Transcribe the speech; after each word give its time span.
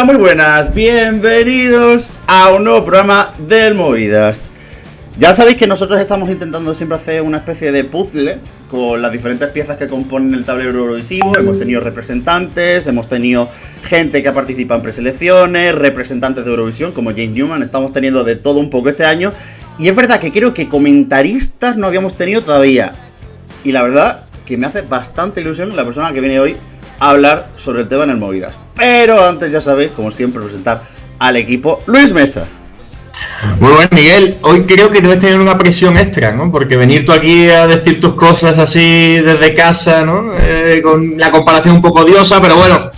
Hola, 0.00 0.12
muy 0.14 0.18
buenas, 0.18 0.72
bienvenidos 0.72 2.14
a 2.26 2.50
un 2.54 2.64
nuevo 2.64 2.86
programa 2.86 3.34
del 3.46 3.74
Movidas. 3.74 4.50
Ya 5.18 5.34
sabéis 5.34 5.58
que 5.58 5.66
nosotros 5.66 6.00
estamos 6.00 6.30
intentando 6.30 6.72
siempre 6.72 6.96
hacer 6.96 7.20
una 7.20 7.36
especie 7.36 7.70
de 7.70 7.84
puzzle 7.84 8.38
con 8.70 9.02
las 9.02 9.12
diferentes 9.12 9.46
piezas 9.48 9.76
que 9.76 9.88
componen 9.88 10.32
el 10.32 10.46
tablero 10.46 10.70
Eurovisivo. 10.70 11.36
Hemos 11.36 11.58
tenido 11.58 11.82
representantes, 11.82 12.86
hemos 12.86 13.08
tenido 13.08 13.50
gente 13.82 14.22
que 14.22 14.28
ha 14.30 14.32
participado 14.32 14.78
en 14.78 14.84
preselecciones, 14.84 15.74
representantes 15.74 16.46
de 16.46 16.50
Eurovisión 16.50 16.92
como 16.92 17.10
James 17.10 17.32
Newman, 17.32 17.62
estamos 17.62 17.92
teniendo 17.92 18.24
de 18.24 18.36
todo 18.36 18.58
un 18.58 18.70
poco 18.70 18.88
este 18.88 19.04
año. 19.04 19.34
Y 19.78 19.88
es 19.88 19.94
verdad 19.94 20.18
que 20.18 20.32
creo 20.32 20.54
que 20.54 20.66
comentaristas 20.66 21.76
no 21.76 21.86
habíamos 21.86 22.16
tenido 22.16 22.40
todavía. 22.40 22.94
Y 23.64 23.72
la 23.72 23.82
verdad 23.82 24.24
que 24.46 24.56
me 24.56 24.66
hace 24.66 24.80
bastante 24.80 25.42
ilusión 25.42 25.76
la 25.76 25.84
persona 25.84 26.10
que 26.14 26.22
viene 26.22 26.40
hoy 26.40 26.56
hablar 27.00 27.50
sobre 27.56 27.80
el 27.80 27.88
tema 27.88 28.04
en 28.04 28.10
el 28.10 28.16
Movidas. 28.18 28.58
Pero 28.76 29.24
antes 29.24 29.50
ya 29.50 29.60
sabéis, 29.60 29.90
como 29.90 30.10
siempre, 30.10 30.42
presentar 30.42 30.82
al 31.18 31.36
equipo 31.36 31.80
Luis 31.86 32.12
Mesa. 32.12 32.46
Muy 33.58 33.72
bueno, 33.72 33.88
Miguel. 33.92 34.38
Hoy 34.42 34.62
creo 34.64 34.90
que 34.90 35.00
debes 35.00 35.18
tener 35.18 35.40
una 35.40 35.58
presión 35.58 35.96
extra, 35.96 36.32
¿no? 36.32 36.52
Porque 36.52 36.76
venir 36.76 37.04
tú 37.04 37.12
aquí 37.12 37.48
a 37.50 37.66
decir 37.66 38.00
tus 38.00 38.14
cosas 38.14 38.58
así 38.58 39.20
desde 39.20 39.54
casa, 39.54 40.04
¿no? 40.04 40.32
Eh, 40.38 40.80
con 40.82 41.18
la 41.18 41.30
comparación 41.30 41.76
un 41.76 41.82
poco 41.82 42.00
odiosa, 42.00 42.40
pero 42.40 42.56
bueno, 42.56 42.90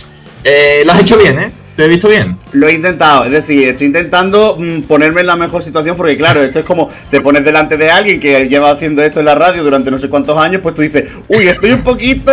eh, 0.43 0.83
lo 0.85 0.93
has 0.93 1.01
hecho 1.01 1.17
bien, 1.17 1.39
¿eh? 1.39 1.51
¿Te 1.75 1.85
he 1.85 1.87
visto 1.87 2.07
bien? 2.07 2.37
Lo 2.51 2.67
he 2.67 2.73
intentado, 2.73 3.25
es 3.25 3.31
decir, 3.31 3.67
estoy 3.67 3.87
intentando 3.87 4.57
mm, 4.59 4.81
ponerme 4.83 5.21
en 5.21 5.27
la 5.27 5.35
mejor 5.35 5.63
situación 5.63 5.97
porque 5.97 6.15
claro, 6.15 6.43
esto 6.43 6.59
es 6.59 6.65
como 6.65 6.87
te 7.09 7.19
pones 7.19 7.43
delante 7.43 7.77
de 7.77 7.89
alguien 7.89 8.19
que 8.19 8.47
lleva 8.47 8.69
haciendo 8.69 9.01
esto 9.01 9.19
en 9.19 9.25
la 9.25 9.33
radio 9.33 9.63
durante 9.63 9.89
no 9.89 9.97
sé 9.97 10.07
cuántos 10.07 10.37
años, 10.37 10.61
pues 10.61 10.75
tú 10.75 10.83
dices, 10.83 11.11
uy, 11.27 11.47
estoy 11.47 11.71
un 11.71 11.81
poquito 11.81 12.31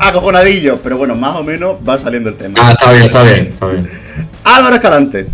acojonadillo, 0.00 0.80
pero 0.82 0.96
bueno, 0.96 1.14
más 1.14 1.36
o 1.36 1.44
menos 1.44 1.76
va 1.88 1.98
saliendo 1.98 2.30
el 2.30 2.36
tema. 2.36 2.58
Ah, 2.60 2.72
está 2.72 2.92
bien, 2.92 3.04
está 3.04 3.22
bien, 3.22 3.46
está 3.46 3.66
bien. 3.66 3.88
Álvaro 4.42 4.74
Escalante. 4.74 5.26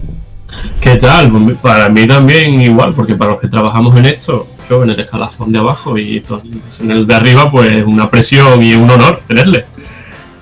¿Qué 0.80 0.96
tal? 0.96 1.32
Pues 1.32 1.56
para 1.56 1.88
mí 1.88 2.06
también 2.06 2.60
igual, 2.60 2.92
porque 2.94 3.14
para 3.14 3.32
los 3.32 3.40
que 3.40 3.48
trabajamos 3.48 3.96
en 3.98 4.06
esto, 4.06 4.48
yo 4.68 4.82
en 4.82 4.90
el 4.90 5.00
escalafón 5.00 5.50
de 5.50 5.58
abajo 5.58 5.96
y 5.96 6.18
esto, 6.18 6.42
en 6.80 6.90
el 6.90 7.06
de 7.06 7.14
arriba, 7.14 7.50
pues 7.50 7.82
una 7.84 8.10
presión 8.10 8.62
y 8.62 8.74
un 8.74 8.90
honor 8.90 9.22
tenerle. 9.26 9.64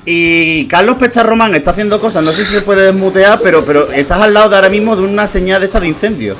Y 0.06 0.66
Carlos 0.66 0.96
Pecharromán 0.96 1.54
está 1.54 1.70
haciendo 1.70 1.98
cosas, 1.98 2.22
no 2.24 2.32
sé 2.32 2.44
si 2.44 2.52
se 2.52 2.62
puede 2.62 2.82
desmutear, 2.82 3.40
pero, 3.42 3.64
pero 3.64 3.90
estás 3.90 4.20
al 4.20 4.34
lado 4.34 4.50
de 4.50 4.56
ahora 4.56 4.68
mismo 4.68 4.96
de 4.96 5.02
una 5.02 5.26
señal 5.26 5.60
de 5.60 5.66
esta 5.66 5.80
de 5.80 5.88
incendio. 5.88 6.36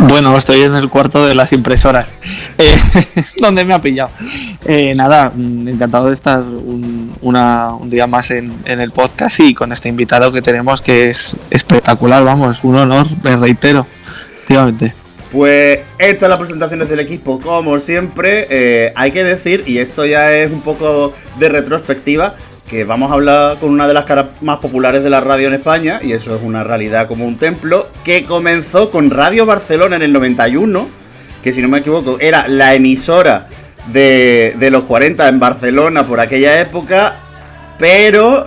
Bueno, 0.00 0.36
estoy 0.36 0.62
en 0.62 0.74
el 0.76 0.88
cuarto 0.88 1.26
de 1.26 1.34
las 1.34 1.52
impresoras, 1.52 2.16
eh, 2.58 2.76
donde 3.40 3.64
me 3.64 3.74
ha 3.74 3.80
pillado. 3.80 4.10
Eh, 4.64 4.94
nada, 4.94 5.32
mm, 5.34 5.68
encantado 5.68 6.06
de 6.06 6.14
estar 6.14 6.40
un, 6.40 7.14
una, 7.20 7.74
un 7.74 7.90
día 7.90 8.06
más 8.06 8.30
en, 8.30 8.56
en, 8.64 8.80
el 8.80 8.92
podcast 8.92 9.40
y 9.40 9.54
con 9.54 9.72
este 9.72 9.88
invitado 9.88 10.30
que 10.30 10.40
tenemos 10.40 10.82
que 10.82 11.10
es 11.10 11.34
espectacular, 11.50 12.24
vamos, 12.24 12.60
un 12.62 12.76
honor, 12.76 13.06
me 13.22 13.36
reitero, 13.36 13.86
efectivamente. 14.44 15.07
Pues 15.30 15.80
hechas 15.98 16.28
las 16.28 16.38
presentaciones 16.38 16.88
del 16.88 17.00
equipo, 17.00 17.38
como 17.38 17.78
siempre, 17.78 18.46
eh, 18.48 18.92
hay 18.96 19.10
que 19.10 19.24
decir, 19.24 19.64
y 19.66 19.78
esto 19.78 20.06
ya 20.06 20.34
es 20.34 20.50
un 20.50 20.62
poco 20.62 21.12
de 21.38 21.50
retrospectiva, 21.50 22.34
que 22.66 22.84
vamos 22.84 23.10
a 23.10 23.14
hablar 23.14 23.58
con 23.58 23.70
una 23.70 23.86
de 23.86 23.94
las 23.94 24.04
caras 24.04 24.26
más 24.40 24.58
populares 24.58 25.02
de 25.02 25.10
la 25.10 25.20
radio 25.20 25.48
en 25.48 25.54
España, 25.54 26.00
y 26.02 26.12
eso 26.12 26.34
es 26.34 26.42
una 26.42 26.64
realidad 26.64 27.06
como 27.06 27.26
un 27.26 27.36
templo, 27.36 27.90
que 28.04 28.24
comenzó 28.24 28.90
con 28.90 29.10
Radio 29.10 29.44
Barcelona 29.44 29.96
en 29.96 30.02
el 30.02 30.12
91, 30.14 30.88
que 31.42 31.52
si 31.52 31.60
no 31.60 31.68
me 31.68 31.78
equivoco 31.78 32.16
era 32.20 32.48
la 32.48 32.74
emisora 32.74 33.48
de, 33.92 34.54
de 34.58 34.70
los 34.70 34.84
40 34.84 35.28
en 35.28 35.40
Barcelona 35.40 36.06
por 36.06 36.20
aquella 36.20 36.58
época, 36.58 37.20
pero 37.78 38.44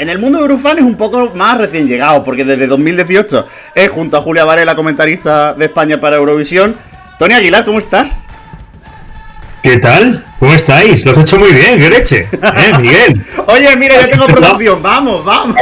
en 0.00 0.08
el 0.08 0.18
mundo 0.18 0.38
de 0.38 0.44
Eurofan 0.44 0.78
es 0.78 0.84
un 0.84 0.96
poco 0.96 1.30
más 1.34 1.58
recién 1.58 1.86
llegado, 1.86 2.24
porque 2.24 2.42
desde 2.44 2.66
2018 2.66 3.44
es 3.74 3.90
junto 3.90 4.16
a 4.16 4.22
Julia 4.22 4.46
Varela, 4.46 4.74
comentarista 4.74 5.52
de 5.52 5.66
España 5.66 6.00
para 6.00 6.16
Eurovisión. 6.16 6.76
Tony 7.18 7.34
Aguilar, 7.34 7.66
¿cómo 7.66 7.78
estás? 7.78 8.26
¿Qué 9.62 9.76
tal? 9.76 10.24
¿Cómo 10.38 10.54
estáis? 10.54 11.04
Lo 11.04 11.12
has 11.12 11.18
hecho 11.18 11.38
muy 11.38 11.52
bien, 11.52 11.78
qué 11.78 11.90
leche. 11.90 12.28
¿Eh, 12.32 12.72
Miguel? 12.80 13.22
Oye, 13.46 13.76
mira, 13.76 14.00
ya 14.00 14.08
tengo 14.08 14.26
producción. 14.26 14.82
Vamos, 14.82 15.22
vamos. 15.22 15.54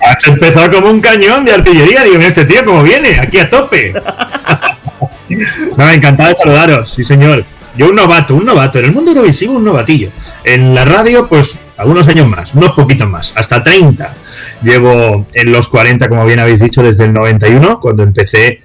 Has 0.00 0.26
empezado 0.26 0.72
como 0.72 0.88
un 0.88 1.02
cañón 1.02 1.44
de 1.44 1.52
artillería. 1.52 2.02
Digo, 2.04 2.16
este 2.16 2.46
tío, 2.46 2.64
¿cómo 2.64 2.82
viene? 2.82 3.20
Aquí 3.20 3.38
a 3.38 3.50
tope. 3.50 3.92
no, 5.76 5.90
encantado 5.90 6.30
de 6.30 6.36
saludaros. 6.36 6.90
Sí, 6.90 7.04
señor. 7.04 7.44
Yo 7.76 7.90
un 7.90 7.96
novato, 7.96 8.34
un 8.34 8.46
novato. 8.46 8.78
En 8.78 8.86
el 8.86 8.92
mundo 8.92 9.10
Eurovisivo, 9.10 9.52
un 9.52 9.64
novatillo. 9.64 10.08
En 10.44 10.74
la 10.74 10.86
radio, 10.86 11.28
pues 11.28 11.58
algunos 11.76 12.08
años 12.08 12.26
más, 12.26 12.54
unos 12.54 12.72
poquitos 12.72 13.08
más, 13.08 13.32
hasta 13.36 13.62
30. 13.62 14.14
Llevo 14.62 15.26
en 15.32 15.52
los 15.52 15.68
40, 15.68 16.08
como 16.08 16.24
bien 16.24 16.40
habéis 16.40 16.60
dicho, 16.60 16.82
desde 16.82 17.04
el 17.04 17.12
91, 17.12 17.80
cuando 17.80 18.02
empecé 18.02 18.60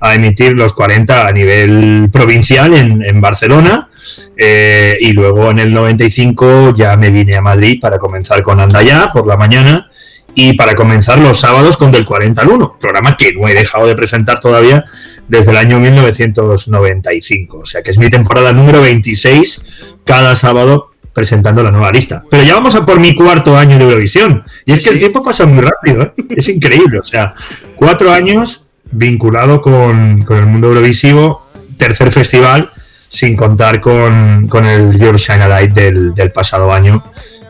a 0.00 0.14
emitir 0.14 0.52
los 0.52 0.72
40 0.72 1.28
a 1.28 1.32
nivel 1.32 2.08
provincial 2.12 2.74
en, 2.74 3.20
Barcelona. 3.20 3.88
Eh, 4.36 4.96
y 5.00 5.12
luego 5.12 5.50
en 5.50 5.60
el 5.60 5.72
95 5.72 6.74
ya 6.74 6.96
me 6.96 7.10
vine 7.10 7.36
a 7.36 7.40
Madrid 7.40 7.78
para 7.80 7.98
comenzar 7.98 8.42
con 8.42 8.58
Andaya 8.58 9.10
por 9.12 9.28
la 9.28 9.36
mañana 9.36 9.92
y 10.34 10.54
para 10.54 10.74
comenzar 10.74 11.18
los 11.20 11.38
sábados 11.38 11.76
con 11.76 11.92
Del 11.92 12.04
40 12.04 12.42
al 12.42 12.48
1, 12.48 12.78
programa 12.80 13.16
que 13.16 13.32
no 13.32 13.46
he 13.46 13.54
dejado 13.54 13.86
de 13.86 13.94
presentar 13.94 14.40
todavía 14.40 14.84
desde 15.28 15.52
el 15.52 15.58
año 15.58 15.78
1995. 15.78 17.58
O 17.58 17.66
sea 17.66 17.82
que 17.82 17.90
es 17.90 17.98
mi 17.98 18.10
temporada 18.10 18.52
número 18.52 18.80
26 18.80 19.62
cada 20.04 20.34
sábado 20.34 20.88
presentando 21.12 21.62
la 21.62 21.70
nueva 21.70 21.90
lista. 21.90 22.22
Pero 22.30 22.42
ya 22.42 22.54
vamos 22.54 22.74
a 22.74 22.86
por 22.86 22.98
mi 22.98 23.14
cuarto 23.14 23.56
año 23.56 23.76
de 23.78 23.84
Eurovisión. 23.84 24.44
Y 24.64 24.72
es 24.72 24.84
que 24.84 24.90
el 24.90 24.98
tiempo 24.98 25.22
pasa 25.22 25.46
muy 25.46 25.62
rápido, 25.62 26.02
¿eh? 26.02 26.12
es 26.36 26.48
increíble. 26.48 26.98
O 26.98 27.04
sea, 27.04 27.34
cuatro 27.76 28.12
años 28.12 28.64
vinculado 28.92 29.60
con, 29.62 30.22
con 30.22 30.36
el 30.36 30.46
mundo 30.46 30.68
eurovisivo, 30.68 31.48
tercer 31.76 32.12
festival, 32.12 32.70
sin 33.08 33.36
contar 33.36 33.80
con, 33.80 34.46
con 34.48 34.64
el 34.64 34.98
Your 34.98 35.16
Shine 35.16 35.48
Light 35.48 35.72
del, 35.72 36.14
del, 36.14 36.30
pasado 36.30 36.72
año, 36.72 37.02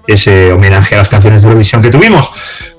ese 0.06 0.52
homenaje 0.52 0.94
a 0.94 0.98
las 0.98 1.08
canciones 1.08 1.42
de 1.42 1.48
Eurovisión 1.48 1.82
que 1.82 1.90
tuvimos. 1.90 2.30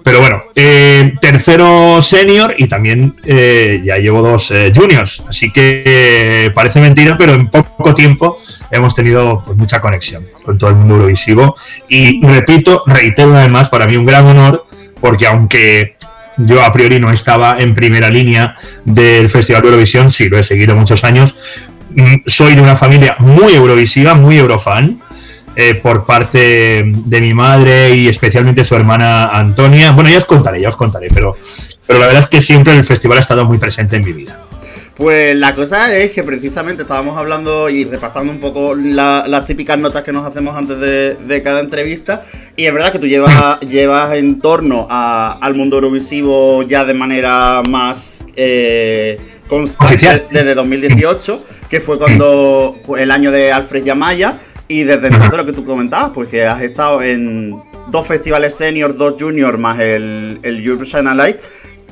Pero 0.03 0.19
bueno, 0.19 0.43
eh, 0.55 1.13
tercero 1.21 2.01
senior 2.01 2.55
y 2.57 2.67
también 2.67 3.15
eh, 3.23 3.81
ya 3.85 3.97
llevo 3.97 4.21
dos 4.21 4.51
eh, 4.51 4.71
juniors, 4.75 5.23
así 5.27 5.51
que 5.51 6.51
parece 6.53 6.81
mentira, 6.81 7.17
pero 7.17 7.33
en 7.33 7.49
poco 7.49 7.95
tiempo 7.95 8.37
hemos 8.73 8.95
tenido 8.95 9.43
pues, 9.45 9.57
mucha 9.57 9.79
conexión 9.79 10.25
con 10.43 10.57
todo 10.57 10.71
el 10.71 10.75
mundo 10.75 10.95
eurovisivo. 10.95 11.55
Y 11.87 12.25
repito, 12.25 12.83
reitero 12.85 13.29
una 13.29 13.41
vez 13.41 13.49
más, 13.49 13.69
para 13.69 13.87
mí 13.87 13.95
un 13.95 14.05
gran 14.05 14.25
honor, 14.25 14.65
porque 14.99 15.27
aunque 15.27 15.95
yo 16.37 16.63
a 16.63 16.73
priori 16.73 16.99
no 16.99 17.11
estaba 17.11 17.59
en 17.59 17.73
primera 17.73 18.09
línea 18.09 18.57
del 18.83 19.29
Festival 19.29 19.61
de 19.61 19.67
Eurovisión, 19.69 20.11
sí 20.11 20.29
lo 20.29 20.37
he 20.37 20.43
seguido 20.43 20.75
muchos 20.75 21.03
años, 21.03 21.35
soy 22.25 22.55
de 22.55 22.61
una 22.61 22.75
familia 22.75 23.15
muy 23.19 23.53
eurovisiva, 23.53 24.15
muy 24.15 24.37
eurofan. 24.37 24.99
Eh, 25.55 25.75
por 25.75 26.03
parte 26.03 26.81
de 26.83 27.21
mi 27.21 27.31
madre 27.35 27.95
y 27.95 28.07
especialmente 28.07 28.63
su 28.63 28.75
hermana 28.75 29.27
Antonia. 29.27 29.91
Bueno, 29.91 30.09
ya 30.09 30.17
os 30.17 30.25
contaré, 30.25 30.59
ya 30.59 30.69
os 30.69 30.75
contaré, 30.75 31.09
pero, 31.13 31.35
pero 31.85 31.99
la 31.99 32.07
verdad 32.07 32.23
es 32.23 32.29
que 32.29 32.41
siempre 32.41 32.73
el 32.73 32.83
festival 32.83 33.19
ha 33.19 33.21
estado 33.21 33.45
muy 33.45 33.59
presente 33.59 33.97
en 33.97 34.03
mi 34.03 34.13
vida. 34.13 34.39
Pues 34.95 35.35
la 35.35 35.55
cosa 35.55 35.95
es 35.97 36.11
que 36.11 36.23
precisamente 36.23 36.83
estábamos 36.83 37.17
hablando 37.17 37.67
y 37.67 37.83
repasando 37.83 38.31
un 38.31 38.39
poco 38.39 38.75
la, 38.75 39.25
las 39.27 39.45
típicas 39.45 39.79
notas 39.79 40.03
que 40.03 40.13
nos 40.13 40.23
hacemos 40.23 40.55
antes 40.55 40.79
de, 40.79 41.15
de 41.15 41.41
cada 41.41 41.61
entrevista. 41.61 42.21
Y 42.55 42.65
es 42.65 42.73
verdad 42.73 42.91
que 42.91 42.99
tú 42.99 43.07
llevas, 43.07 43.59
llevas 43.61 44.15
en 44.15 44.39
torno 44.39 44.85
a, 44.87 45.31
al 45.41 45.55
mundo 45.55 45.77
eurovisivo 45.77 46.61
ya 46.61 46.85
de 46.85 46.93
manera 46.93 47.63
más 47.67 48.23
eh, 48.35 49.19
constante 49.47 50.27
desde 50.29 50.53
2018, 50.53 51.43
que 51.71 51.79
fue 51.79 51.97
cuando 51.97 52.75
el 52.95 53.09
año 53.09 53.31
de 53.31 53.51
Alfred 53.51 53.83
Yamaya. 53.83 54.37
Y 54.67 54.83
desde 54.83 55.07
entonces 55.07 55.35
lo 55.35 55.45
que 55.45 55.53
tú 55.53 55.63
comentabas, 55.63 56.11
pues 56.13 56.29
que 56.29 56.45
has 56.45 56.61
estado 56.61 57.01
en 57.01 57.63
dos 57.87 58.07
festivales 58.07 58.55
senior, 58.55 58.95
dos 58.95 59.15
junior, 59.19 59.57
más 59.57 59.79
el, 59.79 60.39
el 60.43 60.63
European 60.63 61.17
Light. 61.17 61.39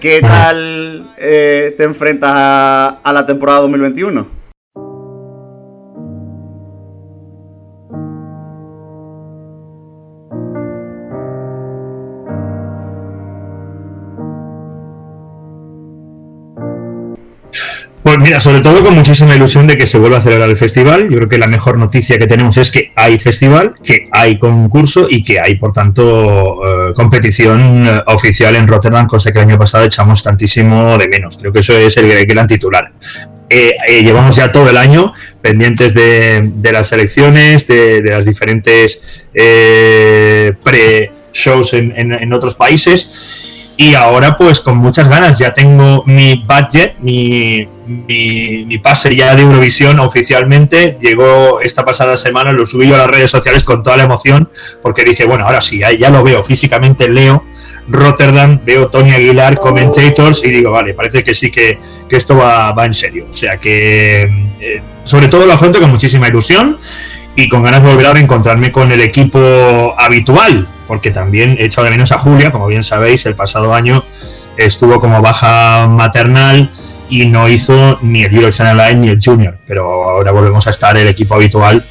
¿Qué 0.02 0.20
tal 0.20 1.14
eh, 1.20 1.76
te 1.78 1.84
enfrentas 1.84 2.32
a, 2.34 2.88
a, 3.04 3.14
la 3.14 3.24
temporada 3.28 3.60
2021? 3.60 4.41
Mira, 18.22 18.40
sobre 18.40 18.62
todo 18.62 18.84
con 18.84 18.94
muchísima 18.94 19.36
ilusión 19.36 19.68
de 19.68 19.78
que 19.78 19.86
se 19.88 19.98
vuelva 19.98 20.20
a 20.20 20.22
celebrar 20.22 20.50
el 20.50 20.58
festival. 20.58 21.10
Yo 21.10 21.18
creo 21.18 21.30
que 21.30 21.38
la 21.38 21.48
mejor 21.48 21.78
noticia 21.78 22.18
que 22.18 22.28
tenemos 22.28 22.58
es 22.58 22.72
que 22.72 22.92
hay 22.96 23.20
festival, 23.20 23.72
que 23.84 24.08
hay 24.12 24.40
concurso 24.40 25.08
y 25.10 25.24
que 25.24 25.40
hay, 25.40 25.56
por 25.56 25.74
tanto, 25.74 26.90
eh, 26.90 26.94
competición 26.94 27.86
eh, 27.86 28.02
oficial 28.08 28.56
en 28.56 28.68
Rotterdam, 28.68 29.08
cosa 29.08 29.32
que 29.32 29.40
el 29.40 29.46
año 29.50 29.58
pasado 29.58 29.86
echamos 29.86 30.24
tantísimo 30.24 30.98
de 30.98 31.08
menos. 31.08 31.38
Creo 31.38 31.52
que 31.52 31.60
eso 31.60 31.78
es 31.78 31.98
el, 31.98 32.10
el 32.12 32.26
gran 32.26 32.48
titular. 32.48 32.92
Eh, 33.50 33.76
llevamos 34.02 34.36
ya 34.38 34.52
todo 34.52 34.70
el 34.70 34.78
año 34.78 35.14
pendientes 35.42 35.94
de, 35.94 36.72
las 36.72 36.92
elecciones, 36.94 37.68
de, 37.68 38.02
las 38.04 38.26
diferentes 38.26 39.02
pre-shows 40.64 41.74
en 41.74 42.34
otros 42.34 42.56
países 42.56 43.50
y 43.82 43.96
ahora 43.96 44.38
pues 44.38 44.60
con 44.60 44.78
muchas 44.78 45.10
ganas, 45.10 45.40
ya 45.40 45.56
tengo 45.56 46.04
mi 46.06 46.46
budget, 46.48 47.00
mi, 47.00 47.68
mi, 48.08 48.78
pase 48.80 49.16
ya 49.16 49.36
de 49.36 49.44
Eurovisión 49.44 50.00
oficialmente, 50.00 50.98
llegó 51.00 51.62
esta 51.62 51.86
pasada 51.86 52.18
semana, 52.18 52.52
lo 52.52 52.66
subí 52.66 52.92
a 52.94 52.98
las 52.98 53.10
redes 53.10 53.32
sociales 53.32 53.64
con 53.64 53.84
toda 53.84 53.98
la 53.98 54.04
emoción, 54.04 54.50
porque 54.82 55.04
dije, 55.04 55.26
bueno, 55.26 55.46
ahora 55.46 55.62
sí, 55.62 55.80
ya 55.80 56.10
lo 56.10 56.24
veo 56.24 56.42
físicamente, 56.44 57.10
leo 57.10 57.44
Rotterdam, 57.88 58.62
veo 58.66 58.90
Tony 58.90 59.12
Aguilar, 59.12 59.60
commentators, 59.60 60.44
y 60.44 60.52
digo, 60.52 60.72
vale, 60.72 60.94
parece 60.94 61.24
que 61.24 61.36
sí 61.36 61.52
que, 61.52 61.80
esto 62.10 62.36
va, 62.36 62.72
va, 62.74 62.86
en 62.86 62.94
serio. 62.94 63.28
O 63.30 63.34
sea 63.34 63.58
que, 63.58 64.24
eh, 64.60 64.82
sobre 65.06 65.28
todo 65.28 65.46
lo 65.46 65.54
afronto 65.54 65.80
con 65.80 65.90
muchísima 65.90 66.28
ilusión 66.28 66.78
y 67.36 67.48
con 67.48 67.64
ganas 67.64 67.84
de 67.84 67.90
volver 67.90 68.06
a 68.08 68.14
reencontrarme 68.14 68.72
con 68.72 68.92
el 68.92 69.02
equipo 69.02 69.96
habitual, 69.98 70.68
porque 70.88 71.12
también 71.12 71.58
he 71.60 71.66
echado 71.66 71.86
de 71.86 71.92
menos 71.92 72.12
a 72.12 72.18
Julia, 72.18 72.52
como 72.52 72.68
bien 72.68 72.84
sabéis, 72.84 73.26
el 73.26 73.36
pasado 73.36 73.74
año 73.74 74.04
estuvo 74.58 75.00
como 75.00 75.22
baja 75.22 75.88
maternal 75.88 76.72
y 77.12 77.26
no 77.26 77.50
hizo 77.50 78.00
ni 78.02 78.24
el 78.24 78.34
Eurovision 78.34 78.76
Line 78.76 78.96
ni 78.96 79.10
el 79.10 79.20
Junior, 79.24 79.58
pero 79.68 80.10
ahora 80.10 80.32
volvemos 80.32 80.66
a 80.66 80.70
estar 80.70 80.96
el 80.96 81.08
equipo 81.08 81.36
habitual 81.36 81.86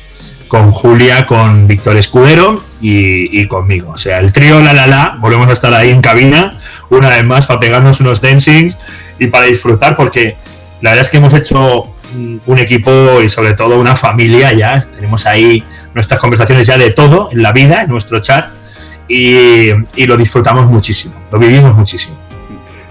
con 0.49 0.70
Julia, 0.72 1.26
con 1.26 1.69
Víctor 1.69 1.96
Escudero 1.96 2.64
y, 2.81 3.46
conmigo. 3.46 3.93
O 3.93 3.96
sea, 3.99 4.19
el 4.19 4.32
trío 4.32 4.61
La 4.61 4.72
La 4.72 4.87
La, 4.87 5.19
volvemos 5.20 5.49
a 5.49 5.52
estar 5.52 5.72
ahí 5.75 5.90
en 5.90 6.00
cabina, 6.00 6.58
una 6.88 7.11
vez 7.11 7.22
más, 7.22 7.46
para 7.46 7.61
pegarnos 7.61 8.00
unos 8.00 8.22
dancings 8.22 8.78
y 9.19 9.26
para 9.26 9.44
disfrutar, 9.44 9.94
porque 9.94 10.37
la 10.81 10.90
verdad 10.90 11.05
es 11.05 11.11
que 11.11 11.19
hemos 11.19 11.34
hecho 11.34 11.94
un 12.46 12.58
equipo 12.58 13.20
y 13.22 13.28
sobre 13.28 13.52
todo 13.52 13.78
una 13.78 13.94
familia 13.94 14.52
ya. 14.55 14.81
Tenemos 14.81 15.26
ahí 15.26 15.62
nuestras 15.94 16.19
conversaciones 16.19 16.67
ya 16.67 16.78
de 16.78 16.93
todo 16.93 17.28
en 17.31 17.43
la 17.43 17.52
vida, 17.52 17.82
en 17.82 17.90
nuestro 17.90 18.20
chat, 18.20 18.46
y, 19.06 19.69
y 19.96 20.06
lo 20.06 20.17
disfrutamos 20.17 20.64
muchísimo, 20.64 21.14
lo 21.31 21.38
vivimos 21.38 21.76
muchísimo. 21.76 22.30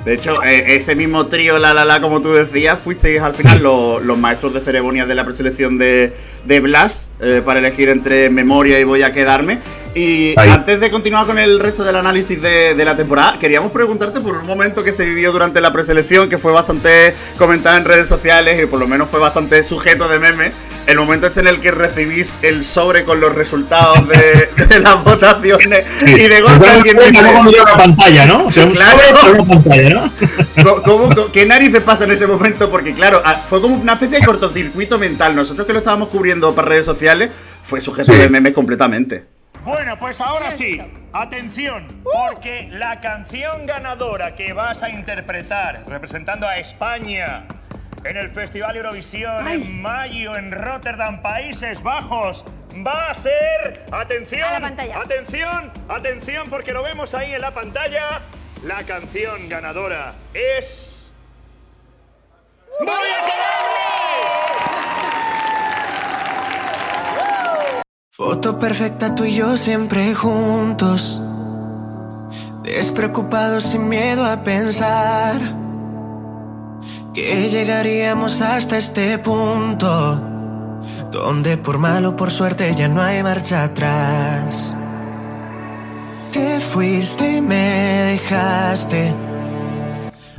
De 0.06 0.13
hecho, 0.13 0.42
eh, 0.44 0.75
ese 0.75 0.96
mismo 0.96 1.25
trío, 1.25 1.60
la 1.60 1.74
la 1.74 1.86
la, 1.86 2.01
como 2.01 2.22
tú 2.22 2.31
decías, 2.31 2.80
fuisteis 2.80 3.22
al 3.22 3.34
final 3.34 3.62
los, 3.62 4.18
maestros 4.18 4.54
de 4.54 4.62
ceremonias 4.62 5.07
de 5.07 5.16
la 5.16 5.25
preselección 5.25 5.78
de, 5.78 6.13
de 6.46 6.60
Blas 6.60 7.12
eh, 7.19 7.42
para 7.44 7.60
elegir 7.60 7.90
entre 7.90 8.30
memoria 8.30 8.80
y 8.80 8.84
voy 8.84 9.04
a 9.04 9.12
quedarme. 9.12 9.60
Y 9.96 10.34
antes 10.38 10.80
de 10.80 10.92
continuar 10.92 11.26
con 11.26 11.40
el 11.40 11.60
resto 11.60 11.84
del 11.84 11.96
análisis 11.96 12.42
de, 12.42 12.76
de, 12.76 12.86
la 12.86 12.96
temporada, 12.96 13.40
queríamos 13.40 13.72
preguntarte 13.72 14.22
por 14.22 14.38
un 14.38 14.46
momento 14.46 14.84
que 14.84 14.92
se 14.92 15.04
vivió 15.04 15.32
durante 15.32 15.62
la 15.62 15.74
preselección, 15.74 16.30
que 16.30 16.38
fue 16.38 16.52
bastante 16.52 17.16
comentado 17.38 17.78
en 17.78 17.86
redes 17.86 18.08
sociales 18.08 18.62
y 18.62 18.66
por 18.66 18.80
lo 18.80 18.88
menos 18.88 19.10
fue 19.10 19.20
bastante 19.20 19.64
sujeto 19.64 20.08
de 20.08 20.20
meme 20.20 20.52
el 20.90 20.98
momento 20.98 21.28
este 21.28 21.42
en 21.42 21.48
el 21.48 21.62
que 21.62 21.72
recibís 21.72 22.40
el 22.42 22.64
sobre 22.64 23.06
con 23.06 23.20
los 23.20 23.34
resultados 23.34 24.08
de, 24.08 24.80
las 24.80 25.04
votaciones 25.04 25.86
y 26.04 26.28
de 26.28 26.42
golpe 26.42 26.68
alguien 26.68 26.98
dice... 26.98 27.20
una 27.62 27.78
pantalla, 27.78 28.26
¿no? 28.26 28.46
O 28.46 28.52
sea, 28.52 28.66
un 28.66 28.72
claro. 28.72 29.00
una 29.34 29.46
pantalla, 29.46 29.90
¿no? 29.90 30.84
¿Cómo, 30.84 31.10
qué 31.32 31.46
narices 31.46 31.82
pasa 31.82 32.06
en 32.06 32.12
ese 32.12 32.26
momento? 32.26 32.70
Porque 32.70 32.94
claro, 32.94 33.22
ah, 33.24 33.42
fue 33.44 33.62
como 33.62 33.76
una 33.76 33.94
especie 33.94 34.20
de 34.20 34.26
cortocircuito 34.26 34.98
mental. 34.98 35.36
Nosotros 35.36 35.68
que 35.68 35.74
lo 35.74 35.80
estábamos 35.80 36.10
cubriendo 36.10 36.56
para 36.56 36.70
redes 36.70 36.86
sociales, 36.86 37.30
fue 37.62 37.82
sujeto 37.82 38.12
de 38.12 38.30
memes 38.30 38.54
completamente. 38.54 39.39
Bueno, 39.64 40.00
pues 40.00 40.22
ahora 40.22 40.52
sí, 40.52 40.82
atención, 41.12 41.86
porque 42.04 42.70
la 42.72 43.02
canción 43.02 43.66
ganadora 43.66 44.34
que 44.36 44.54
vas 44.54 44.84
a 44.84 44.90
interpretar 44.90 45.84
representando 45.86 46.48
a 46.48 46.58
España 46.58 47.46
en 48.06 48.16
el 48.16 48.30
Festival 48.30 48.78
Eurovisión 48.78 49.48
en 49.48 49.82
mayo 49.82 50.38
en 50.38 50.52
Rotterdam, 50.52 51.22
Países 51.22 51.84
Bajos. 51.84 52.46
Va 52.86 53.10
a 53.10 53.16
ser, 53.16 53.86
atención, 53.92 54.64
atención, 54.64 55.72
atención, 55.90 56.50
porque 56.50 56.72
lo 56.72 56.82
vemos 56.82 57.14
ahí 57.14 57.34
en 57.34 57.42
la 57.42 57.54
pantalla. 57.54 58.22
La 58.64 58.84
canción 58.84 59.50
ganadora 59.50 60.14
es... 60.34 61.12
¡Voy 62.80 62.88
a 62.88 63.39
Foto 68.19 68.60
perfecta 68.60 69.16
tú 69.16 69.24
y 69.24 69.36
yo 69.36 69.56
siempre 69.56 70.13
juntos. 70.13 71.24
Despreocupados 72.63 73.63
sin 73.63 73.88
miedo 73.88 74.25
a 74.25 74.44
pensar 74.44 75.39
que 77.13 77.50
llegaríamos 77.50 78.42
hasta 78.42 78.75
este 78.75 79.19
punto, 79.19 80.21
donde 81.13 81.56
por 81.56 81.77
malo 81.77 82.10
o 82.10 82.16
por 82.18 82.30
suerte 82.30 82.75
ya 82.75 82.89
no 82.89 83.01
hay 83.01 83.24
marcha 83.24 83.63
atrás. 83.63 84.77
Te 86.33 86.60
fuiste 86.60 87.38
y 87.38 87.42
me 87.42 87.56
dejaste 88.19 89.16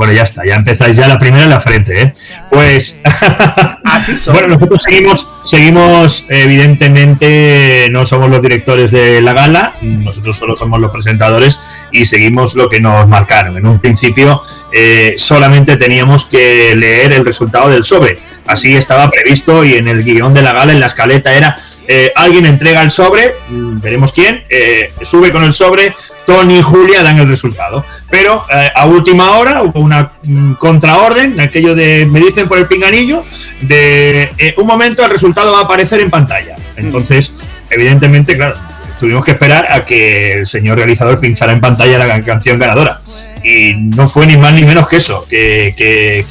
bueno, 0.00 0.14
ya 0.14 0.22
está, 0.22 0.46
ya 0.46 0.54
empezáis 0.54 0.96
ya 0.96 1.06
la 1.06 1.18
primera 1.18 1.44
en 1.44 1.50
la 1.50 1.60
frente, 1.60 2.00
¿eh? 2.00 2.14
Pues. 2.48 2.96
Así 3.84 4.16
son. 4.16 4.32
bueno, 4.32 4.48
nosotros 4.54 4.82
seguimos, 4.82 5.28
seguimos, 5.50 6.26
evidentemente, 6.28 7.88
no 7.90 8.06
somos 8.06 8.30
los 8.30 8.40
directores 8.40 8.92
de 8.92 9.20
la 9.20 9.32
gala, 9.32 9.74
nosotros 9.82 10.38
solo 10.38 10.54
somos 10.54 10.80
los 10.80 10.92
presentadores 10.92 11.58
y 11.90 12.06
seguimos 12.06 12.54
lo 12.54 12.68
que 12.68 12.80
nos 12.80 13.08
marcaron. 13.08 13.56
En 13.56 13.66
un 13.66 13.80
principio, 13.80 14.42
eh, 14.72 15.14
solamente 15.18 15.76
teníamos 15.76 16.26
que 16.26 16.76
leer 16.76 17.12
el 17.14 17.24
resultado 17.24 17.68
del 17.68 17.84
sobre. 17.84 18.20
Así 18.46 18.76
estaba 18.76 19.10
previsto 19.10 19.64
y 19.64 19.74
en 19.74 19.88
el 19.88 20.04
guion 20.04 20.32
de 20.34 20.42
la 20.42 20.52
gala, 20.52 20.70
en 20.70 20.78
la 20.78 20.86
escaleta, 20.86 21.34
era 21.34 21.58
eh, 21.88 22.12
alguien 22.14 22.46
entrega 22.46 22.82
el 22.82 22.92
sobre, 22.92 23.34
mm, 23.48 23.80
veremos 23.80 24.12
quién, 24.12 24.44
eh, 24.48 24.92
sube 25.02 25.32
con 25.32 25.42
el 25.42 25.52
sobre, 25.52 25.92
Tony 26.30 26.58
y 26.58 26.62
Julia 26.62 27.02
dan 27.02 27.18
el 27.18 27.28
resultado. 27.28 27.84
Pero 28.08 28.46
eh, 28.54 28.70
a 28.72 28.86
última 28.86 29.32
hora 29.32 29.62
hubo 29.62 29.80
una 29.80 30.12
mm, 30.22 30.52
contraorden, 30.54 31.40
aquello 31.40 31.74
de 31.74 32.06
me 32.06 32.20
dicen 32.20 32.46
por 32.46 32.58
el 32.58 32.66
pinganillo, 32.66 33.24
de 33.62 34.54
un 34.56 34.66
momento 34.66 35.04
el 35.04 35.10
resultado 35.10 35.52
va 35.52 35.58
a 35.58 35.62
aparecer 35.62 36.00
en 36.00 36.08
pantalla. 36.08 36.54
Entonces, 36.76 37.32
evidentemente, 37.68 38.36
claro, 38.36 38.54
tuvimos 39.00 39.24
que 39.24 39.32
esperar 39.32 39.72
a 39.72 39.84
que 39.84 40.34
el 40.34 40.46
señor 40.46 40.78
realizador 40.78 41.18
pinchara 41.18 41.50
en 41.52 41.60
pantalla 41.60 41.98
la 41.98 42.22
canción 42.22 42.60
ganadora 42.60 43.00
y 43.42 43.74
no 43.74 44.06
fue 44.06 44.26
ni 44.26 44.36
más 44.36 44.52
ni 44.52 44.62
menos 44.62 44.86
que 44.86 44.98
eso, 44.98 45.26
que, 45.28 45.74
que, 45.76 46.24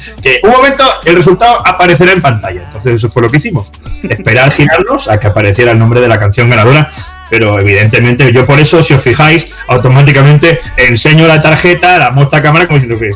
un 0.44 0.50
momento 0.50 0.84
el 1.04 1.16
resultado 1.16 1.60
aparecerá 1.66 2.12
en 2.12 2.22
pantalla. 2.22 2.62
Entonces 2.64 2.94
eso 2.94 3.10
fue 3.10 3.20
lo 3.20 3.30
que 3.30 3.36
hicimos, 3.36 3.70
esperar 4.08 4.50
girarnos 4.50 5.08
a 5.08 5.20
que 5.20 5.26
apareciera 5.26 5.72
el 5.72 5.78
nombre 5.78 6.00
de 6.00 6.08
la 6.08 6.18
canción 6.18 6.48
ganadora. 6.48 6.90
Pero 7.30 7.58
evidentemente 7.60 8.32
yo 8.32 8.44
por 8.44 8.58
eso, 8.58 8.82
si 8.82 8.92
os 8.92 9.00
fijáis, 9.00 9.46
automáticamente 9.68 10.60
enseño 10.76 11.26
la 11.26 11.40
tarjeta, 11.40 11.96
la 11.98 12.10
muestra 12.10 12.40
a 12.40 12.42
cámara 12.42 12.66
como 12.66 12.78
diciendo 12.78 13.00
que 13.00 13.10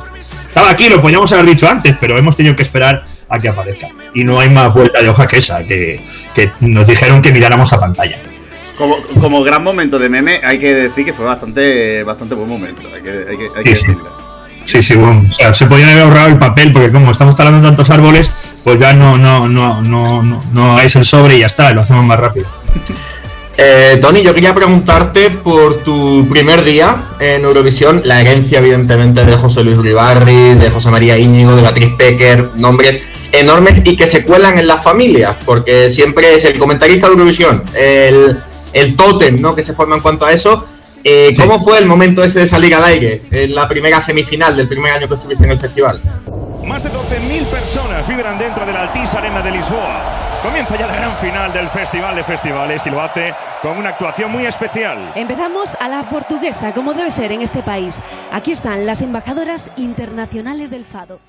estaba 0.46 0.70
aquí, 0.70 0.88
lo 0.88 1.02
podíamos 1.02 1.32
haber 1.32 1.46
dicho 1.46 1.68
antes, 1.68 1.96
pero 2.00 2.16
hemos 2.16 2.36
tenido 2.36 2.54
que 2.54 2.62
esperar 2.62 3.04
a 3.28 3.38
que 3.38 3.48
aparezca. 3.48 3.88
Y 4.14 4.22
no 4.22 4.38
hay 4.38 4.48
más 4.48 4.72
vuelta 4.72 5.02
de 5.02 5.08
hoja 5.08 5.26
que 5.26 5.38
esa, 5.38 5.64
que, 5.64 6.00
que 6.34 6.50
nos 6.60 6.86
dijeron 6.86 7.20
que 7.20 7.32
miráramos 7.32 7.72
a 7.72 7.80
pantalla. 7.80 8.18
Como, 8.76 8.96
como, 9.20 9.42
gran 9.42 9.62
momento 9.62 9.98
de 9.98 10.08
meme, 10.08 10.40
hay 10.44 10.58
que 10.58 10.74
decir 10.74 11.04
que 11.04 11.12
fue 11.12 11.24
bastante, 11.24 12.02
bastante 12.04 12.34
buen 12.34 12.48
momento. 12.48 12.88
Hay 12.94 13.02
que, 13.02 13.10
hay 13.10 13.36
que, 13.36 13.48
hay 13.56 13.64
que 13.64 13.76
sí, 13.76 13.86
Sí, 14.64 14.82
sí, 14.82 14.94
bueno. 14.94 15.28
O 15.28 15.32
sea, 15.34 15.54
se 15.54 15.66
podían 15.66 15.90
haber 15.90 16.04
ahorrado 16.04 16.28
el 16.28 16.38
papel, 16.38 16.72
porque 16.72 16.90
como 16.90 17.12
estamos 17.12 17.36
talando 17.36 17.66
tantos 17.66 17.90
árboles, 17.90 18.30
pues 18.64 18.78
ya 18.80 18.94
no, 18.94 19.18
no, 19.18 19.46
no, 19.48 19.82
no, 19.82 20.22
no, 20.22 20.42
no 20.52 20.80
es 20.80 20.96
el 20.96 21.04
sobre 21.04 21.36
y 21.36 21.40
ya 21.40 21.46
está, 21.46 21.72
lo 21.72 21.82
hacemos 21.82 22.04
más 22.04 22.18
rápido. 22.18 22.46
Eh, 23.56 23.98
Tony, 24.02 24.22
yo 24.22 24.34
quería 24.34 24.54
preguntarte 24.54 25.30
por 25.30 25.76
tu 25.84 26.26
primer 26.28 26.64
día 26.64 27.16
en 27.20 27.44
Eurovisión, 27.44 28.02
la 28.04 28.20
herencia 28.20 28.58
evidentemente 28.58 29.24
de 29.24 29.36
José 29.36 29.62
Luis 29.62 29.78
Ribarri, 29.78 30.54
de 30.54 30.70
José 30.70 30.90
María 30.90 31.16
Íñigo, 31.16 31.54
de 31.54 31.62
Beatriz 31.62 31.92
Pecker, 31.96 32.50
nombres 32.56 33.00
enormes 33.30 33.80
y 33.84 33.96
que 33.96 34.06
se 34.06 34.24
cuelan 34.24 34.58
en 34.58 34.66
las 34.66 34.82
familias, 34.82 35.36
porque 35.44 35.88
siempre 35.88 36.34
es 36.34 36.44
el 36.44 36.58
comentarista 36.58 37.06
de 37.06 37.12
Eurovisión, 37.12 37.62
el 37.74 38.38
el 38.74 38.96
tótem 38.96 39.40
¿no? 39.40 39.54
que 39.54 39.62
se 39.62 39.72
forma 39.72 39.96
en 39.96 40.02
cuanto 40.02 40.26
a 40.26 40.32
eso. 40.32 40.66
Eh, 41.02 41.32
¿Cómo 41.36 41.58
fue 41.60 41.78
el 41.78 41.86
momento 41.86 42.24
ese 42.24 42.40
de 42.40 42.46
salir 42.46 42.74
al 42.74 42.84
aire 42.84 43.22
en 43.30 43.54
la 43.54 43.68
primera 43.68 44.00
semifinal 44.00 44.56
del 44.56 44.68
primer 44.68 44.92
año 44.92 45.08
que 45.08 45.14
estuviste 45.14 45.44
en 45.44 45.50
el 45.52 45.58
festival? 45.58 46.00
Más 46.66 46.82
de 46.82 46.90
12.000 46.90 47.44
personas 47.46 48.08
vibran 48.08 48.38
dentro 48.38 48.64
de 48.64 48.72
la 48.72 48.82
Altiza 48.82 49.18
Arena 49.18 49.42
de 49.42 49.50
Lisboa. 49.50 50.00
Comienza 50.42 50.76
ya 50.78 50.86
la 50.86 50.96
gran 50.96 51.14
final 51.16 51.52
del 51.52 51.68
Festival 51.68 52.16
de 52.16 52.24
Festivales 52.24 52.86
y 52.86 52.90
lo 52.90 53.00
hace 53.02 53.34
con 53.60 53.76
una 53.76 53.90
actuación 53.90 54.32
muy 54.32 54.46
especial. 54.46 54.96
Empezamos 55.14 55.76
a 55.78 55.88
la 55.88 56.02
portuguesa, 56.04 56.72
como 56.72 56.94
debe 56.94 57.10
ser 57.10 57.32
en 57.32 57.42
este 57.42 57.62
país. 57.62 58.02
Aquí 58.32 58.52
están 58.52 58.86
las 58.86 59.02
embajadoras 59.02 59.70
internacionales 59.76 60.70
del 60.70 60.84
Fado. 60.84 61.20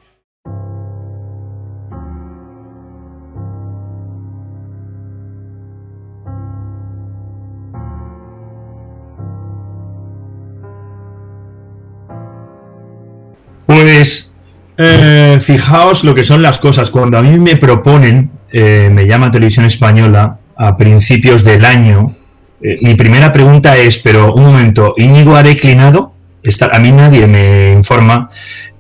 Pues 13.65 14.34
eh, 14.77 15.39
fijaos 15.41 16.03
lo 16.03 16.15
que 16.15 16.23
son 16.23 16.41
las 16.41 16.59
cosas. 16.59 16.89
Cuando 16.89 17.17
a 17.17 17.21
mí 17.21 17.39
me 17.39 17.55
proponen, 17.55 18.31
eh, 18.51 18.89
me 18.91 19.07
llama 19.07 19.31
Televisión 19.31 19.65
Española 19.65 20.37
a 20.55 20.75
principios 20.77 21.43
del 21.43 21.65
año, 21.65 22.15
eh, 22.61 22.77
mi 22.81 22.95
primera 22.95 23.33
pregunta 23.33 23.77
es, 23.77 23.97
pero 23.97 24.33
un 24.33 24.45
momento, 24.45 24.93
¿Íñigo 24.97 25.35
ha 25.35 25.43
declinado? 25.43 26.13
estar. 26.49 26.75
A 26.75 26.79
mí 26.79 26.91
nadie 26.91 27.27
me 27.27 27.71
informa 27.73 28.29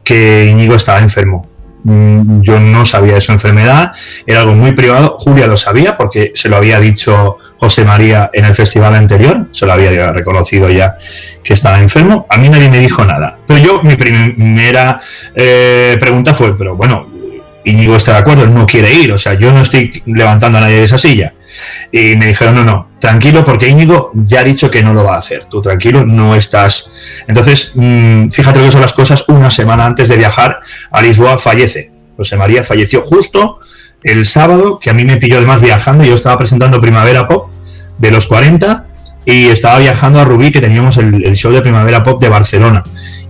que 0.03 0.47
Íñigo 0.47 0.75
estaba 0.75 0.99
enfermo. 0.99 1.47
Mm, 1.85 2.41
Yo 2.41 2.59
no 2.59 2.83
sabía 2.83 3.13
de 3.13 3.21
su 3.21 3.31
enfermedad, 3.31 3.91
era 4.25 4.41
algo 4.41 4.55
muy 4.55 4.71
privado. 4.71 5.17
Julia 5.19 5.45
lo 5.45 5.55
sabía 5.55 5.95
porque 5.95 6.31
se 6.33 6.49
lo 6.49 6.57
había 6.57 6.79
dicho 6.79 7.37
José 7.59 7.85
María 7.85 8.31
en 8.33 8.45
el 8.45 8.55
festival 8.55 8.95
anterior, 8.95 9.47
se 9.51 9.65
lo 9.67 9.73
había 9.73 10.11
reconocido 10.11 10.67
ya 10.69 10.97
que 11.43 11.53
estaba 11.53 11.79
enfermo. 11.79 12.25
A 12.29 12.37
mí 12.37 12.49
nadie 12.49 12.69
me 12.69 12.79
dijo 12.79 13.05
nada. 13.05 13.37
Pero 13.47 13.59
yo, 13.59 13.83
mi 13.83 13.95
primera 13.95 14.99
eh, 15.35 15.95
pregunta 16.01 16.33
fue: 16.33 16.57
Pero 16.57 16.75
bueno, 16.75 17.07
Íñigo 17.65 17.95
está 17.95 18.13
de 18.13 18.17
acuerdo, 18.19 18.45
no 18.47 18.65
quiere 18.65 18.93
ir, 18.93 19.11
o 19.11 19.17
sea, 19.17 19.33
yo 19.33 19.51
no 19.51 19.61
estoy 19.61 20.03
levantando 20.05 20.57
a 20.57 20.61
nadie 20.61 20.77
de 20.77 20.83
esa 20.83 20.97
silla. 20.97 21.33
Y 21.91 22.15
me 22.15 22.27
dijeron, 22.27 22.55
no, 22.55 22.63
no, 22.63 22.89
tranquilo, 22.99 23.43
porque 23.43 23.67
Íñigo 23.67 24.11
ya 24.13 24.41
ha 24.41 24.43
dicho 24.43 24.69
que 24.69 24.83
no 24.83 24.93
lo 24.93 25.03
va 25.03 25.15
a 25.15 25.19
hacer. 25.19 25.45
Tú 25.45 25.61
tranquilo, 25.61 26.05
no 26.05 26.35
estás. 26.35 26.89
Entonces, 27.27 27.71
mmm, 27.75 28.29
fíjate 28.29 28.59
lo 28.59 28.65
que 28.65 28.71
son 28.71 28.81
las 28.81 28.93
cosas. 28.93 29.25
Una 29.27 29.49
semana 29.49 29.85
antes 29.85 30.09
de 30.09 30.17
viajar 30.17 30.59
a 30.91 31.01
Lisboa 31.01 31.39
fallece. 31.39 31.91
José 32.17 32.37
María 32.37 32.63
falleció 32.63 33.01
justo 33.03 33.59
el 34.03 34.25
sábado, 34.25 34.79
que 34.79 34.89
a 34.89 34.93
mí 34.93 35.03
me 35.03 35.17
pilló 35.17 35.37
además 35.37 35.61
viajando. 35.61 36.03
Yo 36.03 36.15
estaba 36.15 36.37
presentando 36.37 36.79
Primavera 36.79 37.27
Pop 37.27 37.49
de 37.97 38.11
los 38.11 38.27
40 38.27 38.85
y 39.25 39.47
estaba 39.47 39.79
viajando 39.79 40.19
a 40.21 40.25
Rubí, 40.25 40.51
que 40.51 40.61
teníamos 40.61 40.97
el, 40.97 41.35
show 41.35 41.51
de 41.51 41.61
Primavera 41.61 42.03
Pop 42.03 42.21
de 42.21 42.29
Barcelona. 42.29 42.83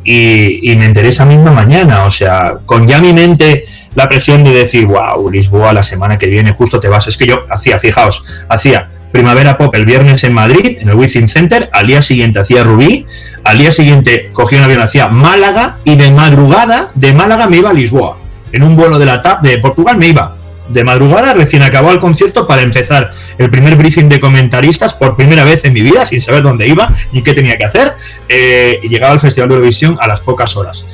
Y, 0.04 0.72
y, 0.72 0.76
me 0.76 0.86
enteré 0.86 1.10
esa 1.10 1.26
misma 1.26 1.52
mañana, 1.52 2.06
o 2.06 2.12
sea, 2.12 2.58
con 2.66 2.88
ya 2.88 3.00
mi 3.00 3.12
mente 3.12 3.66
la 3.96 4.08
presión 4.08 4.44
de 4.44 4.52
decir, 4.52 4.86
wow, 4.86 5.32
Lisboa 5.32 5.74
la 5.74 5.82
semana 5.82 6.20
que 6.20 6.28
viene 6.28 6.52
justo 6.52 6.80
te 6.80 6.90
vas. 6.90 7.08
Es 7.08 7.18
que 7.18 7.26
yo 7.26 7.44
hacía, 7.50 7.80
fijaos, 7.80 8.24
hacía 8.48 8.90
Primavera 9.12 9.58
Pop 9.58 9.74
el 9.76 9.86
viernes 9.86 10.26
en 10.26 10.34
Madrid, 10.34 10.78
en 10.82 10.90
el 10.90 10.96
Wizzing 10.96 11.30
Center, 11.30 11.70
al 11.72 11.88
día 11.88 12.02
siguiente 12.02 12.40
hacía 12.40 12.66
Rubí, 12.66 13.06
al 13.46 13.58
día 13.58 13.72
siguiente 13.72 14.30
cogía 14.34 14.60
un 14.60 14.66
avión, 14.66 14.82
hacía 14.82 15.08
Málaga 15.08 15.78
y 15.86 15.96
de 15.96 16.12
madrugada 16.12 16.92
de 16.96 17.14
Málaga 17.14 17.48
me 17.48 17.58
iba 17.58 17.70
a 17.70 17.74
Lisboa. 17.74 18.18
En 18.52 18.64
un 18.64 18.76
vuelo 18.76 19.00
de 19.00 19.06
la 19.06 19.22
TAP 19.22 19.42
de 19.42 19.58
Portugal 19.60 19.98
me 19.98 20.08
iba 20.08 20.35
de 20.70 20.84
madrugada, 20.84 21.34
recién 21.34 21.64
acabó 21.64 21.92
el 21.92 22.00
concierto, 22.00 22.48
para 22.48 22.62
empezar 22.62 23.12
el 23.38 23.50
primer 23.50 23.76
briefing 23.76 24.10
de 24.10 24.20
comentaristas 24.20 24.94
por 24.94 25.16
primera 25.16 25.44
vez 25.44 25.64
en 25.66 25.74
mi 25.74 25.82
vida, 25.82 26.06
sin 26.06 26.22
saber 26.22 26.44
dónde 26.44 26.68
iba 26.68 26.88
ni 27.12 27.22
qué 27.22 27.34
tenía 27.34 27.58
que 27.58 27.66
hacer, 27.66 27.94
eh, 28.28 28.80
llegaba 28.84 29.14
al 29.14 29.20
Festival 29.20 29.50
de 29.50 29.56
Eurovisión 29.56 29.98
a 30.02 30.08
las 30.08 30.22
pocas 30.22 30.56
horas. 30.58 30.86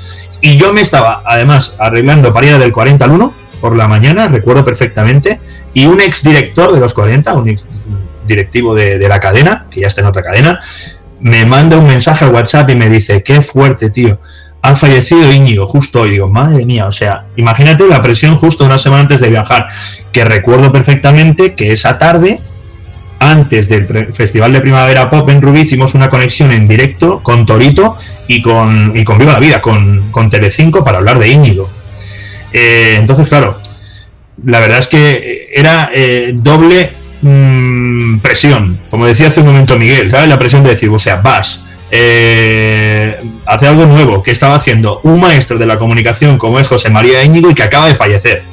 Y 0.42 0.58
yo 0.58 0.74
me 0.74 0.82
estaba, 0.82 1.22
además, 1.26 1.76
arreglando 1.78 2.34
para 2.34 2.48
ir 2.48 2.58
del 2.58 2.72
40 2.72 3.06
al 3.06 3.12
1 3.12 3.34
por 3.62 3.76
la 3.76 3.88
mañana, 3.88 4.28
recuerdo 4.28 4.66
perfectamente, 4.66 5.40
y 5.74 5.86
un 5.86 6.02
ex 6.02 6.24
director 6.24 6.74
de 6.74 6.80
los 6.80 6.94
40, 6.94 7.34
un 7.34 7.50
ex 7.50 7.66
directivo 8.26 8.76
de, 8.76 8.98
de 8.98 9.08
la 9.08 9.20
cadena, 9.20 9.68
que 9.70 9.82
ya 9.82 9.88
está 9.88 10.02
en 10.02 10.08
otra 10.08 10.24
cadena, 10.24 10.60
me 11.20 11.46
manda 11.46 11.78
un 11.78 11.88
mensaje 11.88 12.26
al 12.26 12.34
WhatsApp 12.34 12.70
y 12.72 12.76
me 12.76 12.90
dice, 12.90 13.22
qué 13.24 13.42
fuerte, 13.42 13.90
tío 13.90 14.20
ha 14.62 14.76
fallecido 14.76 15.32
Íñigo 15.32 15.68
justo 15.68 16.02
hoy. 16.02 16.12
Digo, 16.12 16.28
madre 16.28 16.66
mía, 16.66 16.86
o 16.88 16.92
sea, 16.92 17.26
imagínate 17.36 17.88
la 17.88 18.02
presión 18.02 18.38
justo 18.38 18.66
una 18.66 18.78
semana 18.78 19.02
antes 19.02 19.22
de 19.22 19.30
viajar. 19.30 19.68
Que 20.12 20.24
recuerdo 20.26 20.72
perfectamente 20.72 21.56
que 21.56 21.72
esa 21.72 21.98
tarde, 21.98 22.40
antes 23.20 23.68
del 23.70 24.14
Festival 24.14 24.54
de 24.54 24.62
Primavera 24.62 25.10
Pop 25.10 25.30
en 25.30 25.42
Rubí, 25.42 25.62
hicimos 25.62 25.94
una 25.94 26.10
conexión 26.10 26.52
en 26.52 26.68
directo 26.68 27.22
con 27.24 27.46
Torito 27.46 27.98
y 28.28 28.42
con, 28.42 28.94
y 28.96 29.04
con 29.04 29.18
Viva 29.18 29.34
la 29.34 29.40
Vida, 29.40 29.62
con, 29.62 30.12
con 30.12 30.30
Telecinco, 30.30 30.84
para 30.84 31.00
hablar 31.00 31.20
de 31.20 31.30
Íñigo. 31.30 31.70
Eh, 32.54 32.96
entonces, 33.00 33.28
claro, 33.28 33.60
la 34.46 34.60
verdad 34.60 34.80
es 34.80 34.88
que 34.88 35.50
era 35.54 35.90
eh, 35.94 36.34
doble 36.36 36.92
mmm, 37.22 38.20
presión. 38.20 38.80
Como 38.90 39.08
decía 39.08 39.28
hace 39.28 39.40
un 39.40 39.48
momento 39.48 39.78
Miguel, 39.78 40.12
¿sabes? 40.12 40.28
La 40.28 40.40
presión 40.40 40.64
de 40.64 40.72
decir, 40.72 40.90
o 40.90 41.00
sea, 41.00 41.18
vas 41.18 41.64
eh, 41.92 43.22
hacer 43.46 43.70
algo 43.70 43.86
nuevo 43.86 44.24
que 44.24 44.32
estaba 44.32 44.56
haciendo 44.56 45.02
un 45.04 45.20
maestro 45.20 45.58
de 45.58 45.66
la 45.66 45.78
comunicación 45.78 46.38
como 46.38 46.60
es 46.60 46.68
José 46.68 46.90
María 46.90 47.24
Íñigo 47.24 47.50
y 47.50 47.54
que 47.54 47.64
acaba 47.64 47.88
de 47.88 47.96
fallecer. 47.96 48.44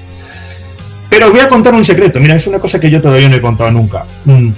Pero 1.08 1.30
voy 1.30 1.40
a 1.40 1.48
contar 1.48 1.72
un 1.74 1.84
secreto, 1.84 2.20
mira, 2.20 2.36
es 2.36 2.46
una 2.46 2.58
cosa 2.58 2.78
que 2.78 2.90
yo 2.90 3.00
todavía 3.00 3.28
no 3.28 3.36
he 3.36 3.40
contado 3.40 3.70
nunca. 3.70 4.04
Mm. 4.24 4.50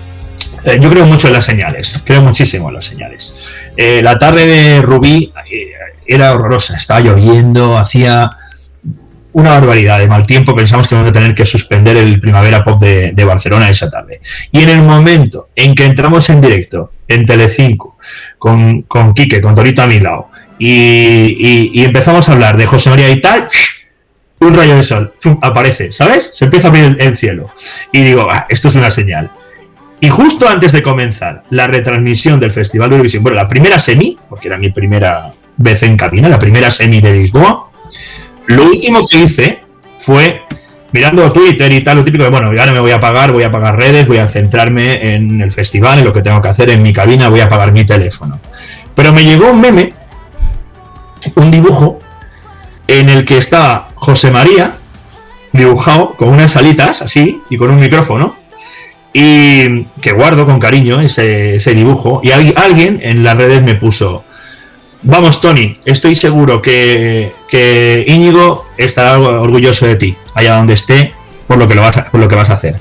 Eh, 0.64 0.78
yo 0.80 0.90
creo 0.90 1.06
mucho 1.06 1.28
en 1.28 1.34
las 1.34 1.44
señales, 1.44 2.00
creo 2.04 2.20
muchísimo 2.22 2.68
en 2.68 2.74
las 2.74 2.84
señales. 2.84 3.32
Eh, 3.76 4.00
la 4.02 4.18
tarde 4.18 4.46
de 4.46 4.82
Rubí 4.82 5.32
eh, 5.50 5.72
era 6.06 6.32
horrorosa, 6.32 6.76
estaba 6.76 7.00
lloviendo, 7.00 7.78
hacía 7.78 8.30
una 9.32 9.50
barbaridad 9.50 9.98
de 9.98 10.08
mal 10.08 10.26
tiempo, 10.26 10.54
pensamos 10.54 10.88
que 10.88 10.94
vamos 10.94 11.10
a 11.10 11.12
tener 11.12 11.34
que 11.34 11.46
suspender 11.46 11.96
el 11.96 12.20
Primavera 12.20 12.64
Pop 12.64 12.80
de, 12.82 13.24
Barcelona 13.24 13.68
esa 13.68 13.90
tarde. 13.90 14.20
Y 14.50 14.62
en 14.62 14.68
el 14.70 14.82
momento 14.82 15.48
en 15.54 15.74
que 15.74 15.84
entramos 15.84 16.28
en 16.30 16.40
directo 16.40 16.92
en 17.06 17.24
Telecinco, 17.24 17.96
con, 18.38 18.82
con 18.82 19.14
Quique, 19.14 19.40
con 19.40 19.54
Torito 19.54 19.82
a 19.82 19.86
mi 19.86 20.00
lado, 20.00 20.30
y, 20.58 21.82
empezamos 21.82 22.28
a 22.28 22.32
hablar 22.32 22.56
de 22.56 22.66
José 22.66 22.90
María 22.90 23.10
y 23.10 23.20
tal, 23.20 23.46
un 24.40 24.54
rayo 24.54 24.76
de 24.76 24.82
sol 24.82 25.14
aparece, 25.42 25.92
¿sabes? 25.92 26.30
Se 26.32 26.46
empieza 26.46 26.68
a 26.68 26.70
abrir 26.70 26.84
el, 26.84 27.00
el 27.00 27.16
cielo. 27.16 27.50
Y 27.92 28.02
digo, 28.02 28.28
ah, 28.30 28.46
esto 28.48 28.68
es 28.68 28.74
una 28.74 28.90
señal. 28.90 29.30
Y 30.00 30.08
justo 30.08 30.48
antes 30.48 30.72
de 30.72 30.82
comenzar 30.82 31.42
la 31.50 31.66
retransmisión 31.66 32.40
del 32.40 32.50
Festival 32.50 32.88
de 32.88 32.96
Eurovisión, 32.96 33.22
bueno, 33.22 33.36
la 33.36 33.48
primera 33.48 33.78
semi, 33.78 34.18
porque 34.28 34.48
era 34.48 34.56
mi 34.56 34.70
primera 34.70 35.32
vez 35.58 35.82
en 35.82 35.96
cabina, 35.96 36.28
la 36.28 36.38
primera 36.38 36.70
semi 36.70 37.02
de 37.02 37.12
Lisboa, 37.12 37.70
lo 38.50 38.66
último 38.66 39.06
que 39.06 39.18
hice 39.18 39.60
fue 39.98 40.42
mirando 40.92 41.30
Twitter 41.32 41.72
y 41.72 41.82
tal, 41.82 41.98
lo 41.98 42.04
típico 42.04 42.24
de, 42.24 42.30
bueno, 42.30 42.48
ahora 42.48 42.72
me 42.72 42.80
voy 42.80 42.90
a 42.90 42.96
apagar, 42.96 43.32
voy 43.32 43.44
a 43.44 43.46
apagar 43.46 43.76
redes, 43.76 44.06
voy 44.08 44.18
a 44.18 44.28
centrarme 44.28 45.14
en 45.14 45.40
el 45.40 45.52
festival, 45.52 46.00
en 46.00 46.04
lo 46.04 46.12
que 46.12 46.22
tengo 46.22 46.42
que 46.42 46.48
hacer 46.48 46.70
en 46.70 46.82
mi 46.82 46.92
cabina, 46.92 47.28
voy 47.28 47.40
a 47.40 47.44
apagar 47.44 47.72
mi 47.72 47.84
teléfono. 47.84 48.40
Pero 48.94 49.12
me 49.12 49.24
llegó 49.24 49.50
un 49.50 49.60
meme, 49.60 49.92
un 51.36 51.50
dibujo, 51.50 51.98
en 52.88 53.08
el 53.08 53.24
que 53.24 53.38
estaba 53.38 53.88
José 53.94 54.32
María 54.32 54.74
dibujado 55.52 56.14
con 56.14 56.28
unas 56.28 56.56
alitas 56.56 57.02
así 57.02 57.40
y 57.48 57.56
con 57.56 57.70
un 57.70 57.78
micrófono 57.78 58.36
y 59.12 59.84
que 60.00 60.12
guardo 60.12 60.44
con 60.46 60.58
cariño 60.58 61.00
ese, 61.00 61.56
ese 61.56 61.74
dibujo 61.74 62.20
y 62.22 62.30
alguien 62.32 63.00
en 63.02 63.22
las 63.22 63.36
redes 63.36 63.62
me 63.62 63.74
puso 63.74 64.24
Vamos, 65.02 65.40
Tony, 65.40 65.78
estoy 65.86 66.14
seguro 66.14 66.60
que, 66.60 67.32
que 67.48 68.04
Íñigo 68.06 68.66
estará 68.76 69.18
orgulloso 69.18 69.86
de 69.86 69.96
ti, 69.96 70.16
allá 70.34 70.56
donde 70.56 70.74
esté, 70.74 71.14
por 71.46 71.56
lo 71.56 71.66
que, 71.66 71.74
lo 71.74 71.80
vas 71.80 71.96
a, 71.96 72.10
por 72.10 72.20
lo 72.20 72.28
que 72.28 72.36
vas 72.36 72.50
a 72.50 72.54
hacer. 72.54 72.76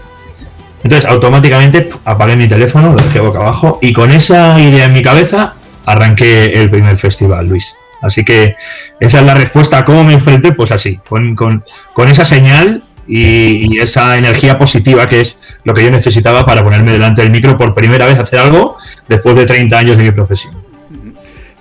Entonces, 0.84 1.10
automáticamente 1.10 1.88
apagué 2.04 2.36
mi 2.36 2.48
teléfono, 2.48 2.92
lo 2.92 2.98
dejé 2.98 3.20
boca 3.20 3.40
abajo, 3.40 3.80
y 3.82 3.94
con 3.94 4.12
esa 4.12 4.60
idea 4.60 4.86
en 4.86 4.94
mi 4.94 5.02
cabeza 5.02 5.56
arranqué 5.86 6.62
el 6.62 6.70
primer 6.70 6.98
festival, 6.98 7.48
Luis. 7.48 7.76
Así 8.02 8.24
que 8.24 8.56
esa 9.00 9.20
es 9.20 9.26
la 9.26 9.34
respuesta 9.34 9.78
a 9.78 9.86
cómo 9.86 10.04
me 10.04 10.14
enfrenté, 10.14 10.52
pues 10.52 10.72
así, 10.72 11.00
con, 11.08 11.36
con, 11.36 11.64
esa 12.08 12.26
señal 12.26 12.84
y, 13.08 13.76
y, 13.76 13.80
esa 13.80 14.18
energía 14.18 14.58
positiva 14.58 15.08
que 15.10 15.22
es 15.22 15.38
lo 15.64 15.74
que 15.74 15.84
yo 15.84 15.92
necesitaba 15.92 16.46
para 16.46 16.64
ponerme 16.64 16.92
delante 16.94 17.22
del 17.22 17.32
micro 17.32 17.58
por 17.58 17.74
primera 17.74 18.06
vez 18.06 18.20
hacer 18.20 18.40
algo 18.40 18.78
después 19.08 19.36
de 19.36 19.46
30 19.46 19.78
años 19.78 19.98
de 19.98 20.04
mi 20.04 20.12
profesión. 20.12 20.69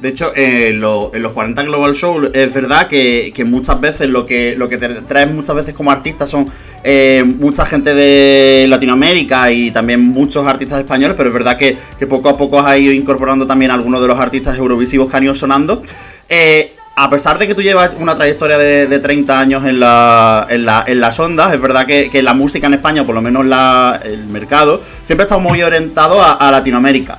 De 0.00 0.11
hecho, 0.11 0.33
eh, 0.37 0.69
en 0.69 0.81
los 0.81 1.33
40 1.33 1.64
Global 1.64 1.93
Show 1.93 2.31
es 2.33 2.55
verdad 2.55 2.87
que, 2.87 3.33
que, 3.35 3.45
muchas 3.45 3.81
veces 3.81 4.09
lo 4.09 4.25
que, 4.26 4.55
lo 4.57 4.69
que 4.69 4.78
te 4.78 4.88
traen 5.02 5.35
muchas 5.35 5.57
veces 5.57 5.75
como 5.75 5.90
artistas 5.90 6.31
son 6.31 6.49
eh, 6.85 7.25
mucha 7.25 7.67
gente 7.67 7.95
de 7.95 8.67
Latinoamérica 8.69 9.50
y 9.50 9.73
también 9.73 10.00
muchos 10.00 10.47
artistas 10.47 10.78
españoles, 10.78 11.17
pero 11.17 11.31
es 11.31 11.33
verdad 11.33 11.57
que, 11.57 11.76
poco 12.07 12.28
a 12.28 12.37
poco 12.37 12.61
has 12.61 12.78
ido 12.78 12.93
incorporando 12.93 13.45
también 13.45 13.73
algunos 13.73 14.00
de 14.00 14.07
los 14.07 14.21
artistas 14.21 14.57
eurovisivos 14.57 15.11
que 15.11 15.17
han 15.17 15.25
ido 15.25 15.35
sonando. 15.35 15.83
Eh, 16.28 16.75
a 16.95 17.11
pesar 17.11 17.38
de 17.38 17.49
que 17.49 17.55
tú 17.57 17.62
llevas 17.62 17.90
una 17.99 18.14
trayectoria 18.14 18.57
de, 18.57 18.87
de 18.87 18.99
30 19.00 19.40
años 19.40 19.62
en, 19.64 19.71
en, 19.71 19.81
la, 19.81 20.47
en, 20.49 21.00
las 21.00 21.19
ondas, 21.19 21.52
es 21.52 21.61
verdad 21.61 21.87
que, 21.87 22.09
que, 22.09 22.23
la 22.23 22.35
música 22.35 22.69
en 22.69 22.75
España, 22.75 23.05
por 23.05 23.17
lo 23.17 23.23
menos 23.23 23.47
la, 23.47 24.00
el 24.05 24.26
mercado, 24.26 24.81
siempre 25.02 25.23
ha 25.23 25.26
estado 25.26 25.40
muy 25.40 25.61
orientado 25.62 26.23
a, 26.23 26.35
a 26.35 26.50
Latinoamérica 26.52 27.19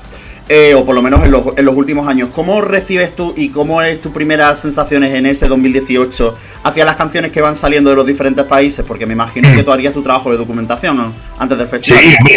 eh, 0.51 0.73
o 0.73 0.83
por 0.83 0.95
lo 0.95 1.03
menos 1.03 1.23
en 1.23 1.29
los, 1.29 1.43
en 1.55 1.63
los, 1.63 1.75
últimos 1.75 2.07
años. 2.07 2.29
¿Cómo 2.33 2.59
recibes 2.59 3.15
tú 3.15 3.35
y 3.37 3.49
cómo 3.49 3.83
es 3.83 4.01
tus 4.01 4.11
primeras 4.11 4.59
sensaciones 4.59 5.13
en 5.13 5.27
ese 5.27 5.47
2018 5.47 6.35
hacia 6.63 6.85
las 6.85 6.95
canciones 6.95 7.31
que 7.31 7.39
van 7.39 7.55
saliendo 7.55 7.91
de 7.91 7.95
los 7.95 8.07
diferentes 8.07 8.43
países? 8.45 8.83
Porque 8.83 9.05
me 9.05 9.13
imagino 9.13 9.53
que 9.53 9.61
tú 9.61 9.71
harías 9.71 9.93
tu 9.93 10.01
trabajo 10.01 10.31
de 10.31 10.37
documentación 10.37 10.97
¿no? 10.97 11.13
antes 11.37 11.55
del 11.55 11.67
festival. 11.67 12.01
Sí, 12.01 12.35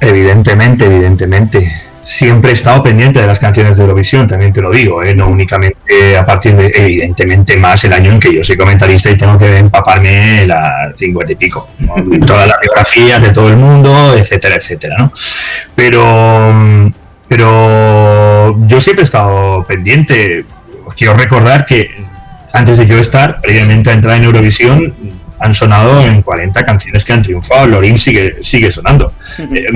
evidentemente, 0.00 0.84
evidentemente. 0.84 1.72
Siempre 2.04 2.52
he 2.52 2.54
estado 2.54 2.82
pendiente 2.82 3.20
de 3.20 3.26
las 3.26 3.38
canciones 3.38 3.76
de 3.76 3.82
Eurovisión, 3.82 4.26
también 4.26 4.50
te 4.50 4.62
lo 4.62 4.70
digo, 4.70 5.02
¿eh? 5.02 5.14
no 5.14 5.28
únicamente 5.28 6.16
a 6.16 6.24
partir 6.24 6.56
de, 6.56 6.72
evidentemente, 6.74 7.54
más 7.58 7.84
el 7.84 7.92
año 7.92 8.12
en 8.12 8.20
que 8.20 8.32
yo 8.32 8.42
soy 8.42 8.56
comentarista 8.56 9.10
y 9.10 9.18
tengo 9.18 9.36
que 9.36 9.58
empaparme 9.58 10.46
las 10.46 10.96
cincuenta 10.96 11.32
y 11.32 11.36
pico, 11.36 11.68
¿no? 11.80 11.96
todas 12.26 12.48
las 12.48 12.58
biografías 12.60 13.20
de 13.20 13.28
todo 13.28 13.50
el 13.50 13.58
mundo, 13.58 14.14
etcétera, 14.16 14.54
etcétera, 14.56 14.96
¿no? 14.96 15.12
Pero 15.74 16.90
pero 17.28 18.56
yo 18.66 18.80
siempre 18.80 19.02
he 19.02 19.04
estado 19.04 19.64
pendiente. 19.64 20.44
Quiero 20.96 21.14
recordar 21.14 21.66
que 21.66 21.90
antes 22.52 22.78
de 22.78 22.86
yo 22.86 22.98
estar, 22.98 23.40
previamente 23.40 23.90
a 23.90 23.92
entrar 23.92 24.16
en 24.16 24.24
Eurovisión, 24.24 24.94
han 25.40 25.54
sonado 25.54 26.04
en 26.04 26.22
40 26.22 26.64
canciones 26.64 27.04
que 27.04 27.12
han 27.12 27.22
triunfado. 27.22 27.66
Lorin 27.66 27.98
sigue, 27.98 28.38
sigue 28.42 28.70
sonando. 28.70 29.12
Eh, 29.38 29.68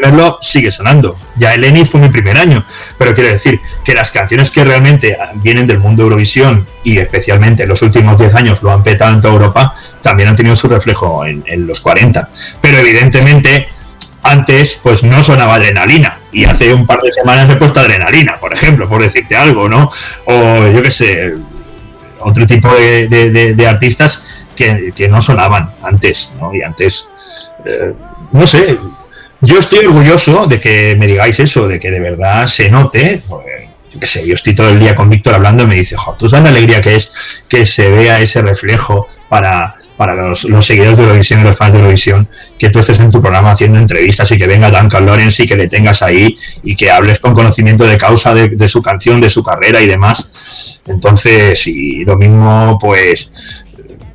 Merlo 0.00 0.38
sigue 0.40 0.70
sonando. 0.70 1.18
Ya 1.36 1.52
Eleni 1.52 1.84
fue 1.84 2.00
mi 2.00 2.08
primer 2.08 2.38
año. 2.38 2.64
Pero 2.96 3.14
quiero 3.14 3.30
decir 3.30 3.60
que 3.84 3.92
las 3.92 4.10
canciones 4.10 4.50
que 4.50 4.64
realmente 4.64 5.18
vienen 5.42 5.66
del 5.66 5.78
mundo 5.78 6.04
Eurovisión 6.04 6.66
y 6.84 6.98
especialmente 6.98 7.64
en 7.64 7.68
los 7.68 7.82
últimos 7.82 8.16
10 8.18 8.34
años 8.34 8.62
lo 8.62 8.72
han 8.72 8.82
petado 8.82 9.12
en 9.12 9.20
toda 9.20 9.34
Europa, 9.34 9.74
también 10.00 10.30
han 10.30 10.36
tenido 10.36 10.56
su 10.56 10.68
reflejo 10.68 11.26
en, 11.26 11.44
en 11.46 11.66
los 11.66 11.80
40. 11.80 12.30
Pero 12.62 12.78
evidentemente 12.78 13.68
antes 14.22 14.78
pues 14.82 15.02
no 15.02 15.22
sonaba 15.22 15.56
adrenalina 15.56 16.19
y 16.32 16.44
hace 16.44 16.72
un 16.72 16.86
par 16.86 17.00
de 17.00 17.12
semanas 17.12 17.50
he 17.50 17.56
puesto 17.56 17.80
adrenalina, 17.80 18.38
por 18.38 18.54
ejemplo, 18.54 18.88
por 18.88 19.02
decirte 19.02 19.36
algo, 19.36 19.68
¿no? 19.68 19.90
O 20.26 20.68
yo 20.68 20.82
qué 20.82 20.90
sé, 20.90 21.34
otro 22.20 22.46
tipo 22.46 22.68
de, 22.74 23.66
artistas 23.68 24.22
que, 24.54 25.08
no 25.08 25.20
sonaban 25.20 25.72
antes, 25.82 26.30
¿no? 26.40 26.54
Y 26.54 26.62
antes, 26.62 27.06
eh, 27.64 27.92
no 28.32 28.46
sé, 28.46 28.78
yo 29.40 29.58
estoy 29.58 29.86
orgulloso 29.86 30.46
de 30.46 30.60
que 30.60 30.96
me 30.98 31.06
digáis 31.06 31.40
eso, 31.40 31.66
de 31.66 31.80
que 31.80 31.90
de 31.90 32.00
verdad 32.00 32.46
se 32.46 32.70
note, 32.70 33.22
pues, 33.26 33.44
yo 33.92 33.98
qué 33.98 34.06
sé, 34.06 34.26
yo 34.26 34.34
estoy 34.34 34.54
todo 34.54 34.68
el 34.68 34.78
día 34.78 34.94
con 34.94 35.08
Víctor 35.10 35.34
hablando 35.34 35.64
y 35.64 35.66
me 35.66 35.74
dice, 35.74 35.96
jo, 35.96 36.14
tú 36.18 36.28
sabes 36.28 36.44
la 36.44 36.50
alegría 36.50 36.80
que 36.80 36.94
es 36.94 37.10
que 37.48 37.66
se 37.66 37.90
vea 37.90 38.20
ese 38.20 38.42
reflejo 38.42 39.08
para 39.28 39.76
para 40.00 40.14
los, 40.14 40.46
seguidores 40.64 40.96
de 40.96 41.04
Eurovisión 41.04 41.40
y 41.40 41.42
los 41.42 41.54
fans 41.54 41.74
de 41.74 41.78
Eurovisión, 41.78 42.26
que 42.58 42.70
tú 42.70 42.78
estés 42.78 42.98
en 43.00 43.10
tu 43.10 43.20
programa 43.20 43.50
haciendo 43.50 43.78
entrevistas 43.78 44.32
y 44.32 44.38
que 44.38 44.46
venga 44.46 44.70
Duncan 44.70 45.04
Lawrence 45.04 45.42
y 45.42 45.46
que 45.46 45.56
le 45.56 45.68
tengas 45.68 46.00
ahí 46.00 46.38
y 46.62 46.74
que 46.74 46.90
hables 46.90 47.18
con 47.18 47.34
conocimiento 47.34 47.84
de 47.84 47.98
causa 47.98 48.32
de, 48.32 48.66
su 48.66 48.80
canción, 48.80 49.20
de 49.20 49.28
su 49.28 49.44
carrera 49.44 49.82
y 49.82 49.86
demás. 49.86 50.80
Entonces, 50.86 51.66
y 51.66 52.02
lo 52.06 52.16
mismo, 52.16 52.78
pues, 52.80 53.30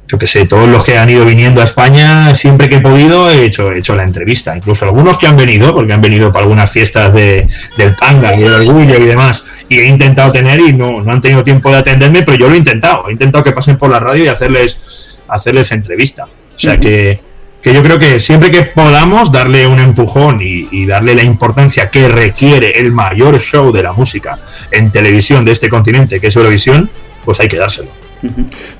yo 0.07 0.17
que 0.17 0.25
sé, 0.25 0.47
todos 0.47 0.67
los 0.67 0.83
que 0.83 0.97
han 0.97 1.07
ido 1.07 1.23
viniendo 1.23 1.61
a 1.61 1.65
España, 1.65 2.33
siempre 2.33 2.67
que 2.67 2.77
he 2.77 2.81
podido, 2.81 3.29
he 3.29 3.45
hecho, 3.45 3.71
he 3.71 3.77
hecho 3.77 3.95
la 3.95 4.05
entrevista. 4.05 4.57
Incluso 4.57 4.85
algunos 4.85 5.19
que 5.19 5.27
han 5.27 5.37
venido, 5.37 5.71
porque 5.71 5.93
han 5.93 6.01
venido 6.01 6.31
para 6.31 6.45
algunas 6.45 6.71
fiestas 6.71 7.13
de, 7.13 7.47
del 7.77 7.95
tanga 7.95 8.33
y 8.33 8.41
del 8.41 8.53
orgullo 8.53 8.97
y 8.97 9.05
demás, 9.05 9.43
y 9.69 9.77
he 9.77 9.85
intentado 9.85 10.31
tener 10.31 10.59
y 10.61 10.73
no, 10.73 11.03
no 11.03 11.11
han 11.11 11.21
tenido 11.21 11.43
tiempo 11.43 11.69
de 11.69 11.77
atenderme, 11.77 12.23
pero 12.23 12.39
yo 12.39 12.49
lo 12.49 12.55
he 12.55 12.57
intentado. 12.57 13.07
He 13.07 13.11
intentado 13.11 13.43
que 13.43 13.51
pasen 13.51 13.77
por 13.77 13.91
la 13.91 13.99
radio 13.99 14.23
y 14.23 14.29
hacerles 14.29 14.79
hacerles 15.27 15.71
entrevista. 15.71 16.25
O 16.25 16.59
sea 16.59 16.79
que, 16.79 17.19
yo 17.63 17.81
creo 17.81 17.97
que 17.97 18.19
siempre 18.19 18.51
que 18.51 18.61
podamos 18.63 19.31
darle 19.31 19.65
un 19.65 19.79
empujón 19.79 20.37
y, 20.39 20.85
darle 20.85 21.15
la 21.15 21.23
importancia 21.23 21.89
que 21.89 22.07
requiere 22.07 22.79
el 22.79 22.91
mayor 22.91 23.39
show 23.39 23.71
de 23.71 23.83
la 23.83 23.93
música 23.93 24.39
en 24.71 24.91
televisión 24.91 25.43
de 25.43 25.51
este 25.51 25.69
continente, 25.69 26.19
que 26.19 26.27
es 26.27 26.35
Eurovisión, 26.35 26.89
pues 27.23 27.39
hay 27.39 27.47
que 27.47 27.57
dárselo. 27.57 27.89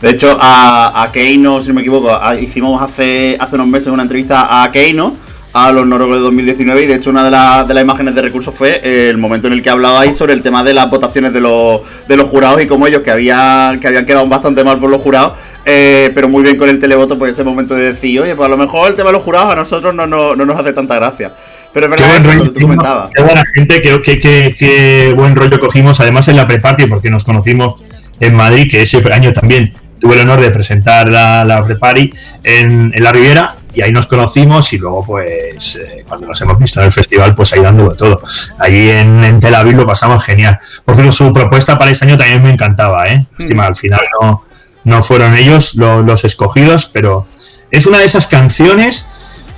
De 0.02 0.10
hecho, 0.10 0.38
a, 0.40 1.04
a 1.04 1.12
Keino, 1.12 1.60
si 1.60 1.70
no 1.70 1.76
me 1.76 1.82
equivoco, 1.82 2.10
hicimos 2.40 2.82
hace, 2.82 3.38
hace 3.40 3.56
unos 3.56 3.68
meses 3.68 3.88
una 3.88 4.04
entrevista 4.04 4.64
a 4.64 4.72
Keino 4.72 5.16
a 5.56 5.72
los 5.72 5.88
noruegos 5.88 6.18
de 6.18 6.24
2019 6.24 6.84
y 6.84 6.86
de 6.86 6.96
hecho 6.96 7.12
una 7.12 7.24
de, 7.24 7.30
de 7.66 7.74
las 7.74 7.82
imágenes 7.82 8.14
de 8.14 8.22
recursos 8.22 8.54
fue 8.54 8.82
el 8.84 9.18
momento 9.18 9.48
en 9.48 9.54
el 9.54 9.62
que 9.62 9.70
hablabais 9.70 10.18
sobre 10.18 10.34
el 10.34 10.42
tema 10.42 10.66
de 10.66 10.74
las 10.74 10.90
votaciones 10.90 11.32
de 11.32 11.40
los, 11.40 11.80
de 12.10 12.18
los 12.18 12.28
jurados 12.28 12.62
y 12.62 12.68
como 12.68 12.88
ellos 12.88 13.04
que, 13.04 13.12
había, 13.12 13.78
que 13.80 13.88
habían 13.88 14.06
quedado 14.06 14.28
bastante 14.28 14.66
mal 14.66 14.80
por 14.80 14.90
los 14.90 15.00
jurados, 15.00 15.40
eh, 15.64 16.12
pero 16.14 16.28
muy 16.28 16.44
bien 16.44 16.58
con 16.58 16.68
el 16.68 16.78
televoto, 16.78 17.18
pues 17.18 17.32
ese 17.32 17.46
momento 17.46 17.74
de 17.74 17.94
decir, 17.94 18.20
oye, 18.20 18.36
pues 18.36 18.48
a 18.48 18.50
lo 18.50 18.58
mejor 18.58 18.90
el 18.90 18.96
tema 18.96 19.12
de 19.12 19.14
los 19.14 19.24
jurados 19.24 19.54
a 19.54 19.56
nosotros 19.56 19.96
no, 19.96 20.06
no, 20.06 20.36
nos 20.36 20.60
hace 20.60 20.74
tanta 20.74 20.96
gracia. 20.96 21.32
Pero 21.72 21.86
es 21.86 21.90
verdad 21.90 22.18
eso, 22.18 22.34
lo 22.34 22.44
que 22.44 22.50
tú 22.50 22.60
comentabas. 22.60 23.12
Qué 23.16 23.24
buena 23.24 23.44
gente, 23.54 23.82
qué, 23.82 24.02
qué, 24.04 24.56
qué, 24.60 25.14
buen 25.16 25.38
rollo 25.38 25.58
cogimos, 25.62 26.02
además 26.02 26.28
en 26.28 26.36
la 26.36 26.48
pre-party, 26.48 26.88
porque 26.88 27.10
nos 27.10 27.24
conocimos 27.24 27.82
en 28.20 28.36
Madrid, 28.36 28.70
que 28.70 28.82
ese 28.82 29.02
año 29.10 29.32
también 29.32 29.74
tuve 30.00 30.16
el 30.16 30.22
honor 30.22 30.42
de 30.42 30.52
presentar 30.52 31.10
la, 31.10 31.46
la 31.46 31.64
pre-party 31.66 32.12
en, 32.44 32.92
en 32.94 33.04
la 33.04 33.14
Riviera 33.14 33.56
y 33.76 33.82
ahí 33.82 33.92
nos 33.92 34.08
conocimos 34.08 34.72
y 34.74 34.78
luego 34.78 35.06
pues 35.06 35.76
eh, 35.76 36.04
cuando 36.08 36.28
nos 36.28 36.42
hemos 36.42 36.58
visto 36.60 36.80
en 36.80 36.88
el 36.88 36.92
festival 36.92 37.36
pues 37.36 37.54
ahí 37.54 37.62
dándolo 37.62 37.92
todo. 37.96 38.22
Allí 38.60 38.90
en, 38.90 39.40
Tel 39.40 39.56
Aviv 39.56 39.76
lo 39.76 39.86
pasamos 39.86 40.24
genial. 40.24 40.60
Por 40.84 40.96
cierto, 40.96 41.12
su 41.12 41.34
propuesta 41.34 41.78
para 41.78 41.92
este 41.92 42.06
año 42.06 42.18
también 42.18 42.42
me 42.42 42.52
encantaba, 42.52 43.08
¿eh? 43.08 43.26
Mm. 43.38 43.60
al 43.60 43.76
final 43.76 44.02
no, 44.22 44.44
no 44.86 45.04
fueron 45.04 45.36
ellos 45.36 45.76
los, 45.76 46.24
escogidos, 46.24 46.88
pero 46.88 47.28
es 47.72 47.86
una 47.86 48.00
de 48.00 48.06
esas 48.06 48.28
canciones 48.28 49.08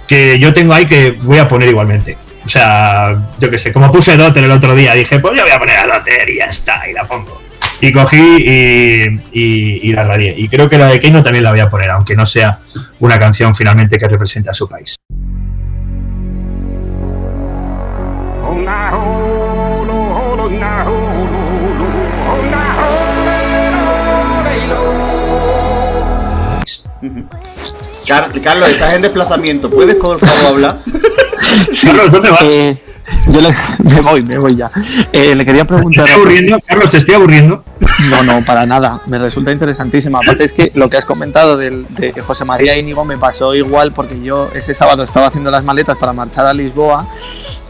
que 0.08 0.39
yo 0.39 0.54
tengo 0.54 0.74
ahí 0.74 0.88
que 0.88 1.12
voy 1.12 1.38
a 1.38 1.48
poner 1.48 1.70
igualmente. 1.70 2.18
O 2.46 2.50
sea, 2.50 3.34
yo 3.38 3.52
que 3.52 3.58
sé, 3.58 3.74
como 3.74 3.92
puse 3.92 4.15
Dotter 4.15 4.44
el 4.44 4.52
otro 4.52 4.74
día, 4.74 4.94
dije, 4.94 5.20
pues 5.20 5.38
yo 5.38 5.44
voy 5.44 5.52
a 5.52 5.60
poner 5.60 5.78
a 5.80 5.88
Dotter 5.88 6.30
y 6.30 6.38
ya 6.38 6.46
está, 6.46 6.89
y 6.89 6.94
la 6.94 7.04
pongo. 7.04 7.42
Y 7.80 7.92
cogí 7.92 8.18
y, 9.32 9.90
y, 9.90 9.94
la 9.94 10.04
radié. 10.04 10.34
Y 10.38 10.48
creo 10.48 10.68
que 10.68 10.78
la 10.78 10.88
de 10.88 11.00
Keino 11.00 11.22
también 11.22 11.44
la 11.44 11.52
voy 11.52 11.60
a 11.60 11.70
poner, 11.70 11.92
aunque 11.92 12.16
no 12.16 12.26
sea 12.26 12.60
una 13.00 13.20
canción 13.20 13.54
finalmente 13.54 13.98
que 13.98 14.08
represente 14.08 14.50
a 14.50 14.54
su 14.54 14.68
país. 14.68 14.96
Carlos, 28.08 28.70
estás 28.70 28.94
en 28.94 29.02
desplazamiento. 29.02 29.70
¿Puedes 29.70 29.96
por 29.96 30.18
favor 30.20 30.46
hablar? 30.46 30.78
Carlos, 31.84 32.12
¿dónde 32.12 32.30
vas? 32.30 32.42
Eh, 32.44 32.78
yo 33.28 33.41
le, 33.41 33.50
me 33.84 34.02
voy, 34.02 34.24
me 34.24 34.38
voy 34.38 34.56
ya. 34.56 34.70
Eh, 35.12 35.36
le 35.36 35.46
quería 35.46 35.65
preguntar. 35.65 36.06
¿Te 36.06 36.12
estoy 36.12 36.22
aburriendo? 36.22 36.60
Carlos, 36.65 36.91
¿te 36.91 36.98
estoy 36.98 37.15
aburriendo? 37.15 37.63
No, 38.10 38.24
no, 38.24 38.46
para 38.46 38.65
nada. 38.65 39.02
Me 39.06 39.17
resulta 39.17 39.52
interesantísima. 39.52 40.20
Aparte 40.20 40.43
es 40.43 40.54
que 40.54 40.72
lo 40.76 40.89
que 40.89 40.98
has 40.98 41.06
comentado 41.06 41.58
de 41.58 42.13
José 42.26 42.46
María 42.46 42.78
Íñigo 42.78 43.06
me 43.06 43.17
pasó 43.17 43.56
igual 43.56 43.91
porque 43.93 44.22
yo 44.22 44.50
ese 44.54 44.74
sábado 44.74 45.04
estaba 45.04 45.28
haciendo 45.28 45.52
las 45.52 45.63
maletas 45.63 45.98
para 45.98 46.13
marchar 46.13 46.46
a 46.46 46.54
Lisboa 46.54 47.08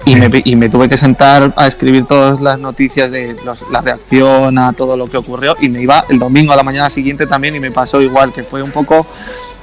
y 0.06 0.16
me, 0.16 0.30
y 0.46 0.56
me, 0.56 0.70
tuve 0.70 0.88
que 0.88 0.96
sentar 0.96 1.54
a 1.58 1.68
escribir 1.68 2.06
todas 2.06 2.40
las 2.40 2.60
noticias 2.60 3.12
de 3.12 3.36
la 3.72 3.82
reacción 3.82 4.58
a 4.58 4.72
todo 4.72 4.96
lo 4.96 5.10
que 5.10 5.18
ocurrió 5.18 5.56
y 5.60 5.68
me 5.68 5.82
iba 5.82 6.06
el 6.08 6.18
domingo 6.18 6.54
a 6.54 6.56
la 6.56 6.64
mañana 6.64 6.90
siguiente 6.90 7.28
también 7.28 7.56
y 7.56 7.60
me 7.60 7.72
pasó 7.72 8.02
igual, 8.02 8.32
que 8.32 8.44
fue 8.44 8.62
un 8.62 8.72
poco 8.72 9.06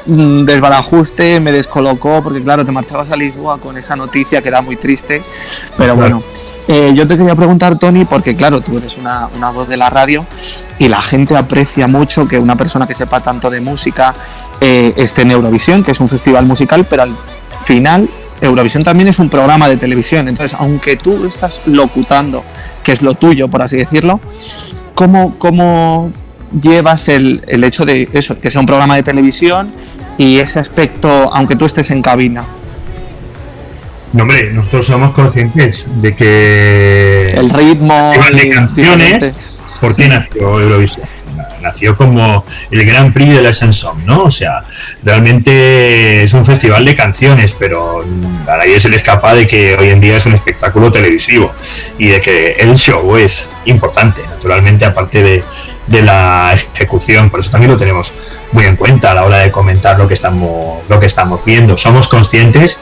desbarajuste, 0.07 1.41
me 1.41 1.53
descolocó, 1.53 2.23
porque 2.23 2.43
claro, 2.43 2.65
te 2.65 2.73
marchabas 2.73 3.11
a 3.11 3.17
Lisboa 3.17 3.59
con 3.59 3.77
esa 3.77 3.97
noticia 3.97 4.43
que 4.43 4.49
era 4.49 4.63
muy 4.63 4.77
triste, 4.77 5.23
pero 5.77 5.97
bueno. 5.97 6.23
Eh, 6.67 6.93
yo 6.95 7.07
te 7.07 7.19
quería 7.19 7.35
preguntar, 7.35 7.79
Tony, 7.79 8.07
porque 8.07 8.35
claro, 8.35 8.63
tú 8.63 8.79
eres 8.79 8.97
una, 8.97 9.29
una, 9.37 9.51
voz 9.51 9.69
de 9.69 9.77
la 9.77 9.91
radio 9.91 10.27
y 10.79 10.89
la 10.89 11.03
gente 11.03 11.37
aprecia 11.37 11.87
mucho 11.87 12.27
que 12.27 12.39
una 12.39 12.57
persona 12.57 12.87
que 12.87 12.95
sepa 12.95 13.21
tanto 13.21 13.51
de 13.51 13.61
música 13.61 14.15
eh, 14.63 14.95
esté 14.97 15.23
en 15.23 15.33
Eurovisión, 15.33 15.85
que 15.85 15.91
es 15.91 16.01
un 16.01 16.09
festival 16.09 16.47
musical, 16.47 16.87
pero 16.89 17.03
al 17.03 17.15
final 17.67 18.09
Eurovisión 18.41 18.83
también 18.83 19.09
es 19.09 19.19
un 19.19 19.29
programa 19.29 19.69
de 19.69 19.77
televisión. 19.77 20.27
Entonces, 20.27 20.57
aunque 20.59 20.97
tú 20.97 21.27
estás 21.27 21.63
locutando, 21.67 22.43
que 22.83 22.93
es 22.93 23.03
lo 23.03 23.15
tuyo, 23.15 23.49
por 23.49 23.61
así 23.61 23.77
decirlo, 23.77 24.21
¿cómo, 24.95 25.39
cómo 25.39 26.13
llevas 26.61 27.09
el, 27.09 27.43
el 27.47 27.65
hecho 27.65 27.85
de 27.85 28.09
eso, 28.13 28.41
que 28.41 28.51
sea 28.51 28.61
un 28.61 28.67
programa 28.67 28.97
de 28.97 29.03
televisión 29.03 29.73
y 30.19 30.39
ese 30.39 30.59
aspecto, 30.61 31.09
aunque 31.33 31.57
tú 31.57 31.65
estés 31.65 31.91
en 31.91 32.03
cabina? 32.03 32.45
No, 34.13 34.23
hombre, 34.23 34.53
nosotros 34.53 34.87
somos 34.87 35.13
conscientes 35.13 35.87
de 36.01 36.15
que. 36.15 37.35
El 37.37 37.51
ritmo. 37.51 38.13
de 38.33 38.51
canciones. 38.51 39.35
¿Por 39.81 39.97
qué 39.97 40.09
nació 40.09 40.61
Eurovisión? 40.61 41.07
Nació 41.65 41.97
como 41.97 42.45
el 42.71 42.85
Gran 42.85 43.13
Prix 43.13 43.35
de 43.35 43.43
la 43.43 43.53
chanson, 43.53 44.05
¿no? 44.05 44.25
O 44.25 44.31
sea, 44.31 44.65
realmente 45.03 46.23
es 46.23 46.35
un 46.35 46.45
festival 46.45 46.85
de 46.85 46.95
canciones, 46.95 47.57
pero 47.59 48.05
a 48.47 48.57
nadie 48.57 48.79
se 48.79 48.91
le 48.91 48.99
escapa 48.99 49.35
de 49.35 49.47
que 49.47 49.77
hoy 49.77 49.89
en 49.89 50.01
día 50.01 50.19
es 50.19 50.27
un 50.27 50.35
espectáculo 50.35 50.93
televisivo 50.93 51.53
y 51.99 52.09
de 52.09 52.21
que 52.21 52.53
el 52.61 52.77
show 52.77 53.17
es 53.17 53.49
importante, 53.65 54.23
naturalmente, 54.29 54.85
aparte 54.85 55.23
de, 55.23 55.45
de 55.87 56.03
la 56.03 56.53
ejecución, 56.55 57.31
por 57.31 57.41
eso 57.41 57.51
también 57.51 57.71
lo 57.71 57.77
tenemos 57.77 58.13
muy 58.53 58.65
en 58.67 58.77
cuenta 58.77 59.11
a 59.11 59.15
la 59.15 59.25
hora 59.25 59.39
de 59.39 59.51
comentar 59.51 59.99
lo 59.99 60.07
que 60.07 60.15
estamos, 60.15 60.83
lo 60.89 61.01
que 61.01 61.07
estamos 61.07 61.45
viendo. 61.45 61.77
Somos 61.77 62.09
conscientes 62.09 62.79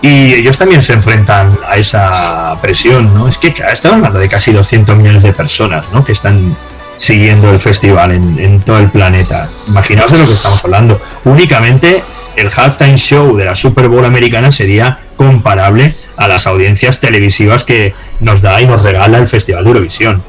y 0.00 0.34
ellos 0.34 0.58
también 0.58 0.82
se 0.82 0.92
enfrentan 0.92 1.58
a 1.68 1.76
esa 1.76 2.56
presión, 2.62 3.12
¿no? 3.14 3.28
Es 3.28 3.38
que 3.38 3.48
estamos 3.72 3.96
hablando 3.96 4.18
de 4.18 4.28
casi 4.28 4.52
200 4.52 4.96
millones 4.96 5.22
de 5.22 5.32
personas, 5.32 5.86
¿no? 5.92 6.04
Que 6.04 6.12
están 6.12 6.56
siguiendo 6.96 7.50
el 7.50 7.60
festival 7.60 8.12
en, 8.12 8.60
todo 8.60 8.78
el 8.78 8.90
planeta. 8.90 9.48
Imaginaos 9.68 10.12
de 10.12 10.18
lo 10.18 10.26
que 10.26 10.32
estamos 10.32 10.64
hablando. 10.64 11.00
Únicamente 11.24 12.02
el 12.36 12.50
halftime 12.54 12.96
show 12.96 13.36
de 13.36 13.44
la 13.44 13.54
Super 13.54 13.88
Bowl 13.88 14.04
americana 14.04 14.50
sería 14.52 15.00
comparable 15.16 15.94
a 16.16 16.28
las 16.28 16.46
audiencias 16.46 17.00
televisivas 17.00 17.64
que 17.64 17.94
nos 18.20 18.42
da 18.42 18.60
y 18.60 18.66
nos 18.66 18.82
regala 18.82 19.18
el 19.18 19.28
Festival 19.28 19.64
de 19.64 19.70
Eurovisión. 19.70 20.22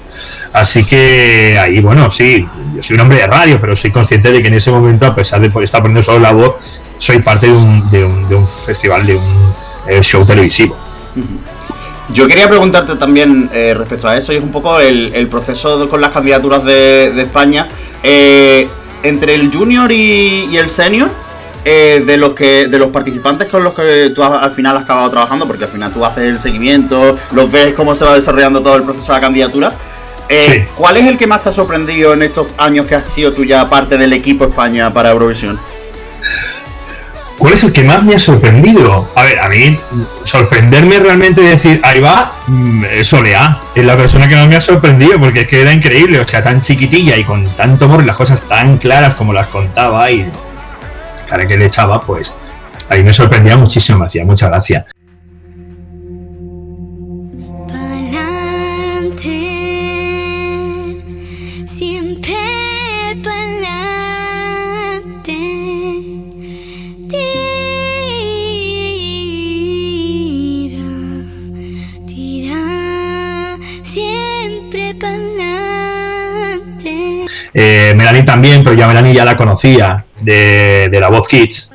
Así 0.54 0.84
que 0.84 1.58
ahí, 1.60 1.80
bueno, 1.80 2.12
sí, 2.12 2.48
yo 2.76 2.84
soy 2.84 2.96
un 2.96 3.02
hombre 3.02 3.20
de 3.20 3.28
radio, 3.28 3.60
pero 3.60 3.76
soy 3.76 3.92
consciente 3.92 4.32
de 4.32 4.42
que 4.42 4.48
en 4.48 4.54
ese 4.56 4.72
momento, 4.72 5.06
a 5.06 5.16
pesar 5.16 5.42
de 5.42 5.52
estar 5.64 5.82
poniendo 5.82 6.02
solo 6.02 6.20
la 6.20 6.32
voz, 6.32 6.58
soy 6.98 7.20
parte 7.20 7.48
de 7.48 7.54
un 7.56 8.48
festival, 8.48 9.06
de 9.06 9.16
un 9.16 9.54
eh, 9.88 10.02
show 10.02 10.26
televisivo. 10.26 10.78
Yo 12.10 12.28
quería 12.28 12.48
preguntarte 12.50 12.96
también 12.96 13.50
eh, 13.54 13.74
respecto 13.76 14.08
a 14.10 14.18
eso, 14.18 14.34
y 14.34 14.36
es 14.36 14.44
un 14.44 14.52
poco 14.52 14.80
el, 14.80 15.28
proceso 15.30 15.88
con 15.88 16.02
las 16.02 16.10
candidaturas 16.12 16.64
de, 16.64 17.14
España. 17.22 17.68
Eh, 18.04 18.68
entre 19.04 19.36
el 19.36 19.52
junior 19.54 19.92
y, 19.92 20.56
el 20.58 20.68
senior, 20.70 21.10
eh, 21.66 22.04
de 22.06 22.18
los 22.18 22.34
que 22.34 22.68
de 22.68 22.78
los 22.78 22.90
participantes 22.90 23.48
con 23.48 23.64
los 23.64 23.74
que 23.74 24.12
tú 24.14 24.22
has- 24.22 24.44
al 24.44 24.52
final 24.52 24.76
has 24.76 24.84
acabado 24.84 25.10
trabajando, 25.10 25.48
porque 25.48 25.64
al 25.64 25.70
final 25.70 25.94
tú 25.94 26.04
haces 26.06 26.24
el 26.24 26.40
seguimiento, 26.40 27.18
los 27.32 27.50
ves 27.52 27.74
cómo 27.74 27.96
se 27.96 28.04
va 28.04 28.16
desarrollando 28.16 28.62
todo 28.62 28.76
el 28.76 28.84
proceso 28.84 29.14
de 29.14 29.18
la 29.18 29.22
candidatura. 29.22 29.74
eh, 30.30 30.48
Sí. 30.66 30.72
¿Cuál 30.76 30.98
es 30.98 31.08
el 31.08 31.18
que 31.18 31.28
más 31.28 31.42
te 31.42 31.50
ha 31.50 31.52
sorprendido 31.52 32.14
en 32.14 32.22
estos 32.24 32.48
años 32.58 32.88
que 32.88 32.96
has 32.96 33.10
sido 33.10 33.34
tú 33.34 33.44
ya 33.44 33.70
parte 33.70 33.98
del 33.98 34.14
equipo 34.14 34.46
España 34.46 34.92
para 34.94 35.12
Eurovisión? 35.12 35.60
¿Cuál 37.44 37.56
es 37.56 37.64
el 37.66 37.74
que 37.74 37.84
más 37.84 38.02
me 38.06 38.16
ha 38.16 38.20
sorprendido? 38.20 39.06
A 39.16 39.24
ver, 39.24 39.38
a 39.38 39.50
mí, 39.50 39.78
sorprenderme 40.24 40.98
realmente 40.98 41.42
y 41.42 41.48
decir, 41.48 41.82
ahí 41.84 42.00
va, 42.00 42.38
mm, 42.48 42.86
es 42.86 43.12
Olea. 43.12 43.60
Es 43.76 43.84
la 43.84 43.98
persona 43.98 44.30
que 44.30 44.36
más 44.38 44.48
me 44.48 44.56
ha 44.56 44.62
sorprendido 44.62 45.20
porque 45.20 45.42
es 45.42 45.48
que 45.50 45.62
era 45.62 45.74
increíble, 45.74 46.22
o 46.22 46.26
sea, 46.26 46.42
tan 46.42 46.62
chiquitilla 46.62 47.18
y 47.18 47.26
con 47.26 47.46
tanto 47.58 47.84
amor 47.84 48.02
y 48.02 48.06
las 48.06 48.16
cosas 48.16 48.44
tan 48.44 48.78
claras 48.78 49.16
como 49.16 49.34
las 49.34 49.48
contaba 49.48 50.10
y 50.10 50.20
la 50.20 51.28
cara 51.28 51.46
que 51.46 51.58
le 51.58 51.66
echaba, 51.66 52.00
pues 52.00 52.34
ahí 52.88 53.04
me 53.04 53.12
sorprendía 53.12 53.58
muchísimo, 53.58 54.00
me 54.00 54.06
hacía 54.06 54.24
mucha 54.24 54.48
gracia. 54.48 54.86
También, 78.44 78.62
pero 78.62 78.76
ya 78.76 78.88
Melanie 78.88 79.14
ya 79.14 79.24
la 79.24 79.38
conocía 79.38 80.04
de, 80.20 80.90
de 80.92 81.00
la 81.00 81.08
voz 81.08 81.30
Kids. 81.30 81.72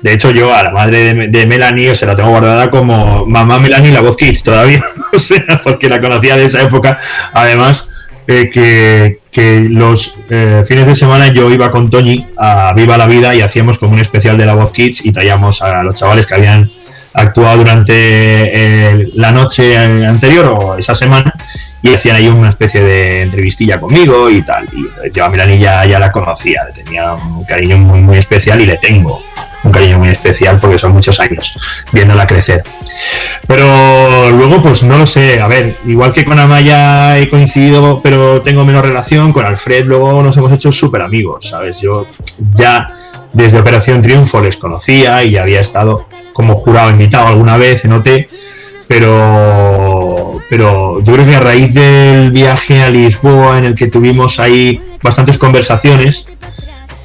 De 0.00 0.12
hecho, 0.12 0.30
yo 0.30 0.54
a 0.54 0.62
la 0.62 0.70
madre 0.70 1.14
de, 1.14 1.26
de 1.26 1.46
Melanie 1.46 1.90
o 1.90 1.94
se 1.96 2.06
la 2.06 2.14
tengo 2.14 2.30
guardada 2.30 2.70
como 2.70 3.26
mamá 3.26 3.58
Melanie 3.58 3.90
la 3.90 4.00
voz 4.00 4.16
Kids 4.16 4.44
todavía. 4.44 4.84
sea, 5.14 5.60
porque 5.64 5.88
la 5.88 6.00
conocía 6.00 6.36
de 6.36 6.44
esa 6.44 6.62
época. 6.62 7.00
Además, 7.32 7.88
eh, 8.28 8.50
que, 8.52 9.18
que 9.32 9.66
los 9.68 10.14
eh, 10.30 10.62
fines 10.64 10.86
de 10.86 10.94
semana 10.94 11.26
yo 11.32 11.50
iba 11.50 11.72
con 11.72 11.90
Toñi 11.90 12.24
a 12.36 12.72
Viva 12.72 12.96
la 12.96 13.08
Vida 13.08 13.34
y 13.34 13.40
hacíamos 13.40 13.76
como 13.76 13.94
un 13.94 13.98
especial 13.98 14.38
de 14.38 14.46
la 14.46 14.54
voz 14.54 14.72
Kids 14.72 15.04
y 15.04 15.10
traíamos 15.10 15.60
a 15.60 15.82
los 15.82 15.96
chavales 15.96 16.24
que 16.28 16.34
habían 16.36 16.70
actuado 17.14 17.58
durante 17.58 17.92
eh, 17.94 19.08
la 19.14 19.32
noche 19.32 19.76
anterior 19.76 20.56
o 20.56 20.78
esa 20.78 20.94
semana 20.94 21.34
y 21.82 21.94
hacían 21.94 22.16
ahí 22.16 22.28
una 22.28 22.50
especie 22.50 22.82
de 22.82 23.22
entrevistilla 23.22 23.80
conmigo 23.80 24.30
y 24.30 24.42
tal. 24.42 24.68
Y 24.72 24.80
entonces 24.80 25.12
yo 25.12 25.24
a 25.24 25.28
Melanie 25.28 25.58
ya, 25.58 25.84
ya 25.86 25.98
la 25.98 26.12
conocía, 26.12 26.64
le 26.64 26.72
tenía 26.72 27.14
un 27.14 27.44
cariño 27.44 27.76
muy, 27.78 28.00
muy 28.00 28.18
especial 28.18 28.60
y 28.60 28.66
le 28.66 28.76
tengo 28.76 29.22
un 29.62 29.72
cariño 29.72 29.98
muy 29.98 30.08
especial 30.08 30.58
porque 30.58 30.78
son 30.78 30.92
muchos 30.92 31.20
años 31.20 31.84
viéndola 31.92 32.26
crecer. 32.26 32.62
Pero 33.46 34.30
luego, 34.30 34.62
pues 34.62 34.82
no 34.82 34.98
lo 34.98 35.06
sé, 35.06 35.40
a 35.40 35.48
ver, 35.48 35.76
igual 35.86 36.12
que 36.12 36.24
con 36.24 36.38
Amaya 36.38 37.18
he 37.18 37.28
coincidido, 37.28 38.00
pero 38.02 38.42
tengo 38.42 38.64
menos 38.64 38.84
relación, 38.84 39.32
con 39.32 39.44
Alfred 39.44 39.84
luego 39.84 40.22
nos 40.22 40.36
hemos 40.36 40.52
hecho 40.52 40.72
súper 40.72 41.02
amigos, 41.02 41.48
¿sabes? 41.48 41.80
Yo 41.80 42.06
ya 42.54 42.94
desde 43.32 43.58
Operación 43.60 44.02
Triunfo 44.02 44.40
les 44.40 44.56
conocía 44.56 45.22
y 45.24 45.32
ya 45.32 45.42
había 45.42 45.60
estado 45.60 46.06
como 46.32 46.56
jurado 46.56 46.90
invitado 46.90 47.28
alguna 47.28 47.56
vez 47.56 47.84
en 47.84 47.92
OT, 47.92 48.08
pero, 48.90 50.40
pero 50.50 51.00
yo 51.00 51.12
creo 51.12 51.24
que 51.24 51.36
a 51.36 51.40
raíz 51.40 51.74
del 51.74 52.32
viaje 52.32 52.82
a 52.82 52.90
Lisboa 52.90 53.56
en 53.56 53.64
el 53.64 53.74
que 53.76 53.86
tuvimos 53.86 54.40
ahí 54.40 54.82
bastantes 55.00 55.38
conversaciones 55.38 56.26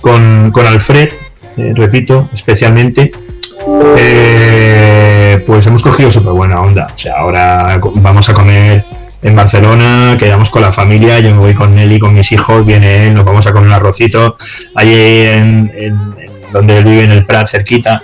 con, 0.01 0.49
con 0.51 0.65
Alfred, 0.65 1.09
eh, 1.57 1.73
repito, 1.75 2.27
especialmente, 2.33 3.11
eh, 3.97 5.43
pues 5.45 5.67
hemos 5.67 5.83
cogido 5.83 6.09
súper 6.11 6.31
buena 6.33 6.59
onda. 6.59 6.87
O 6.93 6.97
sea, 6.97 7.17
ahora 7.19 7.79
vamos 7.95 8.27
a 8.29 8.33
comer 8.33 8.83
en 9.21 9.35
Barcelona, 9.35 10.17
quedamos 10.19 10.49
con 10.49 10.63
la 10.63 10.71
familia, 10.71 11.19
yo 11.19 11.31
me 11.31 11.37
voy 11.37 11.53
con 11.53 11.75
Nelly, 11.75 11.99
con 11.99 12.15
mis 12.15 12.31
hijos, 12.31 12.65
viene 12.65 13.07
él, 13.07 13.13
nos 13.13 13.25
vamos 13.25 13.45
a 13.45 13.51
comer 13.53 13.67
un 13.67 13.73
arrocito 13.73 14.37
allí 14.73 14.93
en- 14.95 15.71
en 15.75 16.15
donde 16.51 16.77
él 16.79 16.83
vive, 16.85 17.03
en 17.03 17.11
el 17.11 17.25
Prat, 17.25 17.47
cerquita. 17.47 18.01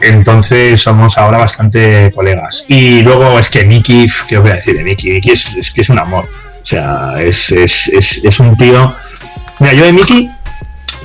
Entonces 0.00 0.80
somos 0.80 1.18
ahora 1.18 1.38
bastante 1.38 2.10
colegas. 2.14 2.64
Y 2.68 3.02
luego 3.02 3.38
es 3.38 3.48
que 3.50 3.64
Miki, 3.64 4.06
¿qué 4.28 4.38
os 4.38 4.42
voy 4.42 4.52
a 4.52 4.54
decir 4.54 4.76
de 4.76 4.82
Miki? 4.82 5.10
Miki 5.10 5.30
es, 5.30 5.70
que 5.74 5.80
es 5.82 5.88
un 5.90 5.98
amor. 5.98 6.28
O 6.62 6.66
sea, 6.66 7.14
es, 7.18 7.50
es, 7.52 7.88
es, 8.22 8.40
un 8.40 8.56
tío... 8.56 8.94
Mira, 9.58 9.72
yo 9.74 9.84
de 9.84 9.92
Miki 9.92 10.30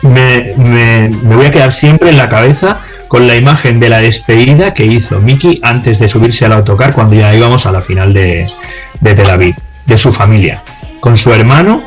me, 0.01 0.53
me- 0.57 1.09
voy 1.23 1.45
a 1.45 1.51
quedar 1.51 1.71
siempre 1.71 2.09
en 2.09 2.17
la 2.17 2.29
cabeza 2.29 2.81
con 3.07 3.27
la 3.27 3.35
imagen 3.35 3.79
de 3.79 3.89
la 3.89 3.99
despedida 3.99 4.73
que 4.73 4.85
hizo 4.85 5.19
Miki 5.19 5.59
antes 5.63 5.99
de 5.99 6.09
subirse 6.09 6.45
al 6.45 6.53
autocar 6.53 6.93
cuando 6.93 7.15
ya 7.15 7.33
íbamos 7.35 7.65
a 7.65 7.71
la 7.71 7.81
final 7.81 8.13
de, 8.13 8.47
de 8.99 9.13
Tel 9.13 9.29
Aviv, 9.29 9.55
de 9.85 9.97
su 9.97 10.11
familia, 10.13 10.63
con 10.99 11.17
su 11.17 11.33
hermano 11.33 11.83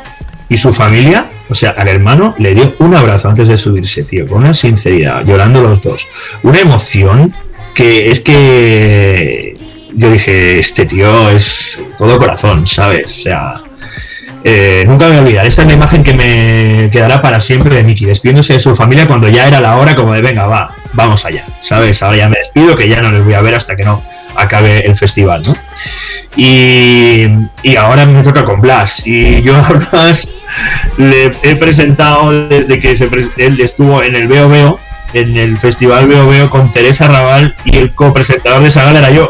y 0.49 0.59
su 0.59 0.73
familia. 0.73 1.27
O 1.51 1.55
sea, 1.55 1.71
al 1.71 1.89
hermano 1.89 2.35
le 2.39 2.55
dio 2.55 2.75
un 2.79 2.95
abrazo 2.95 3.29
antes 3.29 3.49
de 3.49 3.57
subirse, 3.57 4.05
tío, 4.05 4.27
con 4.27 4.39
una 4.39 4.55
sinceridad, 4.55 5.25
llorando 5.25 5.63
los 5.63 5.81
dos. 5.81 6.07
Una 6.43 6.61
emoción 6.61 7.35
que 7.75 8.11
es 8.11 8.21
que 8.21 9.57
yo 9.95 10.11
dije, 10.11 10.59
este 10.59 10.87
tío 10.87 11.31
es 11.31 11.81
todo 11.97 12.19
corazón, 12.19 12.67
¿sabes? 12.67 13.07
O 13.07 13.23
sea, 13.23 13.55
eh, 14.45 14.85
nunca 14.87 15.07
me 15.07 15.11
voy 15.11 15.19
a 15.19 15.23
olvidar. 15.23 15.47
Esta 15.47 15.63
es 15.63 15.69
la 15.69 15.75
imagen 15.75 16.03
que 16.03 16.15
me 16.15 16.91
quedará 16.91 17.21
para 17.21 17.41
siempre 17.41 17.75
de 17.75 17.83
Miki, 17.83 18.05
despidiéndose 18.05 18.55
de 18.55 18.61
su 18.61 18.75
familia 18.75 19.07
cuando 19.07 19.29
ya 19.29 19.47
era 19.49 19.61
la 19.61 19.77
hora, 19.77 19.97
como 19.97 20.13
de 20.13 20.23
venga, 20.23 20.47
va, 20.47 20.75
vamos 20.93 21.25
allá, 21.25 21.45
¿sabes? 21.61 22.03
Ahora 22.03 22.17
ya 22.17 22.29
me 22.29 22.39
despido, 22.39 22.77
que 22.77 22.89
ya 22.89 23.01
no 23.01 23.11
les 23.13 23.25
voy 23.25 23.35
a 23.35 23.41
ver 23.41 23.55
hasta 23.55 23.77
que 23.77 23.85
no 23.85 24.03
acabe 24.37 24.87
el 24.87 24.97
festival, 24.97 25.43
¿no? 25.43 25.57
Y, 26.37 27.27
y 27.63 27.77
ahora 27.77 28.07
me 28.07 28.23
toca 28.23 28.45
con 28.45 28.61
Blas. 28.61 29.03
Y 29.07 29.43
yo 29.43 29.57
a 29.57 29.69
Blas 29.69 30.33
le 30.97 31.33
he 31.43 31.57
presentado 31.57 32.49
desde 32.49 32.79
que 32.81 32.97
se 32.97 33.09
él 33.39 33.61
estuvo 33.61 34.03
en 34.03 34.15
el 34.15 34.29
Veo 34.29 34.49
Veo, 34.49 34.79
en 35.15 35.37
el 35.37 35.57
festival 35.59 36.07
Veo 36.07 36.29
Veo 36.29 36.51
con 36.51 36.71
Teresa 36.73 37.09
Raval 37.09 37.55
y 37.65 37.79
el 37.79 37.95
copresentador 37.95 38.63
de 38.63 38.69
esa 38.69 38.85
gala 38.85 38.99
era 39.01 39.11
yo. 39.11 39.29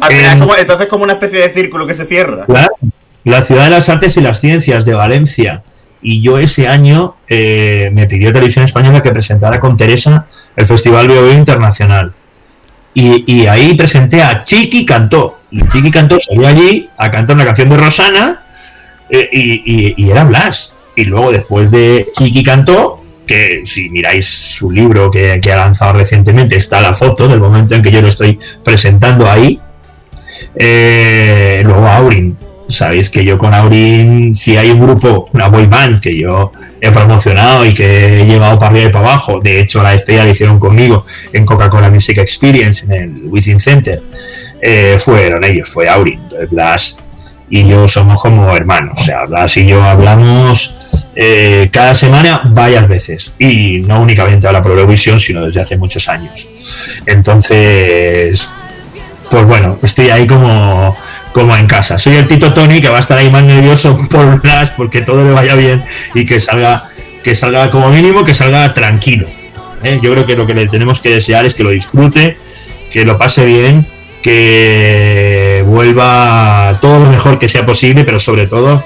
Al 0.00 0.12
final 0.12 0.32
es 0.36 0.42
como- 0.42 0.56
entonces 0.56 0.84
es 0.86 0.90
como 0.90 1.04
una 1.04 1.14
especie 1.14 1.38
de 1.40 1.50
círculo 1.50 1.86
que 1.86 1.94
se 1.94 2.04
cierra. 2.04 2.44
Claro, 2.46 2.70
la 3.24 3.42
ciudad 3.42 3.64
de 3.64 3.70
las 3.70 3.88
artes 3.88 4.16
y 4.16 4.20
las 4.20 4.40
ciencias 4.40 4.84
de 4.84 4.94
Valencia. 4.94 5.62
Y 6.00 6.22
yo 6.22 6.38
ese 6.38 6.68
año 6.68 7.16
eh, 7.28 7.90
me 7.92 8.06
pidió 8.06 8.32
Televisión 8.32 8.64
Española 8.64 9.02
que 9.02 9.10
presentara 9.10 9.58
con 9.60 9.76
Teresa 9.76 10.26
el 10.56 10.66
Festival 10.66 11.08
Veo 11.08 11.32
Internacional. 11.32 12.12
Y, 12.94 13.46
ahí 13.46 13.74
presenté 13.74 14.22
a 14.22 14.42
Chiqui 14.42 14.84
Cantó. 14.84 15.38
Y 15.52 15.62
Chiqui 15.62 15.90
Cantó 15.90 16.18
salió 16.20 16.48
allí 16.48 16.90
a 16.96 17.10
cantar 17.12 17.36
una 17.36 17.44
canción 17.44 17.68
de 17.68 17.76
Rosana 17.76 18.42
eh, 19.08 19.28
y, 19.32 20.10
era 20.10 20.24
Blas. 20.24 20.72
Y 20.96 21.04
luego 21.04 21.30
después 21.30 21.70
de 21.70 22.08
Chiqui 22.16 22.42
Cantó, 22.42 23.00
que 23.24 23.62
si 23.66 23.88
miráis 23.90 24.26
su 24.26 24.70
libro 24.70 25.12
que, 25.12 25.38
que 25.40 25.52
ha 25.52 25.56
lanzado 25.56 25.92
recientemente, 25.92 26.56
está 26.56 26.80
la 26.80 26.92
foto 26.92 27.28
del 27.28 27.38
momento 27.38 27.76
en 27.76 27.82
que 27.82 27.92
yo 27.92 28.02
lo 28.02 28.08
estoy 28.08 28.36
presentando 28.64 29.30
ahí. 29.30 29.60
Eh, 30.54 31.62
luego 31.64 31.86
Aurin. 31.86 32.36
Sabéis 32.68 33.08
que 33.08 33.24
yo 33.24 33.38
con 33.38 33.54
Aurin, 33.54 34.34
si 34.34 34.56
hay 34.56 34.70
un 34.70 34.80
grupo, 34.80 35.28
una 35.32 35.48
boy 35.48 35.66
band 35.66 36.00
que 36.00 36.16
yo 36.16 36.52
he 36.80 36.90
promocionado 36.90 37.64
y 37.64 37.72
que 37.72 38.20
he 38.20 38.26
llevado 38.26 38.58
para 38.58 38.72
arriba 38.72 38.88
y 38.88 38.92
para 38.92 39.06
abajo, 39.06 39.40
de 39.40 39.60
hecho 39.60 39.82
la 39.82 39.92
despedida 39.92 40.24
la 40.24 40.30
hicieron 40.30 40.60
conmigo 40.60 41.06
en 41.32 41.46
Coca-Cola 41.46 41.90
Music 41.90 42.18
Experience 42.18 42.84
en 42.84 42.92
el 42.92 43.22
Within 43.24 43.58
Center, 43.58 44.02
eh, 44.60 44.96
fueron 44.98 45.44
ellos, 45.44 45.68
fue 45.68 45.88
Aurin. 45.88 46.20
Entonces 46.20 46.50
Blas 46.50 46.96
y 47.50 47.66
yo 47.66 47.88
somos 47.88 48.20
como 48.20 48.54
hermanos, 48.54 48.98
o 49.00 49.02
sea, 49.02 49.24
Blas 49.24 49.56
y 49.56 49.66
yo 49.66 49.82
hablamos 49.82 50.74
eh, 51.16 51.68
cada 51.72 51.94
semana 51.94 52.42
varias 52.44 52.86
veces 52.86 53.32
y 53.38 53.80
no 53.86 54.02
únicamente 54.02 54.46
ahora 54.46 54.62
por 54.62 54.72
Eurovisión, 54.72 55.18
sino 55.18 55.46
desde 55.46 55.62
hace 55.62 55.78
muchos 55.78 56.08
años. 56.08 56.48
Entonces, 57.06 58.48
pues 59.30 59.44
bueno, 59.46 59.78
estoy 59.82 60.10
ahí 60.10 60.26
como, 60.26 60.96
como 61.32 61.56
en 61.56 61.66
casa. 61.66 61.98
Soy 61.98 62.16
el 62.16 62.26
Tito 62.26 62.52
Tony 62.52 62.80
que 62.80 62.88
va 62.88 62.98
a 62.98 63.00
estar 63.00 63.18
ahí 63.18 63.30
más 63.30 63.42
nervioso 63.42 63.98
por 64.10 64.40
Blas 64.40 64.70
porque 64.72 65.02
todo 65.02 65.24
le 65.24 65.30
vaya 65.30 65.54
bien 65.54 65.84
y 66.14 66.26
que 66.26 66.40
salga, 66.40 66.84
que 67.22 67.34
salga 67.34 67.70
como 67.70 67.90
mínimo, 67.90 68.24
que 68.24 68.34
salga 68.34 68.72
tranquilo. 68.74 69.26
¿eh? 69.82 70.00
Yo 70.02 70.12
creo 70.12 70.26
que 70.26 70.36
lo 70.36 70.46
que 70.46 70.54
le 70.54 70.66
tenemos 70.66 71.00
que 71.00 71.10
desear 71.10 71.46
es 71.46 71.54
que 71.54 71.64
lo 71.64 71.70
disfrute, 71.70 72.36
que 72.90 73.04
lo 73.04 73.18
pase 73.18 73.44
bien, 73.44 73.86
que 74.22 75.62
vuelva 75.66 76.78
todo 76.80 77.00
lo 77.00 77.10
mejor 77.10 77.38
que 77.38 77.48
sea 77.48 77.64
posible, 77.64 78.04
pero 78.04 78.18
sobre 78.18 78.46
todo 78.46 78.84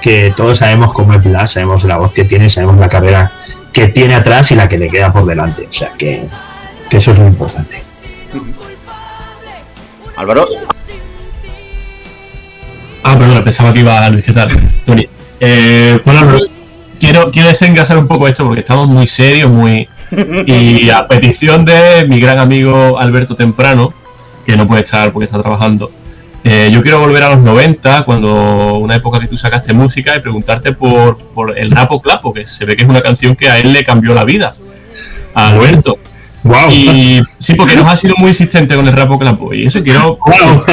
que 0.00 0.32
todos 0.36 0.58
sabemos 0.58 0.92
cómo 0.92 1.14
es 1.14 1.24
Blas, 1.24 1.52
sabemos 1.52 1.84
la 1.84 1.96
voz 1.96 2.12
que 2.12 2.24
tiene, 2.24 2.48
sabemos 2.48 2.78
la 2.78 2.88
carrera 2.88 3.32
que 3.72 3.88
tiene 3.88 4.14
atrás 4.14 4.50
y 4.52 4.54
la 4.54 4.68
que 4.68 4.78
le 4.78 4.88
queda 4.88 5.12
por 5.12 5.26
delante. 5.26 5.66
O 5.68 5.72
sea 5.72 5.92
que, 5.96 6.26
que 6.88 6.96
eso 6.96 7.12
es 7.12 7.18
lo 7.18 7.26
importante. 7.26 7.82
Álvaro, 10.16 10.48
Ah, 13.02 13.18
perdona, 13.18 13.42
pensaba 13.44 13.72
que 13.72 13.80
iba 13.80 14.08
Luis, 14.10 14.24
¿qué 14.24 14.32
tal? 14.32 14.48
Tony. 14.84 15.08
Eh, 15.40 16.00
bueno, 16.04 16.38
quiero, 16.98 17.30
quiero 17.30 17.48
desengasar 17.48 17.98
un 17.98 18.08
poco 18.08 18.26
esto 18.28 18.44
porque 18.44 18.60
estamos 18.60 18.88
muy 18.88 19.06
serios, 19.06 19.50
muy. 19.50 19.88
Y 20.46 20.88
a 20.90 21.06
petición 21.06 21.64
de 21.64 22.06
mi 22.08 22.18
gran 22.18 22.38
amigo 22.38 22.98
Alberto 22.98 23.36
Temprano, 23.36 23.92
que 24.46 24.56
no 24.56 24.66
puede 24.66 24.82
estar 24.82 25.12
porque 25.12 25.26
está 25.26 25.40
trabajando, 25.40 25.90
eh, 26.44 26.70
yo 26.72 26.82
quiero 26.82 27.00
volver 27.00 27.22
a 27.24 27.30
los 27.30 27.40
90, 27.40 28.04
cuando 28.04 28.78
una 28.78 28.94
época 28.94 29.18
que 29.20 29.26
tú 29.26 29.36
sacaste 29.36 29.72
música, 29.74 30.16
y 30.16 30.20
preguntarte 30.20 30.72
por, 30.72 31.18
por 31.18 31.58
el 31.58 31.70
Rapo 31.70 32.00
Clapo, 32.00 32.32
que 32.32 32.46
se 32.46 32.64
ve 32.64 32.76
que 32.76 32.84
es 32.84 32.88
una 32.88 33.02
canción 33.02 33.36
que 33.36 33.48
a 33.48 33.58
él 33.58 33.72
le 33.72 33.84
cambió 33.84 34.14
la 34.14 34.24
vida. 34.24 34.54
A 35.34 35.48
Alberto. 35.50 35.98
Wow. 36.44 36.70
Y 36.70 37.20
sí, 37.38 37.54
porque 37.54 37.74
nos 37.76 37.86
ha 37.88 37.96
sido 37.96 38.14
muy 38.18 38.28
insistente 38.28 38.74
con 38.76 38.86
el 38.86 38.94
Rapo 38.94 39.18
Clapo. 39.18 39.52
Y 39.52 39.66
eso 39.66 39.82
quiero 39.82 40.18
Wow. 40.26 40.64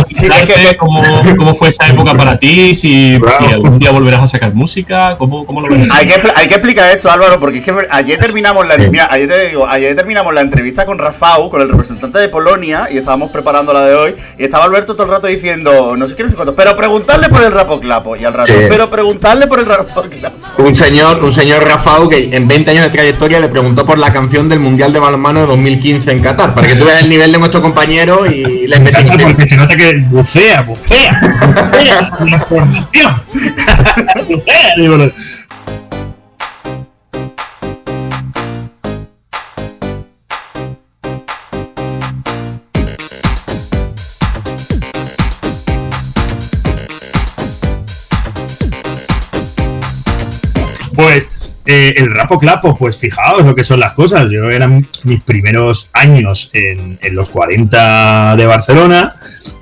cómo, 0.78 1.02
cómo 1.38 1.56
fue 1.56 1.70
esa 1.70 1.88
época 1.88 2.14
para 2.14 2.38
ti, 2.38 2.76
si, 2.76 3.18
Wow. 3.18 3.30
si 3.38 3.46
algún 3.54 3.80
día 3.80 3.92
volverás 3.92 4.22
a 4.22 4.28
sacar 4.28 4.54
música, 4.54 5.16
cómo, 5.18 5.46
cómo 5.46 5.62
lo 5.62 5.70
ves. 5.76 5.90
Hay 5.92 6.08
que, 6.08 6.22
hay 6.36 6.48
que 6.48 6.56
explicar 6.56 6.90
esto, 6.96 7.10
Álvaro, 7.12 7.40
porque 7.40 7.60
es 7.60 7.64
que 7.66 7.74
ayer 7.92 8.20
terminamos 8.20 8.68
la 8.68 8.78
mira, 8.78 9.08
ayer 9.10 9.28
te 9.28 9.48
digo, 9.50 9.68
ayer 9.68 9.96
terminamos 9.96 10.34
la 10.34 10.42
entrevista 10.42 10.86
con 10.86 10.98
Rafał, 11.00 11.50
con 11.50 11.62
el 11.62 11.70
representante 11.70 12.20
de 12.20 12.30
Polonia, 12.30 12.88
y 12.92 12.98
estábamos 12.98 13.32
preparando 13.32 13.74
la 13.74 13.84
de 13.86 13.96
hoy, 13.96 14.16
y 14.38 14.44
estaba 14.44 14.66
Alberto 14.66 14.94
todo 14.96 15.06
el 15.08 15.12
rato 15.14 15.28
diciendo, 15.28 15.96
no 15.98 16.08
sé 16.08 16.16
qué, 16.16 16.24
no 16.24 16.30
sé 16.30 16.36
cuánto, 16.36 16.56
pero 16.56 16.76
preguntarle 16.76 17.30
por 17.30 17.44
el 17.44 17.52
Rapo 17.52 17.80
Clapo, 17.80 18.16
y 18.16 18.24
al 18.26 18.34
rato, 18.34 18.54
Sí. 18.54 18.60
pero 18.70 18.90
preguntarle 18.90 19.48
por 19.48 19.60
el 19.60 19.66
Rapo 19.66 20.02
Clapo. 20.04 20.36
Un 20.58 20.74
señor, 20.76 21.24
un 21.24 21.34
señor 21.34 21.64
Rafał 21.66 22.08
que 22.08 22.30
en 22.36 22.48
20 22.48 22.72
años 22.72 22.84
de 22.84 22.90
trayectoria 22.90 23.40
le 23.40 23.50
preguntó 23.50 23.86
por 23.86 23.98
la 23.98 24.14
canción 24.14 24.48
del 24.48 24.60
Mundial 24.60 24.94
de 24.94 25.00
Balonmano 25.00 25.42
de 25.42 25.48
2015 25.56 26.12
en 26.12 26.22
Qatar, 26.22 26.54
para 26.54 26.68
que 26.68 26.76
tú 26.76 26.86
veas 26.86 27.02
el 27.02 27.10
nivel 27.10 27.32
de 27.32 27.38
nuestro 27.38 27.62
compañero 27.62 28.26
y 28.26 28.68
la 28.68 28.78
investigación. 28.78 29.34
porque 29.34 29.48
se 29.48 29.58
nota 29.58 29.76
que 29.76 29.98
bucea, 30.10 30.62
bucea, 30.62 31.20
bucea 31.72 32.12
en 32.20 32.32
la 32.32 32.40
formación. 32.40 33.22
bucea, 34.30 34.74
digo, 34.78 34.98
eh, 51.68 51.96
el 51.98 52.14
rapo 52.14 52.38
clapo, 52.38 52.78
pues 52.78 52.98
fijaos 52.98 53.44
lo 53.44 53.56
que 53.56 53.64
son 53.64 53.80
las 53.80 53.94
cosas. 53.94 54.30
Yo 54.30 54.50
eran 54.50 54.86
mis 55.04 55.24
primeros 55.24 55.90
años 55.94 56.52
en, 56.54 57.00
los 57.12 57.30
40 57.30 58.36
de 58.36 58.46
Barcelona, 58.46 59.16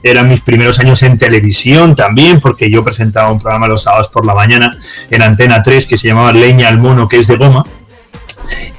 eran 0.04 0.28
mis 0.28 0.42
primeros 0.42 0.80
años 0.80 1.02
en 1.04 1.18
televisión 1.18 1.96
también, 1.96 2.42
porque 2.42 2.70
yo 2.70 2.84
presentaba 2.84 3.32
un 3.32 3.39
programa 3.39 3.68
los 3.68 3.84
sábados 3.84 4.10
por 4.10 4.26
la 4.26 4.34
mañana 4.34 4.78
en 5.10 5.22
Antena 5.22 5.63
3 5.63 5.86
que 5.86 5.98
se 5.98 6.10
llamaba 6.10 6.34
Leña 6.34 6.68
al 6.68 6.78
Mono, 6.78 7.08
que 7.08 7.20
es 7.20 7.28
de 7.28 7.38
goma. 7.38 7.63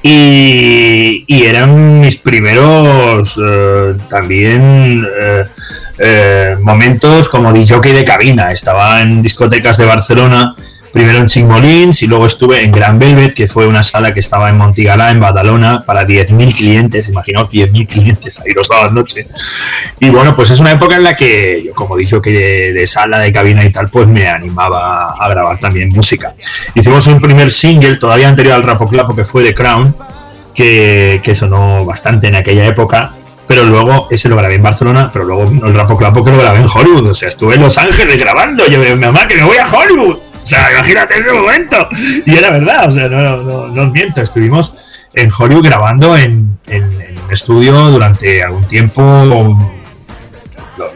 Y, 0.03 1.25
eran 1.27 1.99
mis 1.99 2.17
primeros 2.17 3.39
eh, 3.43 3.95
también 4.07 5.05
eh, 5.97 6.55
momentos 6.61 7.29
como 7.29 7.53
DJ 7.53 7.79
de 7.93 8.05
cabina. 8.05 8.51
Estaba 8.51 9.01
en 9.01 9.21
discotecas 9.21 9.77
de 9.77 9.85
Barcelona, 9.85 10.55
primero 10.95 11.17
en 11.17 11.25
Chingolins 11.25 12.03
y 12.03 12.07
luego 12.07 12.25
estuve 12.25 12.63
en 12.63 12.71
Gran 12.71 12.97
Velvet, 12.97 13.33
que 13.33 13.49
fue 13.49 13.67
una 13.67 13.83
sala 13.83 14.13
que 14.13 14.21
estaba 14.21 14.49
en 14.49 14.57
Montigalá, 14.57 15.11
en 15.11 15.19
Badalona, 15.19 15.83
para 15.85 16.07
10.000 16.07 16.55
clientes. 16.55 17.09
Imaginaos 17.09 17.51
10.000 17.51 17.85
clientes 17.85 18.39
ahí 18.39 18.53
los 18.55 18.67
sábados 18.67 18.93
noche. 18.93 19.27
Y 19.99 20.09
bueno, 20.09 20.33
pues 20.33 20.51
es 20.51 20.59
una 20.61 20.71
época 20.71 20.95
en 20.95 21.03
la 21.03 21.13
que 21.13 21.63
yo, 21.65 21.73
como 21.73 21.97
dicho, 21.97 22.21
que 22.21 22.71
de, 22.71 22.87
sala, 22.87 23.19
de 23.19 23.33
cabina 23.33 23.65
y 23.65 23.73
tal, 23.73 23.89
pues 23.89 24.07
me 24.07 24.25
animaba 24.29 25.11
a 25.19 25.27
grabar 25.27 25.57
también 25.57 25.89
música. 25.89 26.33
Hicimos 26.73 27.05
un 27.07 27.19
primer 27.19 27.51
single, 27.51 27.97
todavía 27.97 28.29
anterior 28.29 28.55
al 28.55 28.63
Rapo 28.63 28.87
Clapo, 28.87 29.13
que 29.13 29.25
fue 29.25 29.43
The 29.43 29.53
Crown, 29.53 29.93
que, 30.55 31.19
que 31.21 31.35
sonó 31.35 31.83
bastante 31.83 32.29
en 32.29 32.35
aquella 32.35 32.65
época. 32.67 33.11
Pero 33.45 33.65
luego, 33.65 34.07
ese 34.11 34.29
lo 34.29 34.37
grabé 34.37 34.55
en 34.55 34.63
Barcelona, 34.63 35.09
pero 35.11 35.25
luego 35.25 35.43
el 35.43 35.73
Rapo 35.73 35.97
Clapo 35.97 36.23
que 36.23 36.31
lo 36.31 36.37
grabé 36.37 36.59
en 36.59 36.69
Hollywood. 36.73 37.07
O 37.07 37.13
sea, 37.13 37.27
estuve 37.27 37.55
en 37.55 37.63
Los 37.63 37.77
Ángeles 37.77 38.17
grabando. 38.17 38.65
Yo 38.67 38.79
me 38.79 38.95
mamá 38.95 39.27
me 39.27 39.43
voy 39.43 39.57
a 39.57 39.67
Hollywood. 39.69 40.19
O 40.45 40.47
sea, 40.47 40.71
imagínate 40.71 41.19
ese 41.19 41.31
momento. 41.31 41.89
Y 42.25 42.35
era 42.37 42.51
verdad, 42.51 42.87
o 42.87 42.91
sea, 42.91 43.07
no, 43.09 43.21
no, 43.43 43.67
no, 43.67 43.81
os 43.83 43.91
miento. 43.91 44.21
Estuvimos 44.21 44.77
en 45.15 45.29
Hollywood 45.37 45.65
grabando 45.65 46.15
en, 46.15 46.57
en- 46.67 46.85
un 47.25 47.33
estudio 47.33 47.73
durante 47.89 48.43
algún 48.43 48.63
tiempo 48.65 49.01
lo- 49.25 49.57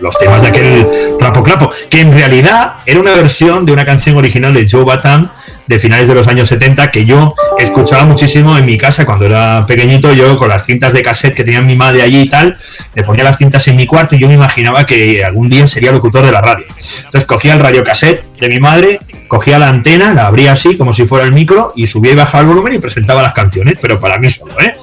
los 0.02 0.18
temas 0.20 0.42
de 0.42 0.50
aquel 0.50 0.88
Rapo 1.20 1.42
Clapo, 1.42 1.72
que 1.90 2.02
en 2.02 2.12
realidad 2.14 2.74
era 2.86 3.00
una 3.00 3.14
versión 3.16 3.66
de 3.66 3.72
una 3.72 3.86
canción 3.86 4.16
original 4.18 4.54
de 4.54 4.68
Joe 4.70 4.84
Batam 4.84 5.30
de 5.68 5.80
finales 5.80 6.08
de 6.08 6.16
los 6.16 6.28
años 6.28 6.48
70 6.50 6.90
que 6.92 7.06
yo 7.06 7.34
escuchaba 7.58 8.04
muchísimo 8.04 8.58
en 8.58 8.66
mi 8.66 8.78
casa 8.78 9.06
cuando 9.06 9.26
era 9.26 9.66
pequeñito, 9.68 10.14
yo 10.14 10.38
con 10.38 10.50
las 10.50 10.66
cintas 10.66 10.94
de 10.94 11.02
cassette 11.04 11.34
que 11.36 11.44
tenía 11.44 11.62
mi 11.62 11.76
madre 11.76 12.02
allí 12.02 12.22
y 12.22 12.30
tal, 12.30 12.58
le 12.96 13.04
ponía 13.04 13.24
las 13.24 13.38
cintas 13.38 13.68
en 13.68 13.76
mi 13.78 13.86
cuarto 13.86 14.16
y 14.16 14.20
yo 14.20 14.28
me 14.28 14.34
imaginaba 14.34 14.84
que 14.86 15.24
algún 15.24 15.48
día 15.48 15.68
sería 15.68 15.92
locutor 15.92 16.26
de 16.26 16.32
la 16.32 16.42
radio. 16.42 16.66
Entonces 17.06 17.26
cogía 17.26 17.54
el 17.54 17.60
radio 17.60 17.84
cassette 17.84 18.24
de 18.40 18.50
mi 18.50 18.60
madre, 18.60 19.00
cogía 19.30 19.60
la 19.60 19.70
antena, 19.70 20.14
la 20.14 20.28
abría 20.28 20.52
así 20.52 20.76
como 20.76 20.92
si 20.92 21.06
fuera 21.06 21.24
el 21.24 21.32
micro 21.32 21.72
y 21.76 21.88
subía 21.88 22.12
y 22.12 22.16
bajaba 22.16 22.42
el 22.42 22.48
volumen 22.48 22.74
y 22.74 22.80
presentaba 22.80 23.22
las 23.22 23.32
canciones, 23.32 23.76
pero 23.80 23.98
para 23.98 24.18
mí 24.18 24.30
solo, 24.30 24.60
¿eh? 24.60 24.74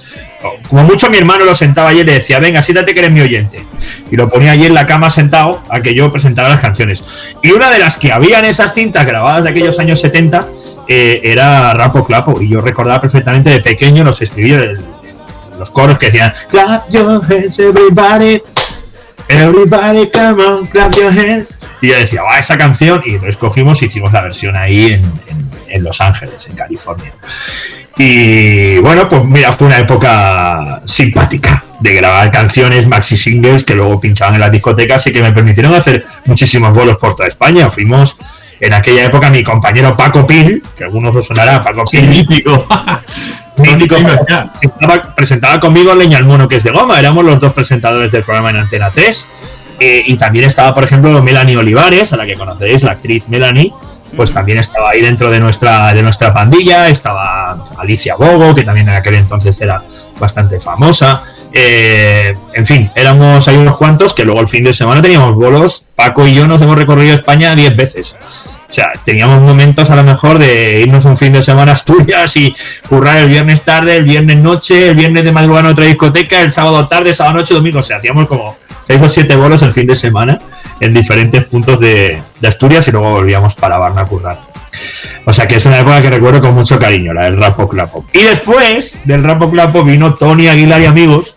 Como 0.68 0.84
mucho 0.84 1.10
mi 1.10 1.18
hermano 1.18 1.44
lo 1.44 1.54
sentaba 1.54 1.90
allí 1.90 2.00
y 2.00 2.04
le 2.04 2.12
decía, 2.12 2.38
venga, 2.38 2.62
siéntate 2.62 2.94
que 2.94 3.00
eres 3.00 3.10
mi 3.10 3.20
oyente. 3.20 3.64
Y 4.10 4.16
lo 4.16 4.30
ponía 4.30 4.52
allí 4.52 4.66
en 4.66 4.74
la 4.74 4.86
cama 4.86 5.10
sentado 5.10 5.60
a 5.68 5.80
que 5.80 5.94
yo 5.94 6.12
presentara 6.12 6.48
las 6.48 6.60
canciones. 6.60 7.02
Y 7.42 7.50
una 7.50 7.70
de 7.70 7.80
las 7.80 7.96
que 7.96 8.12
había 8.12 8.38
en 8.38 8.44
esas 8.44 8.72
cintas 8.72 9.04
grabadas 9.04 9.44
de 9.44 9.50
aquellos 9.50 9.78
años 9.80 10.00
70 10.00 10.46
eh, 10.88 11.20
era 11.24 11.74
Rapo 11.74 12.04
Clapo. 12.04 12.40
Y 12.40 12.48
yo 12.48 12.60
recordaba 12.60 13.00
perfectamente 13.00 13.50
de 13.50 13.60
pequeño 13.60 14.04
los 14.04 14.22
estribillos, 14.22 14.78
los 15.58 15.70
coros 15.70 15.98
que 15.98 16.06
decían, 16.06 16.32
Clap 16.48 16.88
your 16.90 17.20
hands, 17.28 17.58
everybody. 17.58 18.40
Everybody, 19.28 20.08
come 20.10 20.42
on, 20.44 20.66
clap 20.66 20.94
your 20.94 21.10
hands. 21.10 21.58
Y 21.80 21.88
yo 21.88 21.96
decía, 21.96 22.22
va, 22.22 22.38
esa 22.38 22.56
canción. 22.56 23.02
Y 23.04 23.14
entonces 23.14 23.36
cogimos 23.36 23.82
y 23.82 23.86
hicimos 23.86 24.12
la 24.12 24.22
versión 24.22 24.56
ahí 24.56 24.92
en, 24.92 25.04
en- 25.28 25.46
en 25.68 25.82
Los 25.84 26.00
Ángeles, 26.00 26.46
en 26.48 26.54
California. 26.56 27.12
Y 27.98 28.78
bueno, 28.78 29.08
pues 29.08 29.24
mira, 29.24 29.52
fue 29.52 29.66
una 29.66 29.78
época 29.78 30.80
simpática 30.84 31.64
de 31.80 31.94
grabar 31.94 32.30
canciones, 32.30 32.86
maxi 32.86 33.16
singles 33.16 33.64
que 33.64 33.74
luego 33.74 33.98
pinchaban 34.00 34.34
en 34.34 34.40
las 34.40 34.52
discotecas 34.52 35.06
y 35.06 35.12
que 35.12 35.22
me 35.22 35.32
permitieron 35.32 35.74
hacer 35.74 36.04
muchísimos 36.26 36.72
vuelos 36.72 36.98
por 36.98 37.16
toda 37.16 37.28
España. 37.28 37.68
Fuimos 37.68 38.16
en 38.60 38.72
aquella 38.74 39.04
época 39.06 39.28
mi 39.30 39.42
compañero 39.42 39.96
Paco 39.96 40.26
Pil, 40.26 40.62
que 40.76 40.84
algunos 40.84 41.14
os 41.16 41.26
sonará, 41.26 41.62
Paco 41.64 41.84
Pil, 41.84 42.06
mítico. 42.08 42.66
estaba, 44.60 45.02
presentaba 45.14 45.60
conmigo 45.60 45.94
Leña 45.94 46.20
Mono, 46.22 46.48
que 46.48 46.56
es 46.56 46.64
de 46.64 46.70
goma, 46.70 46.98
éramos 46.98 47.24
los 47.24 47.40
dos 47.40 47.52
presentadores 47.52 48.12
del 48.12 48.22
programa 48.22 48.50
en 48.50 48.56
Antena 48.56 48.90
3. 48.90 49.28
Eh, 49.78 50.02
y 50.06 50.16
también 50.16 50.46
estaba, 50.46 50.74
por 50.74 50.84
ejemplo, 50.84 51.22
Melanie 51.22 51.56
Olivares, 51.56 52.12
a 52.12 52.16
la 52.16 52.26
que 52.26 52.34
conocéis, 52.34 52.82
la 52.82 52.92
actriz 52.92 53.28
Melanie, 53.28 53.72
pues 54.14 54.32
también 54.32 54.58
estaba 54.58 54.90
ahí 54.90 55.02
dentro 55.02 55.30
de 55.30 55.38
nuestra, 55.38 55.92
de 55.92 56.02
nuestra 56.02 56.32
pandilla, 56.32 56.88
estaba 56.88 57.64
Alicia 57.76 58.14
Bogo, 58.16 58.54
que 58.54 58.64
también 58.64 58.88
en 58.88 58.94
aquel 58.94 59.14
entonces 59.14 59.60
era 59.60 59.82
bastante 60.18 60.60
famosa. 60.60 61.22
Eh, 61.52 62.34
en 62.54 62.66
fin, 62.66 62.90
éramos 62.94 63.46
ahí 63.48 63.56
unos 63.56 63.76
cuantos 63.76 64.14
que 64.14 64.24
luego 64.24 64.40
el 64.40 64.48
fin 64.48 64.64
de 64.64 64.72
semana 64.72 65.02
teníamos 65.02 65.34
bolos. 65.34 65.86
Paco 65.94 66.26
y 66.26 66.34
yo 66.34 66.46
nos 66.46 66.60
hemos 66.62 66.76
recorrido 66.76 67.14
España 67.14 67.54
10 67.54 67.76
veces. 67.76 68.16
O 68.68 68.72
sea, 68.72 68.92
teníamos 69.04 69.40
momentos 69.40 69.90
a 69.90 69.96
lo 69.96 70.02
mejor 70.02 70.38
de 70.38 70.80
irnos 70.80 71.04
un 71.04 71.16
fin 71.16 71.32
de 71.32 71.42
semana 71.42 71.72
a 71.72 71.74
Asturias 71.76 72.36
y 72.36 72.54
currar 72.88 73.18
el 73.18 73.28
viernes 73.28 73.62
tarde, 73.62 73.96
el 73.96 74.04
viernes 74.04 74.38
noche, 74.38 74.88
el 74.88 74.96
viernes 74.96 75.24
de 75.24 75.32
madrugada 75.32 75.66
en 75.66 75.72
otra 75.72 75.84
discoteca, 75.84 76.40
el 76.40 76.52
sábado 76.52 76.86
tarde, 76.86 77.14
sábado 77.14 77.38
noche, 77.38 77.54
domingo. 77.54 77.78
O 77.78 77.82
sea, 77.82 77.98
hacíamos 77.98 78.26
como 78.26 78.56
6 78.88 79.00
o 79.02 79.08
7 79.08 79.36
bolos 79.36 79.62
el 79.62 79.72
fin 79.72 79.86
de 79.86 79.94
semana 79.94 80.38
en 80.80 80.92
diferentes 80.92 81.44
puntos 81.44 81.80
de, 81.80 82.20
de 82.40 82.48
Asturias 82.48 82.86
y 82.88 82.92
luego 82.92 83.12
volvíamos 83.12 83.54
para 83.54 83.78
Barna 83.78 84.02
a 84.02 84.06
currar. 84.06 84.56
O 85.24 85.32
sea 85.32 85.46
que 85.46 85.56
es 85.56 85.66
una 85.66 85.78
época 85.78 86.02
que 86.02 86.10
recuerdo 86.10 86.40
con 86.40 86.54
mucho 86.54 86.78
cariño, 86.78 87.12
la 87.12 87.24
del 87.24 87.36
Rapo 87.36 87.68
Clapo. 87.68 88.04
Y 88.12 88.22
después 88.22 88.96
del 89.04 89.24
Rapo 89.24 89.50
Clapo 89.50 89.84
vino 89.84 90.14
Tony 90.14 90.48
Aguilar 90.48 90.80
y 90.80 90.86
Amigos, 90.86 91.34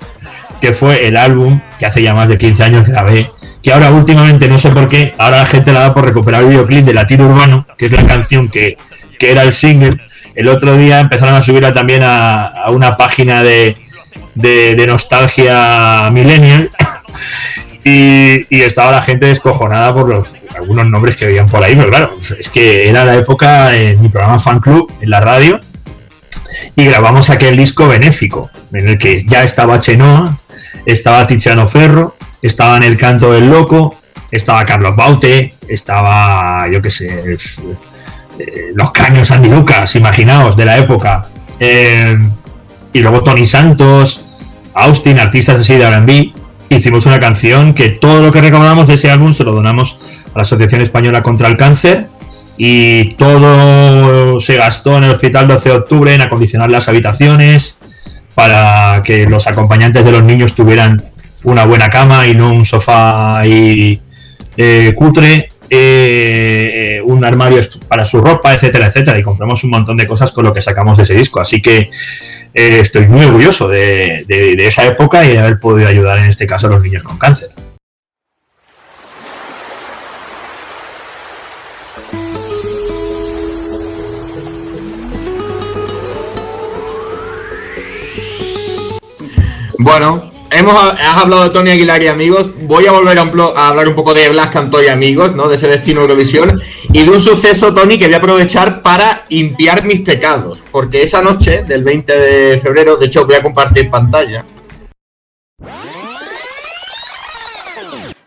que 0.61 0.73
fue 0.73 1.07
el 1.07 1.17
álbum 1.17 1.59
que 1.79 1.85
hace 1.85 2.01
ya 2.01 2.13
más 2.13 2.29
de 2.29 2.37
15 2.37 2.63
años 2.63 2.87
grabé, 2.87 3.31
que 3.61 3.73
ahora 3.73 3.91
últimamente 3.91 4.47
no 4.47 4.57
sé 4.57 4.69
por 4.69 4.87
qué, 4.87 5.13
ahora 5.17 5.37
la 5.37 5.45
gente 5.45 5.71
la 5.71 5.81
da 5.81 5.93
por 5.93 6.05
recuperar 6.05 6.43
el 6.43 6.49
videoclip 6.49 6.85
de 6.85 6.93
Latido 6.93 7.25
Urbano, 7.27 7.65
que 7.77 7.87
es 7.87 7.91
la 7.91 8.05
canción 8.05 8.49
que, 8.49 8.77
que 9.19 9.31
era 9.31 9.43
el 9.43 9.53
single. 9.53 9.97
El 10.35 10.47
otro 10.47 10.77
día 10.77 10.99
empezaron 10.99 11.35
a 11.35 11.41
subirla 11.41 11.73
también 11.73 12.01
a, 12.03 12.65
una 12.69 12.95
página 12.95 13.43
de, 13.43 13.77
de, 14.35 14.75
de 14.75 14.87
nostalgia 14.87 16.09
millennial 16.11 16.69
y, 17.83 18.45
y 18.49 18.61
estaba 18.61 18.91
la 18.91 19.01
gente 19.01 19.25
descojonada 19.25 19.93
por 19.93 20.07
los 20.07 20.35
algunos 20.55 20.85
nombres 20.87 21.15
que 21.15 21.25
veían 21.25 21.47
por 21.47 21.63
ahí, 21.63 21.75
pero 21.75 21.89
claro, 21.89 22.17
es 22.37 22.49
que 22.49 22.89
era 22.89 23.05
la 23.05 23.15
época 23.15 23.75
en 23.75 24.01
mi 24.01 24.09
programa 24.09 24.39
Fan 24.39 24.59
Club 24.59 24.91
en 25.01 25.09
la 25.09 25.19
radio 25.19 25.59
y 26.75 26.85
grabamos 26.85 27.29
aquel 27.29 27.57
disco 27.57 27.87
benéfico 27.87 28.49
en 28.73 28.89
el 28.89 28.97
que 28.97 29.25
ya 29.25 29.43
estaba 29.43 29.79
Chenoa, 29.79 30.37
estaba 30.85 31.25
Tiziano 31.27 31.67
Ferro, 31.67 32.15
estaba 32.41 32.77
en 32.77 32.83
el 32.83 32.97
canto 32.97 33.31
del 33.31 33.49
loco, 33.49 33.95
estaba 34.31 34.63
Carlos 34.65 34.95
Baute, 34.95 35.53
estaba, 35.67 36.67
yo 36.71 36.81
qué 36.81 36.91
sé, 36.91 37.37
eh, 38.39 38.71
los 38.73 38.91
caños 38.91 39.31
Andy 39.31 39.49
Lucas, 39.49 39.95
imaginaos, 39.95 40.55
de 40.55 40.65
la 40.65 40.77
época. 40.77 41.27
Eh, 41.59 42.17
y 42.93 42.99
luego 42.99 43.21
Tony 43.21 43.45
Santos, 43.45 44.25
Austin, 44.73 45.19
artistas 45.19 45.59
así 45.59 45.75
de 45.75 45.89
RB. 45.89 46.33
Hicimos 46.69 47.05
una 47.05 47.19
canción 47.19 47.73
que 47.73 47.89
todo 47.89 48.21
lo 48.21 48.31
que 48.31 48.41
recaudamos 48.41 48.87
de 48.87 48.93
ese 48.93 49.09
álbum 49.11 49.33
se 49.33 49.43
lo 49.43 49.53
donamos 49.53 49.99
a 50.33 50.37
la 50.37 50.43
Asociación 50.43 50.81
Española 50.81 51.21
contra 51.21 51.47
el 51.47 51.57
Cáncer. 51.57 52.07
Y 52.57 53.13
todo 53.15 54.39
se 54.39 54.57
gastó 54.57 54.97
en 54.97 55.05
el 55.05 55.11
hospital 55.11 55.47
12 55.47 55.69
de 55.69 55.75
octubre 55.75 56.13
en 56.13 56.21
acondicionar 56.21 56.69
las 56.69 56.87
habitaciones 56.89 57.77
para 58.35 59.01
que 59.03 59.25
los 59.29 59.47
acompañantes 59.47 60.03
de 60.05 60.11
los 60.11 60.23
niños 60.23 60.55
tuvieran 60.55 61.01
una 61.43 61.65
buena 61.65 61.89
cama 61.89 62.27
y 62.27 62.35
no 62.35 62.51
un 62.53 62.65
sofá 62.65 63.39
ahí 63.39 64.01
eh, 64.57 64.93
cutre, 64.95 65.49
eh, 65.69 67.01
un 67.05 67.23
armario 67.23 67.61
para 67.87 68.03
su 68.05 68.19
ropa, 68.21 68.53
etcétera, 68.53 68.87
etcétera. 68.87 69.17
Y 69.19 69.23
compramos 69.23 69.63
un 69.63 69.69
montón 69.71 69.97
de 69.97 70.07
cosas 70.07 70.31
con 70.31 70.43
lo 70.45 70.53
que 70.53 70.61
sacamos 70.61 70.97
de 70.97 71.03
ese 71.03 71.13
disco. 71.13 71.39
Así 71.39 71.61
que 71.61 71.89
eh, 72.53 72.79
estoy 72.81 73.07
muy 73.07 73.25
orgulloso 73.25 73.67
de, 73.67 74.25
de- 74.27 74.55
de 74.55 74.67
esa 74.67 74.85
época 74.85 75.23
y 75.25 75.29
de 75.33 75.39
haber 75.39 75.59
podido 75.59 75.87
ayudar 75.87 76.17
en 76.19 76.25
este 76.25 76.47
caso 76.47 76.67
a 76.67 76.71
los 76.71 76.83
niños 76.83 77.03
con 77.03 77.17
cáncer. 77.17 77.49
Bueno, 89.77 90.31
hemos, 90.51 90.73
has 90.75 91.17
hablado 91.17 91.43
de 91.45 91.49
Tony 91.51 91.71
Aguilar 91.71 92.01
y 92.03 92.07
amigos. 92.07 92.47
Voy 92.63 92.85
a 92.87 92.91
volver 92.91 93.17
a, 93.19 93.23
un 93.23 93.31
plo- 93.31 93.53
a 93.55 93.69
hablar 93.69 93.87
un 93.87 93.95
poco 93.95 94.13
de 94.13 94.29
Blas 94.29 94.49
Cantó 94.49 94.81
y 94.83 94.87
amigos, 94.87 95.35
¿no? 95.35 95.47
De 95.47 95.55
ese 95.55 95.67
destino 95.67 96.01
Eurovisión. 96.01 96.61
Y 96.93 97.03
de 97.03 97.09
un 97.09 97.19
suceso, 97.21 97.73
Tony, 97.73 97.97
que 97.99 98.05
voy 98.05 98.13
a 98.15 98.17
aprovechar 98.17 98.81
para 98.81 99.23
impiar 99.29 99.83
mis 99.85 100.01
pecados. 100.01 100.59
Porque 100.71 101.03
esa 101.03 101.21
noche 101.21 101.63
del 101.63 101.83
20 101.83 102.17
de 102.19 102.59
febrero, 102.59 102.97
de 102.97 103.05
hecho, 103.07 103.25
voy 103.25 103.35
a 103.35 103.43
compartir 103.43 103.89
pantalla. 103.89 104.45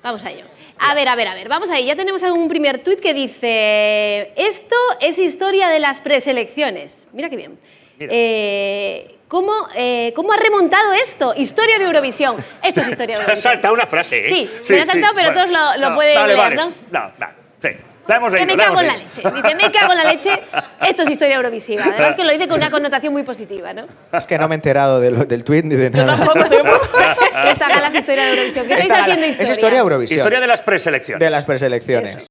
Vamos 0.02 0.24
a 0.24 0.30
ello. 0.30 0.44
A 0.78 0.94
ver, 0.94 1.08
a 1.08 1.14
ver, 1.14 1.28
a 1.28 1.34
ver, 1.34 1.48
vamos 1.48 1.70
ahí. 1.70 1.86
Ya 1.86 1.94
tenemos 1.94 2.22
un 2.22 2.48
primer 2.48 2.82
tuit 2.82 2.98
que 2.98 3.14
dice, 3.14 4.32
esto 4.36 4.74
es 5.00 5.18
historia 5.18 5.68
de 5.68 5.78
las 5.78 6.00
preselecciones. 6.00 7.06
Mira 7.12 7.30
qué 7.30 7.36
bien. 7.36 7.58
Eh, 8.00 9.16
¿cómo, 9.32 9.66
eh, 9.74 10.12
¿Cómo 10.14 10.30
ha 10.34 10.36
remontado 10.36 10.92
esto? 10.92 11.32
Historia 11.34 11.78
de 11.78 11.86
Eurovisión. 11.86 12.36
Esto 12.62 12.82
es 12.82 12.88
historia 12.88 13.18
de 13.18 13.24
Te 13.24 13.32
has 13.32 13.38
Eurovisión. 13.38 13.52
saltado 13.54 13.72
una 13.74 13.86
frase, 13.86 14.18
¿eh? 14.28 14.28
Sí, 14.28 14.50
me 14.68 14.76
la 14.76 14.82
he 14.82 14.86
saltado, 14.86 15.14
pero 15.16 15.32
todos 15.32 15.48
lo- 15.48 15.76
lo 15.78 15.94
pueden 15.94 16.14
vale, 16.16 16.34
leer, 16.36 16.38
vale. 16.38 16.56
¿no? 16.56 16.72
No, 16.90 17.12
no, 17.18 17.26
sí. 17.62 17.68
La 18.08 18.16
hemos 18.16 18.34
Que 18.34 18.44
me 18.44 18.56
la 18.56 18.64
cago 18.64 18.80
en 18.80 18.86
la 18.88 18.96
leche. 18.96 19.22
Dice, 19.22 19.54
me 19.54 19.70
cago 19.72 19.92
en 19.92 19.98
la 19.98 20.04
leche. 20.12 20.42
Esto 20.86 21.02
es 21.04 21.10
historia 21.10 21.36
eurovisiva. 21.36 21.84
Además 21.84 22.14
que 22.16 22.24
lo 22.24 22.32
dice 22.32 22.48
con 22.48 22.56
una 22.58 22.70
connotación 22.70 23.12
muy 23.12 23.22
positiva, 23.22 23.72
¿no? 23.72 23.86
Es 24.12 24.26
que 24.26 24.36
no 24.38 24.48
me 24.48 24.54
he 24.54 24.56
enterado 24.56 25.00
de 25.00 25.12
lo- 25.12 25.24
del 25.24 25.44
tweet 25.44 25.62
ni 25.62 25.76
de 25.76 25.90
Yo 25.90 26.04
nada. 26.04 26.18
tampoco, 26.18 26.48
tampoco. 26.48 26.80
Esta 27.46 27.68
gala 27.68 27.88
es 27.88 27.94
historia 27.94 28.24
de 28.24 28.30
Eurovisión. 28.32 28.66
¿Qué 28.66 28.72
estáis 28.74 28.90
haciendo 29.02 29.24
es 29.24 29.30
historia? 29.30 29.52
historia 29.52 29.78
Eurovisión. 29.78 30.18
Historia 30.18 30.40
de 30.40 30.46
las 30.46 30.60
preselecciones. 30.62 31.20
De 31.20 31.30
las 31.30 31.44
preselecciones. 31.44 32.26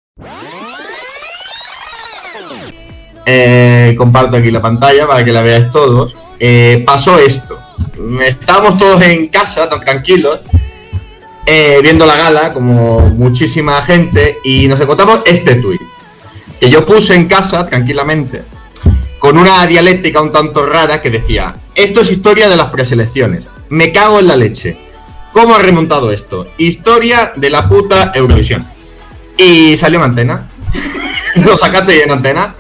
Eh, 3.26 3.96
comparto 3.98 4.38
aquí 4.38 4.52
la 4.52 4.62
pantalla 4.62 5.08
para 5.08 5.24
que 5.24 5.32
la 5.32 5.42
veáis 5.42 5.70
todos. 5.72 6.14
Eh, 6.40 6.84
pasó 6.86 7.20
esto. 7.20 7.60
Estábamos 8.26 8.78
todos 8.80 9.02
en 9.04 9.28
casa, 9.28 9.70
tan 9.70 9.80
tranquilos, 9.80 10.40
eh, 11.46 11.80
viendo 11.84 12.06
la 12.06 12.16
gala, 12.16 12.54
como 12.54 13.00
muchísima 13.02 13.82
gente, 13.82 14.38
y 14.44 14.68
nos 14.68 14.80
encontramos 14.80 15.22
este 15.26 15.56
tuit. 15.56 15.82
Que 16.60 16.70
yo 16.70 16.86
puse 16.86 17.16
en 17.16 17.28
casa, 17.28 17.66
tranquilamente, 17.66 18.44
con 19.20 19.38
una 19.38 19.66
dialéctica 19.68 20.22
un 20.22 20.32
tanto 20.32 20.66
rara 20.66 21.02
que 21.02 21.10
decía: 21.10 21.56
Esto 21.76 22.02
es 22.02 22.12
historia 22.12 22.50
de 22.50 22.56
las 22.56 22.70
preselecciones. 22.70 23.46
Me 23.70 23.92
cago 23.92 24.20
en 24.20 24.28
la 24.28 24.36
leche. 24.36 24.78
¿Cómo 25.32 25.56
ha 25.56 25.60
remontado 25.60 26.12
esto? 26.12 26.48
Historia 26.58 27.34
de 27.36 27.50
la 27.50 27.68
puta 27.68 28.12
Eurovisión. 28.14 28.68
Y 29.38 29.78
salió 29.78 30.00
en 30.00 30.06
antena. 30.06 30.50
Lo 31.46 31.56
sacaste 31.56 32.04
en 32.04 32.12
antena. 32.12 32.56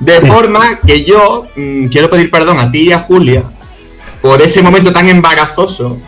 De 0.00 0.20
forma 0.20 0.78
que 0.86 1.04
yo 1.04 1.46
mm, 1.56 1.86
quiero 1.86 2.10
pedir 2.10 2.30
perdón 2.30 2.58
a 2.58 2.70
ti 2.70 2.88
y 2.88 2.92
a 2.92 2.98
Julia 2.98 3.44
por 4.20 4.42
ese 4.42 4.62
momento 4.62 4.92
tan 4.92 5.08
embarazoso 5.08 5.98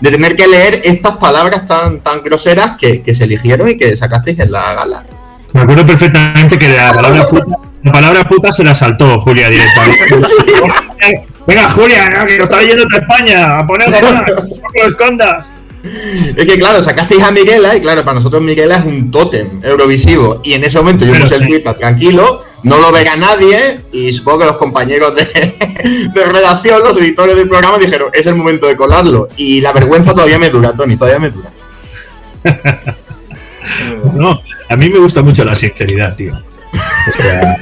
de 0.00 0.10
tener 0.10 0.36
que 0.36 0.46
leer 0.46 0.80
estas 0.84 1.16
palabras 1.16 1.66
tan, 1.66 2.00
tan 2.00 2.22
groseras 2.22 2.76
que, 2.78 3.02
que 3.02 3.14
se 3.14 3.24
eligieron 3.24 3.68
y 3.68 3.76
que 3.76 3.96
sacasteis 3.96 4.38
en 4.38 4.52
la 4.52 4.74
gala. 4.74 5.04
Me 5.52 5.62
acuerdo 5.62 5.86
perfectamente 5.86 6.56
que 6.58 6.68
la 6.68 6.92
palabra 6.92 7.26
puta, 7.26 7.56
la 7.82 7.92
palabra 7.92 8.24
puta 8.24 8.52
se 8.52 8.64
la 8.64 8.74
saltó 8.74 9.20
Julia 9.20 9.48
directamente. 9.48 10.16
Venga, 11.46 11.70
Julia, 11.70 12.10
¿no? 12.10 12.26
que 12.26 12.38
lo 12.38 12.44
está 12.44 12.58
leyendo 12.58 12.84
toda 12.84 13.00
España, 13.00 13.58
a 13.58 13.66
poner 13.66 13.90
goma, 13.90 14.26
no 14.28 14.82
lo 14.82 14.88
escondas. 14.88 15.46
Es 16.36 16.44
que 16.44 16.58
claro, 16.58 16.82
sacasteis 16.82 17.22
a 17.22 17.30
Miguela 17.30 17.76
y 17.76 17.80
claro, 17.80 18.04
para 18.04 18.16
nosotros 18.16 18.42
Miguela 18.42 18.76
es 18.76 18.84
un 18.84 19.10
tótem 19.10 19.60
eurovisivo. 19.62 20.40
Y 20.44 20.54
en 20.54 20.64
ese 20.64 20.78
momento 20.78 21.04
yo 21.04 21.12
Pero 21.12 21.24
puse 21.24 21.36
el 21.36 21.42
sí. 21.42 21.48
tweet 21.48 21.74
tranquilo, 21.74 22.42
no 22.62 22.78
lo 22.78 22.90
verá 22.92 23.16
nadie 23.16 23.80
y 23.92 24.12
supongo 24.12 24.40
que 24.40 24.44
los 24.46 24.56
compañeros 24.56 25.14
de, 25.14 26.10
de 26.14 26.24
redacción, 26.24 26.82
los 26.82 26.96
editores 26.98 27.36
del 27.36 27.48
programa 27.48 27.78
dijeron, 27.78 28.10
es 28.12 28.26
el 28.26 28.34
momento 28.34 28.66
de 28.66 28.76
colarlo. 28.76 29.28
Y 29.36 29.60
la 29.60 29.72
vergüenza 29.72 30.12
todavía 30.12 30.38
me 30.38 30.50
dura, 30.50 30.72
Tony, 30.72 30.96
todavía 30.96 31.20
me 31.20 31.30
dura. 31.30 31.50
No, 34.14 34.40
a 34.68 34.76
mí 34.76 34.88
me 34.88 34.98
gusta 34.98 35.22
mucho 35.22 35.44
la 35.44 35.54
sinceridad, 35.54 36.16
tío. 36.16 36.34
O 36.34 37.12
sea, 37.16 37.58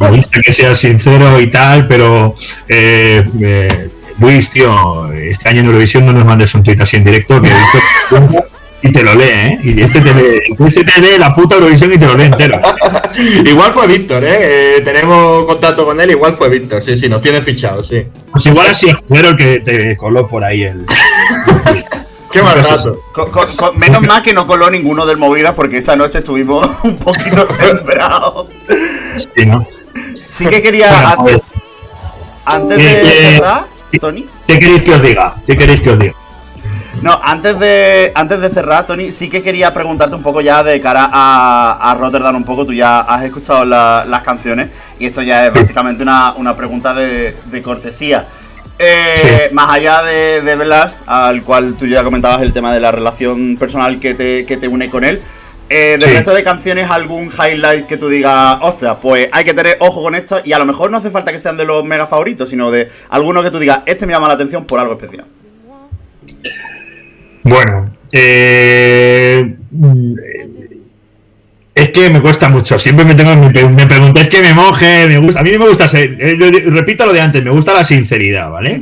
me 0.00 0.10
gusta 0.10 0.40
que 0.40 0.52
seas 0.52 0.78
sincero 0.78 1.40
y 1.40 1.48
tal, 1.48 1.86
pero 1.86 2.34
eh, 2.68 3.88
Luis, 4.18 4.50
tío, 4.50 5.12
este 5.12 5.48
año 5.48 5.60
en 5.60 5.66
Eurovisión 5.66 6.06
no 6.06 6.12
nos 6.12 6.24
mandes 6.24 6.54
un 6.54 6.62
tuit 6.62 6.80
así 6.80 6.96
en 6.96 7.04
directo, 7.04 7.40
que 7.40 7.48
Víctor 7.48 8.48
y 8.86 8.92
te 8.92 9.02
lo 9.02 9.14
lee, 9.14 9.24
¿eh? 9.24 9.58
Y 9.64 9.80
este 9.82 10.00
te 10.02 10.12
lee, 10.14 10.40
este 10.66 10.84
te 10.84 11.00
lee 11.00 11.18
la 11.18 11.34
puta 11.34 11.54
Eurovisión 11.54 11.92
y 11.92 11.98
te 11.98 12.06
lo 12.06 12.14
lee 12.16 12.24
entero. 12.26 12.58
igual 13.46 13.72
fue 13.72 13.86
Víctor, 13.86 14.22
¿eh? 14.24 14.76
Eh, 14.76 14.80
Tenemos 14.84 15.44
contacto 15.46 15.84
con 15.86 16.00
él, 16.00 16.10
igual 16.10 16.34
fue 16.34 16.48
Víctor, 16.50 16.82
sí, 16.82 16.96
sí, 16.96 17.08
nos 17.08 17.22
tiene 17.22 17.40
fichado, 17.40 17.82
sí. 17.82 18.04
Pues 18.30 18.44
igual 18.46 18.66
así 18.68 18.88
Jero 19.10 19.30
el 19.30 19.36
que 19.36 19.60
te 19.60 19.96
coló 19.96 20.28
por 20.28 20.44
ahí 20.44 20.64
el. 20.64 20.84
Qué 22.30 22.42
mal 22.42 22.62
rato. 22.64 23.00
Co- 23.12 23.30
co- 23.30 23.46
co- 23.56 23.72
menos 23.74 24.02
mal 24.02 24.20
que 24.22 24.32
no 24.34 24.44
coló 24.46 24.68
ninguno 24.68 25.06
del 25.06 25.16
Movidas 25.18 25.54
porque 25.54 25.78
esa 25.78 25.94
noche 25.96 26.18
estuvimos 26.18 26.68
un 26.82 26.96
poquito 26.98 27.46
sembrados. 27.46 28.46
Sí, 29.36 29.46
¿no? 29.46 29.64
Sí 30.28 30.44
que 30.46 30.60
quería, 30.60 31.10
antes, 31.12 31.38
antes 32.44 32.78
Eh, 32.78 32.82
de 32.82 33.28
eh, 33.28 33.32
cerrar, 33.36 33.66
Tony. 34.00 34.26
¿Qué 34.48 34.58
queréis 34.58 34.82
que 34.82 34.94
os 34.94 35.02
diga? 35.02 35.36
¿Qué 35.46 35.56
queréis 35.56 35.80
que 35.80 35.90
os 35.90 35.98
diga? 35.98 36.14
No, 37.04 37.20
antes 37.22 37.58
de, 37.58 38.12
antes 38.14 38.40
de 38.40 38.48
cerrar, 38.48 38.86
Tony, 38.86 39.10
sí 39.10 39.28
que 39.28 39.42
quería 39.42 39.74
preguntarte 39.74 40.16
un 40.16 40.22
poco 40.22 40.40
ya 40.40 40.62
de 40.64 40.80
cara 40.80 41.06
a, 41.12 41.90
a 41.90 41.94
Rotterdam 41.96 42.36
un 42.36 42.44
poco. 42.44 42.64
Tú 42.64 42.72
ya 42.72 43.00
has 43.00 43.22
escuchado 43.24 43.66
la- 43.66 44.06
las 44.08 44.22
canciones 44.22 44.70
y 44.98 45.04
esto 45.06 45.20
ya 45.20 45.46
es 45.46 45.52
básicamente 45.52 46.02
una, 46.02 46.32
una 46.32 46.56
pregunta 46.56 46.94
de, 46.94 47.36
de 47.44 47.62
cortesía. 47.62 48.26
Eh, 48.78 49.50
Más 49.52 49.70
allá 49.70 50.02
de, 50.02 50.40
de 50.40 50.56
Blas, 50.56 51.04
al 51.06 51.42
cual 51.42 51.74
tú 51.74 51.86
ya 51.86 52.02
comentabas 52.02 52.40
el 52.40 52.54
tema 52.54 52.72
de 52.72 52.80
la 52.80 52.90
relación 52.90 53.58
personal 53.58 54.00
que 54.00 54.14
te, 54.14 54.46
que 54.46 54.56
te 54.56 54.66
une 54.66 54.88
con 54.88 55.04
él. 55.04 55.20
Eh, 55.68 55.96
del 56.00 56.08
Sí. 56.08 56.14
resto 56.14 56.32
de 56.32 56.42
canciones, 56.42 56.90
algún 56.90 57.24
highlight 57.30 57.86
que 57.86 57.98
tú 57.98 58.08
digas, 58.08 58.56
ostras, 58.62 58.96
pues 59.02 59.28
hay 59.30 59.44
que 59.44 59.52
tener 59.52 59.76
ojo 59.80 60.02
con 60.02 60.14
esto 60.14 60.40
y 60.42 60.54
a 60.54 60.58
lo 60.58 60.64
mejor 60.64 60.90
no 60.90 60.96
hace 60.96 61.10
falta 61.10 61.32
que 61.32 61.38
sean 61.38 61.58
de 61.58 61.66
los 61.66 61.84
mega 61.84 62.06
favoritos, 62.06 62.48
sino 62.48 62.70
de 62.70 62.90
alguno 63.10 63.42
que 63.42 63.50
tú 63.50 63.58
digas, 63.58 63.80
este 63.84 64.06
me 64.06 64.12
llama 64.14 64.28
la 64.28 64.34
atención 64.34 64.64
por 64.64 64.80
algo 64.80 64.94
especial. 64.94 65.26
Bueno, 67.44 67.84
eh, 68.12 69.54
es 71.74 71.90
que 71.90 72.10
me 72.10 72.20
cuesta 72.22 72.48
mucho. 72.48 72.78
Siempre 72.78 73.04
me 73.04 73.14
tengo 73.14 73.34
me, 73.36 73.50
me 74.12 74.28
que 74.28 74.40
me 74.42 74.54
moje, 74.54 75.06
me 75.06 75.18
gusta. 75.18 75.40
A 75.40 75.42
mí 75.42 75.50
me 75.50 75.68
gusta 75.68 75.86
ser, 75.88 76.16
eh, 76.20 76.36
repito 76.66 77.04
lo 77.06 77.12
de 77.12 77.20
antes, 77.20 77.44
me 77.44 77.50
gusta 77.50 77.74
la 77.74 77.84
sinceridad, 77.84 78.50
¿vale? 78.50 78.80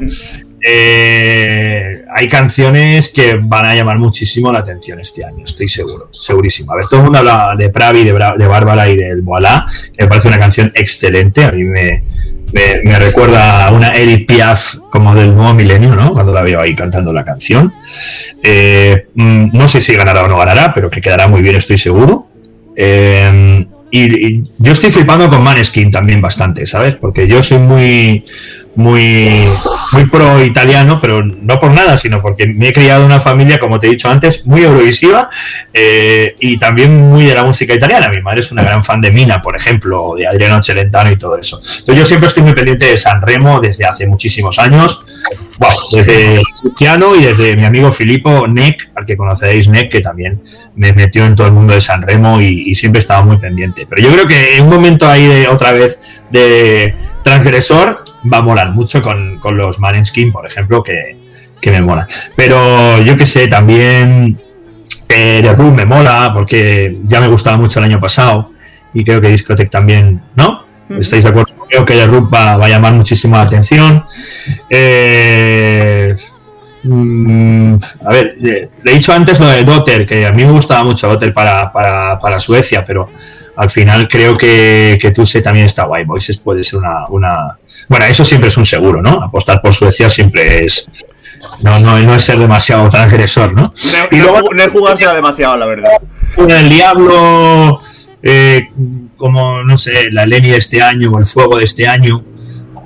Eh, 0.64 2.04
hay 2.14 2.28
canciones 2.28 3.08
que 3.08 3.34
van 3.42 3.66
a 3.66 3.74
llamar 3.74 3.98
muchísimo 3.98 4.52
la 4.52 4.60
atención 4.60 5.00
este 5.00 5.24
año, 5.24 5.44
estoy 5.44 5.66
seguro, 5.66 6.08
segurísimo. 6.12 6.72
A 6.72 6.76
ver, 6.76 6.84
todo 6.86 7.00
el 7.00 7.04
mundo 7.04 7.18
habla 7.18 7.56
de 7.58 7.68
Pravi, 7.70 8.04
de, 8.04 8.14
Bra- 8.14 8.36
de 8.36 8.46
Bárbara 8.46 8.88
y 8.88 8.96
del 8.96 9.22
Voilà, 9.22 9.66
que 9.96 10.04
me 10.04 10.08
parece 10.08 10.28
una 10.28 10.38
canción 10.38 10.70
excelente. 10.76 11.44
A 11.44 11.50
mí 11.50 11.64
me, 11.64 12.04
me, 12.52 12.98
recuerda 12.98 13.66
a 13.66 13.72
una 13.72 13.96
Edith 13.96 14.26
Piaf 14.26 14.76
como 14.90 15.14
del 15.14 15.34
nuevo 15.34 15.54
milenio, 15.54 15.94
¿no? 15.94 16.12
Cuando 16.12 16.32
la 16.32 16.42
veo 16.42 16.60
ahí 16.60 16.74
cantando 16.74 17.12
la 17.12 17.24
canción. 17.24 17.72
Eh, 18.42 19.06
mm, 19.14 19.48
no 19.52 19.68
sé 19.68 19.80
si 19.80 19.94
ganará 19.94 20.24
o 20.24 20.28
no 20.28 20.36
ganará, 20.36 20.72
pero 20.72 20.90
que 20.90 21.00
quedará 21.00 21.28
muy 21.28 21.42
bien, 21.42 21.56
estoy 21.56 21.78
seguro. 21.78 22.26
Eh, 22.76 23.66
y, 23.90 24.26
y 24.26 24.44
yo 24.58 24.72
estoy 24.72 24.90
flipando 24.90 25.28
con 25.28 25.42
Maneskin 25.42 25.90
también 25.90 26.20
bastante, 26.20 26.66
¿sabes? 26.66 26.94
Porque 26.96 27.26
yo 27.26 27.42
soy 27.42 27.58
muy, 27.58 28.24
muy, 28.74 29.44
muy 29.92 30.08
pro 30.08 30.42
italiano, 30.42 30.98
pero 31.00 31.22
no 31.22 31.58
por 31.58 31.70
nada, 31.72 31.98
sino 31.98 32.22
porque 32.22 32.46
me 32.46 32.68
he 32.68 32.72
criado 32.72 33.04
una 33.04 33.20
familia, 33.20 33.58
como 33.58 33.78
te 33.78 33.86
he 33.86 33.90
dicho 33.90 34.08
antes, 34.08 34.46
muy 34.46 34.62
eurovisiva 34.62 35.28
eh, 35.74 36.34
y 36.40 36.58
también 36.58 36.96
muy 36.96 37.24
de 37.24 37.34
la 37.34 37.44
música 37.44 37.74
italiana. 37.74 38.08
Mi 38.08 38.22
madre 38.22 38.40
es 38.40 38.50
una 38.50 38.62
gran 38.62 38.82
fan 38.82 39.00
de 39.00 39.12
Mina, 39.12 39.42
por 39.42 39.56
ejemplo, 39.56 40.14
de 40.16 40.26
Adriano 40.26 40.62
Celentano 40.62 41.10
y 41.10 41.16
todo 41.16 41.36
eso. 41.36 41.56
Entonces 41.56 41.96
yo 41.96 42.04
siempre 42.04 42.28
estoy 42.28 42.42
muy 42.42 42.54
pendiente 42.54 42.86
de 42.86 42.96
Sanremo 42.96 43.60
desde 43.60 43.84
hace 43.84 44.06
muchísimos 44.06 44.58
años. 44.58 45.04
Wow, 45.58 45.70
desde 45.92 46.40
Luciano 46.64 47.14
y 47.14 47.22
desde 47.22 47.54
mi 47.56 47.64
amigo 47.64 47.92
Filippo 47.92 48.48
Neck, 48.48 48.90
al 48.94 49.04
que 49.04 49.16
conocéis 49.16 49.68
Neck, 49.68 49.92
que 49.92 50.00
también 50.00 50.42
me 50.74 50.92
metió 50.92 51.26
en 51.26 51.34
todo 51.34 51.46
el 51.46 51.52
mundo 51.52 51.74
de 51.74 51.80
Sanremo 51.80 52.40
y, 52.40 52.70
y 52.70 52.74
siempre 52.74 53.00
estaba 53.00 53.22
muy 53.22 53.36
pendiente. 53.36 53.86
Pero 53.88 54.02
yo 54.02 54.12
creo 54.12 54.26
que 54.26 54.56
en 54.56 54.64
un 54.64 54.70
momento 54.70 55.06
ahí 55.06 55.26
de 55.26 55.48
otra 55.48 55.72
vez 55.72 56.22
de 56.30 56.94
transgresor 57.22 58.02
va 58.32 58.38
a 58.38 58.42
molar 58.42 58.70
mucho 58.70 59.02
con, 59.02 59.38
con 59.38 59.56
los 59.56 59.78
Maneskin, 59.78 60.32
por 60.32 60.46
ejemplo, 60.46 60.82
que, 60.82 61.16
que 61.60 61.70
me 61.70 61.80
mola. 61.80 62.06
Pero 62.36 63.00
yo 63.02 63.16
que 63.16 63.26
sé, 63.26 63.48
también 63.48 64.40
eh, 65.08 65.40
The 65.42 65.52
Room 65.54 65.76
me 65.76 65.84
mola 65.84 66.30
porque 66.34 67.00
ya 67.04 67.20
me 67.20 67.28
gustaba 67.28 67.56
mucho 67.56 67.78
el 67.78 67.86
año 67.86 68.00
pasado 68.00 68.50
y 68.92 69.04
creo 69.04 69.20
que 69.20 69.28
Discotech 69.28 69.70
también, 69.70 70.20
¿no? 70.34 70.64
¿Estáis 70.88 71.24
de 71.24 71.30
acuerdo? 71.30 71.54
Creo 71.68 71.86
que 71.86 71.94
The 71.94 72.06
Room 72.06 72.30
va, 72.32 72.56
va 72.56 72.66
a 72.66 72.68
llamar 72.68 72.92
muchísimo 72.92 73.36
la 73.36 73.42
atención. 73.42 74.04
Eh, 74.68 76.14
mm, 76.82 77.74
a 78.04 78.10
ver, 78.10 78.34
eh, 78.44 78.68
le 78.82 78.90
he 78.90 78.94
dicho 78.94 79.12
antes 79.12 79.38
lo 79.40 79.48
de 79.48 79.64
Dotter, 79.64 80.06
que 80.06 80.26
a 80.26 80.32
mí 80.32 80.44
me 80.44 80.52
gustaba 80.52 80.84
mucho 80.84 81.08
Dotter 81.08 81.32
para, 81.32 81.72
para, 81.72 82.18
para 82.18 82.40
Suecia, 82.40 82.84
pero 82.84 83.08
al 83.56 83.70
final 83.70 84.08
creo 84.08 84.36
que, 84.36 84.98
que 85.00 85.10
Tuse 85.10 85.42
también 85.42 85.66
está 85.66 85.84
guay. 85.84 86.04
Voices 86.04 86.38
puede 86.38 86.64
ser 86.64 86.78
una, 86.78 87.06
una. 87.08 87.58
Bueno, 87.88 88.04
eso 88.06 88.24
siempre 88.24 88.48
es 88.48 88.56
un 88.56 88.66
seguro, 88.66 89.02
¿no? 89.02 89.22
Apostar 89.22 89.60
por 89.60 89.74
Suecia 89.74 90.08
siempre 90.08 90.64
es. 90.64 90.88
No, 91.62 91.78
no, 91.80 91.98
no 91.98 92.14
es 92.14 92.22
ser 92.22 92.36
demasiado 92.36 92.88
transgresor, 92.88 93.52
¿no? 93.52 93.74
No, 94.12 94.18
no, 94.20 94.40
no 94.54 94.62
es 94.62 94.70
jugársela 94.70 95.12
demasiado, 95.12 95.56
la 95.56 95.66
verdad. 95.66 95.90
El 96.36 96.68
Diablo, 96.68 97.80
eh, 98.22 98.68
como, 99.16 99.62
no 99.64 99.76
sé, 99.76 100.10
la 100.12 100.24
Lenny 100.24 100.50
de 100.50 100.58
este 100.58 100.80
año 100.80 101.10
o 101.10 101.18
el 101.18 101.26
Fuego 101.26 101.58
de 101.58 101.64
este 101.64 101.86
año, 101.88 102.24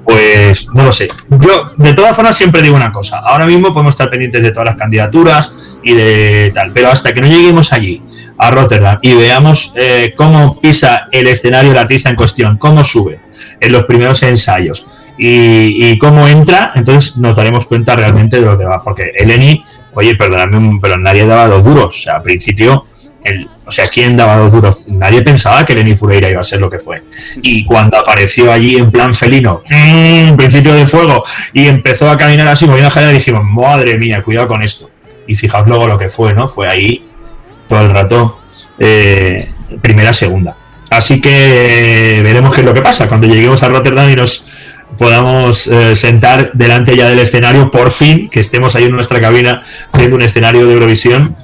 pues 0.07 0.69
no 0.73 0.85
lo 0.85 0.93
sé. 0.93 1.09
Yo, 1.31 1.73
de 1.77 1.93
todas 1.93 2.15
formas, 2.15 2.37
siempre 2.37 2.63
digo 2.63 2.77
una 2.77 2.93
cosa. 2.93 3.19
Ahora 3.19 3.45
mismo 3.45 3.73
podemos 3.73 3.95
estar 3.95 4.09
pendientes 4.09 4.41
de 4.41 4.53
todas 4.53 4.67
las 4.67 4.77
candidaturas 4.77 5.53
y 5.83 5.95
de 5.95 6.53
tal, 6.55 6.73
pero 6.73 6.91
hasta 6.91 7.13
que 7.13 7.21
no 7.21 7.27
lleguemos 7.27 7.73
allí, 7.73 8.03
a 8.39 8.51
Rotterdam, 8.51 8.99
y 9.03 9.15
veamos 9.15 9.73
eh, 9.75 10.15
cómo 10.17 10.61
pisa 10.61 11.09
el 11.11 11.27
escenario 11.27 11.73
el 11.73 11.79
artista 11.79 12.09
en 12.09 12.17
cuestión, 12.17 12.57
cómo 12.59 12.85
sube 12.85 13.21
en 13.59 13.73
los 13.73 13.85
primeros 13.85 14.23
ensayos 14.23 14.87
y, 15.19 15.91
y 15.91 15.99
cómo 15.99 16.29
entra, 16.29 16.73
entonces 16.75 17.17
nos 17.17 17.35
daremos 17.35 17.67
cuenta 17.67 17.97
realmente 17.97 18.39
de 18.39 18.47
lo 18.47 18.57
que 18.57 18.65
va. 18.65 18.85
Porque 18.85 19.11
Eleni, 19.17 19.65
oye, 19.95 20.15
perdóname, 20.15 20.79
pero 20.81 20.99
nadie 20.99 21.27
daba 21.27 21.49
dos 21.49 21.65
duros. 21.65 21.99
O 21.99 22.01
sea, 22.01 22.17
al 22.17 22.23
principio 22.23 22.87
o 23.65 23.71
sea, 23.71 23.87
¿quién 23.87 24.17
daba 24.17 24.37
dos 24.37 24.53
duros? 24.53 24.89
Nadie 24.89 25.23
pensaba 25.23 25.65
que 25.65 25.75
Lenny 25.75 25.97
Fureira 25.97 26.31
iba 26.31 26.41
a 26.41 26.45
ser 26.45 26.61
lo 26.61 26.71
que 26.71 26.79
fue. 26.79 27.03
Y 27.43 27.65
cuando 27.65 27.99
apareció 27.99 28.53
allí 28.53 28.77
en 28.77 28.91
plan 28.91 29.13
felino, 29.13 29.63
mmm, 29.69 30.37
principio 30.37 30.75
de 30.75 30.87
fuego, 30.87 31.25
y 31.53 31.67
empezó 31.67 32.11
a 32.11 32.17
caminar 32.17 32.49
así, 32.49 32.67
moviendo 32.67 32.93
la 32.95 33.11
dijimos, 33.11 33.43
madre 33.45 33.99
mía, 33.99 34.23
cuidado 34.23 34.49
con 34.49 34.63
esto. 34.63 34.91
Y 35.27 35.35
fijaos 35.35 35.67
luego 35.67 35.87
lo 35.87 35.99
que 35.99 36.09
fue, 36.09 36.33
¿no? 36.35 36.47
Fue 36.47 36.69
ahí 36.69 37.05
todo 37.69 37.81
el 37.81 37.91
rato, 37.91 38.41
eh, 38.79 39.51
primera, 39.81 40.13
segunda. 40.13 40.57
Así 40.91 41.21
que 41.21 42.21
veremos 42.23 42.55
qué 42.55 42.61
es 42.61 42.67
lo 42.67 42.75
que 42.75 42.83
pasa 42.83 43.09
cuando 43.09 43.27
lleguemos 43.27 43.63
a 43.63 43.69
Rotterdam 43.69 44.09
y 44.09 44.15
nos 44.15 44.45
podamos 44.97 45.67
eh, 45.67 45.97
sentar 45.97 46.53
delante 46.55 46.97
ya 46.97 47.09
del 47.09 47.19
escenario, 47.19 47.71
por 47.71 47.91
fin, 47.91 48.31
que 48.31 48.41
estemos 48.41 48.77
ahí 48.77 48.85
en 48.85 48.93
nuestra 48.93 49.21
cabina 49.21 49.65
viendo 49.93 50.17
un 50.17 50.23
escenario 50.23 50.67
de 50.67 50.75
Eurovisión 50.75 51.35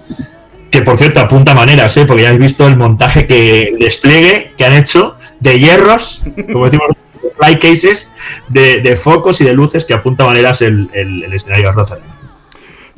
que 0.73 0.81
por 0.81 0.97
cierto 0.97 1.21
apunta 1.21 1.55
maneras, 1.55 1.95
¿eh? 1.99 2.07
porque 2.07 2.23
ya 2.23 2.29
habéis 2.29 2.43
visto 2.43 2.67
el 2.67 2.77
montaje 2.77 3.27
que 3.27 3.65
el 3.65 3.79
despliegue 3.79 4.55
que 4.57 4.65
han 4.65 4.73
hecho 4.73 5.17
de 5.39 5.61
hierros, 5.61 6.23
como 6.51 6.65
decimos, 6.65 6.89
fly 7.39 7.59
cases, 7.59 8.11
de, 8.49 8.81
de 8.81 8.97
focos 8.97 9.41
y 9.43 9.45
de 9.45 9.53
luces 9.53 9.85
que 9.85 9.93
apunta 9.93 10.25
maneras 10.25 10.63
el, 10.63 10.89
el, 10.95 11.25
el 11.25 11.33
escenario 11.35 11.67
de 11.67 11.73
Rotterdam. 11.73 12.09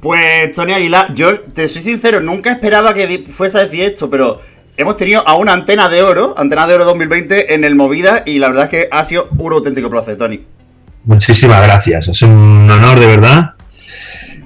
Pues, 0.01 0.53
Tony 0.55 0.73
Aguilar, 0.73 1.13
yo 1.15 1.41
te 1.41 1.67
soy 1.67 1.83
sincero, 1.83 2.21
nunca 2.21 2.53
esperaba 2.53 2.95
que 2.95 3.25
fuese 3.29 3.59
a 3.59 3.63
decir 3.63 3.81
esto, 3.81 4.09
pero 4.09 4.39
hemos 4.77 4.95
tenido 4.95 5.27
a 5.27 5.35
una 5.35 5.53
antena 5.53 5.89
de 5.89 6.03
oro, 6.03 6.33
antena 6.37 6.69
de 6.69 6.75
oro 6.75 6.85
2020 6.85 7.55
en 7.55 7.65
el 7.65 7.75
Movida, 7.75 8.23
y 8.25 8.39
la 8.39 8.49
verdad 8.49 8.65
es 8.65 8.71
que 8.71 8.89
ha 8.93 9.05
sido 9.05 9.29
un 9.37 9.53
auténtico 9.53 9.91
placer, 9.91 10.17
Tony. 10.17 10.47
Muchísimas 11.05 11.61
gracias, 11.61 12.07
es 12.07 12.23
un 12.23 12.71
honor 12.71 13.01
de 13.01 13.07
verdad. 13.07 13.55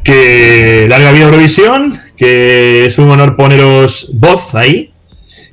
Que 0.02 0.86
larga 0.88 1.12
vida 1.12 1.24
Eurovisión, 1.24 2.00
que 2.18 2.86
es 2.86 2.98
un 2.98 3.10
honor 3.10 3.36
poneros 3.36 4.10
voz 4.12 4.54
ahí 4.54 4.92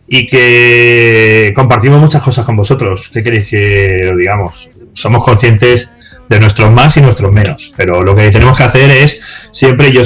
y 0.07 0.27
que 0.27 1.53
compartimos 1.55 2.01
muchas 2.01 2.21
cosas 2.21 2.45
con 2.45 2.55
vosotros. 2.55 3.09
¿Qué 3.13 3.23
queréis 3.23 3.47
que 3.47 4.07
lo 4.11 4.17
digamos? 4.17 4.67
Somos 4.93 5.23
conscientes 5.23 5.89
de 6.27 6.39
nuestros 6.39 6.71
más 6.71 6.97
y 6.97 7.01
nuestros 7.01 7.31
menos, 7.31 7.73
pero 7.77 8.01
lo 8.01 8.15
que 8.15 8.31
tenemos 8.31 8.57
que 8.57 8.63
hacer 8.63 8.89
es 8.89 9.19
siempre 9.51 9.91
yo 9.91 10.03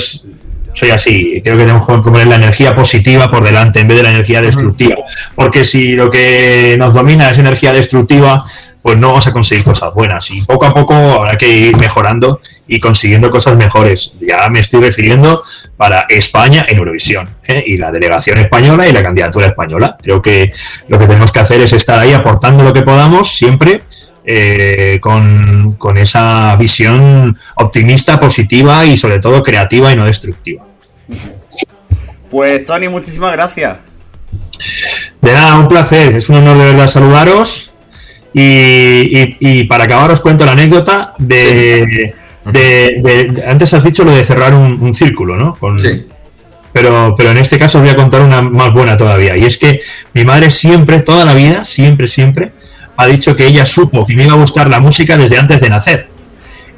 soy 0.73 0.89
así, 0.91 1.41
creo 1.43 1.57
que 1.57 1.63
tenemos 1.63 1.87
que 1.87 2.09
poner 2.09 2.27
la 2.27 2.35
energía 2.35 2.75
positiva 2.75 3.31
por 3.31 3.43
delante 3.43 3.79
en 3.79 3.87
vez 3.87 3.97
de 3.97 4.03
la 4.03 4.11
energía 4.11 4.41
destructiva, 4.41 4.95
porque 5.35 5.65
si 5.65 5.93
lo 5.93 6.09
que 6.09 6.75
nos 6.77 6.93
domina 6.93 7.29
es 7.29 7.37
energía 7.37 7.73
destructiva, 7.73 8.45
pues 8.81 8.97
no 8.97 9.09
vamos 9.09 9.27
a 9.27 9.33
conseguir 9.33 9.63
cosas 9.63 9.93
buenas 9.93 10.29
y 10.31 10.41
poco 10.41 10.65
a 10.65 10.73
poco 10.73 10.93
habrá 10.93 11.37
que 11.37 11.49
ir 11.49 11.77
mejorando 11.77 12.41
y 12.67 12.79
consiguiendo 12.79 13.29
cosas 13.29 13.57
mejores. 13.57 14.15
Ya 14.21 14.47
me 14.49 14.59
estoy 14.59 14.81
refiriendo 14.81 15.43
para 15.75 16.01
España 16.09 16.65
en 16.67 16.77
Eurovisión 16.77 17.29
¿eh? 17.47 17.63
y 17.65 17.77
la 17.77 17.91
delegación 17.91 18.37
española 18.37 18.87
y 18.87 18.93
la 18.93 19.03
candidatura 19.03 19.47
española. 19.47 19.97
Creo 20.01 20.21
que 20.21 20.51
lo 20.87 20.97
que 20.97 21.07
tenemos 21.07 21.31
que 21.31 21.39
hacer 21.39 21.61
es 21.61 21.73
estar 21.73 21.99
ahí 21.99 22.13
aportando 22.13 22.63
lo 22.63 22.73
que 22.73 22.83
podamos 22.83 23.35
siempre 23.35 23.81
eh, 24.25 24.99
con, 25.01 25.73
con 25.77 25.97
esa 25.97 26.55
visión 26.55 27.37
optimista, 27.55 28.19
positiva 28.19 28.85
y 28.85 28.95
sobre 28.95 29.19
todo 29.19 29.43
creativa 29.43 29.91
y 29.91 29.95
no 29.95 30.05
destructiva. 30.05 30.65
Pues, 32.29 32.63
Tony, 32.65 32.87
muchísimas 32.87 33.31
gracias. 33.31 33.77
De 35.21 35.33
nada, 35.33 35.57
un 35.57 35.67
placer, 35.67 36.15
es 36.15 36.29
un 36.29 36.35
honor 36.35 36.57
de 36.57 36.65
verdad 36.65 36.87
saludaros. 36.87 37.68
Y, 38.33 38.41
y- 38.41 39.37
y 39.39 39.63
para 39.65 39.85
acabar 39.85 40.11
os 40.11 40.19
cuento 40.21 40.45
la 40.45 40.51
anécdota 40.51 41.13
de, 41.17 42.13
de- 42.45 43.01
de- 43.01 43.43
Antes 43.47 43.73
has 43.73 43.83
dicho 43.83 44.03
lo 44.03 44.11
de 44.11 44.23
cerrar 44.23 44.53
un, 44.53 44.77
un 44.81 44.93
círculo, 44.93 45.35
¿no? 45.35 45.55
Con- 45.55 45.79
Pero, 46.71 47.15
pero 47.17 47.31
en 47.31 47.37
este 47.37 47.57
caso 47.57 47.79
os 47.79 47.83
voy 47.83 47.91
a 47.91 47.95
contar 47.95 48.21
una 48.21 48.41
más 48.43 48.71
buena 48.73 48.95
todavía. 48.95 49.35
Y 49.35 49.43
es 49.45 49.57
que 49.57 49.81
mi 50.13 50.23
madre 50.23 50.51
siempre, 50.51 50.99
toda 50.99 51.25
la 51.25 51.33
vida, 51.33 51.65
siempre, 51.65 52.07
siempre, 52.07 52.51
ha 52.95 53.07
dicho 53.07 53.35
que 53.35 53.47
ella 53.47 53.65
supo 53.65 54.05
que 54.05 54.15
me 54.15 54.25
iba 54.25 54.33
a 54.33 54.37
gustar 54.37 54.69
la 54.69 54.79
música 54.79 55.17
desde 55.17 55.37
antes 55.39 55.59
de 55.61 55.69
nacer. 55.69 56.07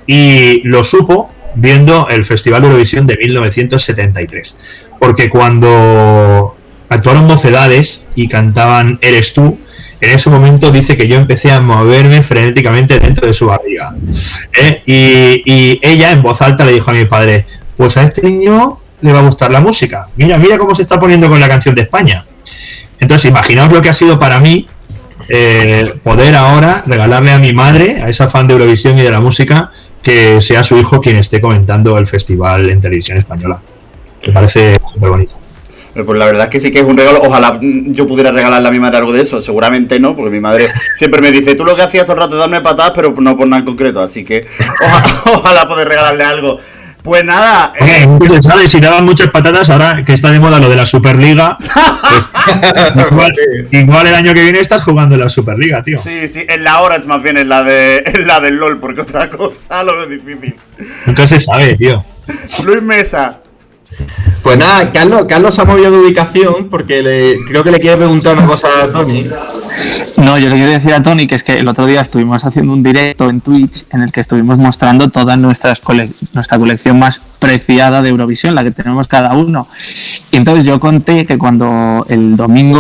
Y 0.08 0.62
lo 0.64 0.86
supo 0.86 1.30
viendo 1.56 2.08
el 2.10 2.24
Festival 2.24 2.62
de 2.62 2.68
Eurovisión 2.70 3.06
de 3.06 3.18
1973. 3.18 4.56
Porque 5.00 5.30
cuando 5.30 6.56
actuaron 6.88 7.26
mocedades 7.28 8.04
y 8.16 8.28
cantaban 8.30 8.98
Eres 9.02 9.34
tú, 9.34 9.60
en 10.02 10.10
ese 10.10 10.30
momento 10.30 10.72
dice 10.72 10.98
que 10.98 11.08
yo 11.08 11.16
empecé 11.16 11.52
a 11.52 11.62
moverme 11.62 12.24
frenéticamente 12.24 13.00
dentro 13.00 13.28
de 13.28 13.34
su 13.34 13.46
barriga. 13.46 13.96
¿eh? 14.58 14.82
Y, 14.86 15.44
y 15.46 15.80
ella 15.82 16.12
en 16.12 16.22
voz 16.22 16.42
alta 16.42 16.66
le 16.66 16.74
dijo 16.74 16.90
a 16.90 16.94
mi 16.94 17.06
padre, 17.06 17.46
pues 17.78 17.96
a 17.98 18.04
este 18.04 18.24
niño 18.24 18.80
le 19.02 19.14
va 19.14 19.20
a 19.20 19.24
gustar 19.24 19.52
la 19.52 19.60
música. 19.60 20.08
Mira, 20.16 20.38
mira 20.38 20.58
cómo 20.58 20.76
se 20.76 20.82
está 20.82 21.00
poniendo 21.00 21.30
con 21.30 21.40
la 21.40 21.48
canción 21.48 21.76
de 21.76 21.84
España. 21.84 22.26
Entonces, 23.00 23.30
imaginaos 23.30 23.72
lo 23.72 23.82
que 23.82 23.90
ha 23.90 23.94
sido 23.94 24.20
para 24.20 24.40
mí 24.40 24.68
eh, 25.28 25.94
poder 26.04 26.36
ahora 26.36 26.84
regalarle 26.86 27.32
a 27.32 27.40
mi 27.40 27.54
madre, 27.54 28.02
a 28.02 28.10
esa 28.10 28.28
fan 28.28 28.48
de 28.48 28.54
Eurovisión 28.54 28.98
y 29.00 29.02
de 29.02 29.12
la 29.12 29.20
música, 29.20 29.72
que 30.04 30.42
sea 30.42 30.64
su 30.64 30.78
hijo 30.78 31.00
quien 31.00 31.16
esté 31.18 31.42
comentando 31.42 31.98
el 31.98 32.06
festival 32.06 32.70
en 32.70 32.82
televisión 32.82 33.18
española. 33.18 33.62
Me 34.28 34.34
parece 34.34 34.80
súper 34.94 35.10
bonito. 35.10 35.41
Eh, 35.96 36.04
Pues 36.04 36.18
la 36.18 36.26
verdad 36.26 36.44
es 36.46 36.50
que 36.50 36.60
sí 36.60 36.72
que 36.72 36.80
es 36.80 36.86
un 36.86 36.98
regalo. 36.98 37.20
Ojalá 37.24 37.60
yo 37.62 38.08
pudiera 38.08 38.32
regalarle 38.32 38.68
a 38.68 38.72
mi 38.72 38.80
madre 38.80 38.98
algo 38.98 39.14
de 39.14 39.22
eso. 39.22 39.42
Seguramente 39.42 40.00
no, 40.00 40.16
porque 40.16 40.32
mi 40.32 40.40
madre 40.40 40.70
siempre 40.94 41.22
me 41.22 41.32
dice, 41.32 41.56
tú 41.56 41.66
lo 41.66 41.76
que 41.76 41.82
hacías 41.84 42.06
todo 42.06 42.16
el 42.16 42.22
rato 42.22 42.36
es 42.36 42.40
darme 42.40 42.62
patadas, 42.62 42.94
pero 42.96 43.14
no 43.18 43.36
por 43.38 43.48
nada 43.48 43.60
en 43.60 43.66
concreto. 43.66 44.02
Así 44.02 44.24
que 44.24 44.46
ojalá, 44.82 45.22
ojalá 45.26 45.68
poder 45.68 45.88
regalarle 45.88 46.24
algo. 46.24 46.60
Pues 47.04 47.26
nada, 47.26 47.74
Oye, 47.82 48.06
nunca 48.06 48.28
se 48.36 48.42
sabe, 48.44 48.68
si 48.68 48.80
daban 48.80 49.04
muchas 49.04 49.32
patatas, 49.32 49.72
ahora 49.72 50.06
que 50.06 50.14
está 50.14 50.30
de 50.30 50.40
moda 50.40 50.60
lo 50.60 50.70
de 50.70 50.76
la 50.76 50.86
Superliga, 50.86 51.58
pues, 51.58 53.08
igual, 53.12 53.34
igual 53.72 54.06
el 54.06 54.14
año 54.14 54.36
que 54.36 54.44
viene 54.44 54.60
estás 54.60 54.84
jugando 54.84 55.16
en 55.16 55.22
la 55.22 55.30
Superliga, 55.30 55.82
tío. 55.82 55.98
sí, 55.98 56.28
sí, 56.28 56.46
en 56.48 56.64
la 56.64 56.80
Orange 56.80 57.08
más 57.08 57.24
bien, 57.24 57.38
en 57.38 57.50
la, 57.50 57.64
de, 57.64 58.04
en 58.06 58.28
la 58.28 58.40
del 58.40 58.58
LOL, 58.58 58.80
porque 58.80 59.02
otra 59.02 59.28
cosa 59.36 59.84
lo 59.84 59.96
veo 59.96 60.06
difícil. 60.06 60.56
Nunca 61.08 61.26
se 61.26 61.40
sabe, 61.42 61.74
tío. 61.76 62.06
Luis 62.64 62.84
Mesa. 62.84 63.40
Pues 64.44 64.58
nada, 64.58 64.92
Carlos, 64.92 65.26
Carlos 65.28 65.54
se 65.54 65.62
ha 65.62 65.66
movido 65.66 65.92
de 65.92 65.98
ubicación 65.98 66.70
porque 66.70 67.02
le, 67.04 67.38
creo 67.48 67.64
que 67.64 67.72
le 67.72 67.80
quiere 67.80 67.98
preguntar 67.98 68.38
una 68.38 68.48
cosa 68.48 68.68
a 68.84 68.92
Tony. 68.92 69.28
No, 70.18 70.38
yo 70.38 70.50
le 70.50 70.56
quiero 70.56 70.72
decir 70.72 70.94
a 70.94 71.02
Tony 71.02 71.28
que 71.28 71.36
es 71.36 71.44
que 71.44 71.60
el 71.60 71.68
otro 71.68 71.86
día 71.86 72.02
estuvimos 72.02 72.44
haciendo 72.46 72.74
un 72.74 72.84
directo 72.84 73.30
en 73.30 73.42
Twitch 73.42 73.86
en 73.92 74.02
el 74.02 74.12
que 74.12 74.22
estuvimos 74.22 74.58
mostrando 74.58 75.10
toda 75.10 75.38
nuestras 75.38 75.82
nuestra 76.34 76.58
colección 76.58 77.00
más 77.00 77.22
preciada 77.42 78.04
de 78.04 78.10
Eurovisión, 78.10 78.54
la 78.54 78.64
que 78.64 78.70
tenemos 78.70 79.08
cada 79.08 79.34
uno. 79.34 79.68
Y 80.32 80.38
entonces 80.38 80.64
yo 80.64 80.80
conté 80.80 81.26
que 81.26 81.40
cuando 81.40 82.06
el 82.08 82.36
domingo 82.38 82.80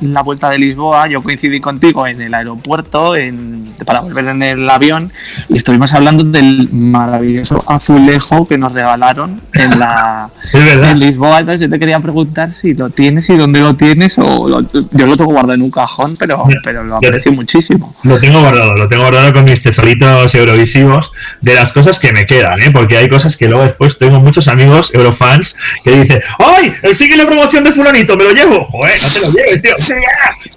la 0.00 0.22
vuelta 0.22 0.50
de 0.50 0.58
Lisboa, 0.58 1.06
yo 1.06 1.22
coincidí 1.22 1.60
contigo 1.60 2.06
en 2.08 2.20
el 2.20 2.34
aeropuerto 2.34 3.14
en- 3.14 3.72
para 3.86 4.00
volver 4.00 4.26
en 4.26 4.42
el 4.42 4.68
avión 4.68 5.12
y 5.48 5.56
estuvimos 5.56 5.92
hablando 5.94 6.24
del 6.24 6.68
maravilloso 6.72 7.62
azulejo 7.66 8.46
que 8.48 8.58
nos 8.58 8.72
regalaron 8.72 9.40
en 9.54 9.78
la 9.78 10.28
en 10.52 10.98
Lisboa. 10.98 11.38
Entonces 11.38 11.60
yo 11.62 11.68
te 11.70 11.78
quería 11.78 12.00
preguntar 12.00 12.52
si 12.52 12.74
lo 12.74 12.90
tienes 12.90 13.30
y 13.30 13.36
dónde 13.36 13.60
lo 13.60 13.74
tienes 13.74 14.18
o 14.18 14.48
lo- 14.48 14.60
yo 14.72 15.06
lo 15.06 15.16
tengo 15.16 15.30
guardado 15.30 15.54
en 15.54 15.62
un 15.62 15.70
cajón, 15.70 16.16
pero, 16.18 16.44
pero 16.64 16.82
lo 16.82 16.96
aprecio 16.96 17.30
muchísimo. 17.32 17.94
Lo 18.02 18.18
tengo 18.18 18.40
guardado, 18.40 18.74
lo 18.76 18.88
tengo 18.88 19.02
guardado 19.02 19.32
con 19.32 19.44
mis 19.44 19.62
tesoritos 19.62 20.34
eurovisivos 20.34 21.12
de 21.40 21.54
las 21.54 21.72
cosas 21.72 22.00
que 22.00 22.12
me 22.12 22.26
quedan, 22.26 22.60
¿eh? 22.60 22.70
porque 22.72 22.96
hay 22.96 23.08
cosas 23.08 23.36
que 23.36 23.46
luego 23.46 23.62
después 23.62 23.99
tengo 24.00 24.18
muchos 24.18 24.48
amigos 24.48 24.90
eurofans 24.94 25.54
que 25.84 25.90
dicen 25.92 26.20
¡Ay! 26.38 26.72
El 26.82 26.96
sigue 26.96 27.16
la 27.16 27.26
promoción 27.26 27.62
de 27.62 27.70
fulanito, 27.70 28.16
me 28.16 28.24
lo 28.24 28.30
llevo. 28.32 28.64
Joder, 28.64 29.00
no 29.00 29.08
te 29.08 29.20
lo 29.20 29.30
lleves, 29.30 29.62
tío. 29.62 29.96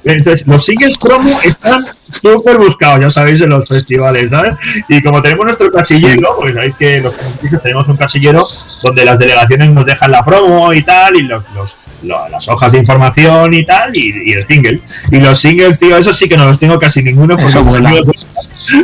Entonces, 0.05 0.47
los 0.47 0.65
singles 0.65 0.97
promo 0.97 1.39
están 1.43 1.85
súper 2.21 2.57
buscados, 2.57 3.01
ya 3.01 3.11
sabéis, 3.11 3.41
en 3.41 3.49
los 3.49 3.67
festivales, 3.67 4.31
¿sabes? 4.31 4.53
Y 4.87 5.01
como 5.03 5.21
tenemos 5.21 5.45
nuestro 5.45 5.71
casillero, 5.71 6.37
pues 6.39 6.53
sabéis 6.53 6.75
que 6.79 7.01
los 7.01 7.13
tenemos 7.61 7.87
un 7.89 7.97
casillero 7.97 8.47
donde 8.81 9.05
las 9.05 9.19
delegaciones 9.19 9.69
nos 9.69 9.85
dejan 9.85 10.11
la 10.11 10.23
promo 10.23 10.73
y 10.73 10.81
tal, 10.83 11.15
y 11.17 11.23
los, 11.23 11.43
los- 11.53 11.75
lo- 12.03 12.27
las 12.29 12.47
hojas 12.47 12.71
de 12.71 12.77
información 12.79 13.53
y 13.53 13.65
tal, 13.65 13.95
y, 13.95 14.13
y 14.25 14.33
el 14.33 14.45
single. 14.45 14.81
Y 15.11 15.19
los 15.19 15.37
singles, 15.39 15.79
tío, 15.79 15.97
eso 15.97 16.13
sí 16.13 16.27
que 16.29 16.37
no 16.37 16.45
los 16.45 16.59
tengo 16.59 16.77
casi 16.79 17.01
ninguno 17.03 17.37
porque 17.37 17.55
mis 17.55 17.65
vuela. 17.65 17.89
amigos 17.89 18.25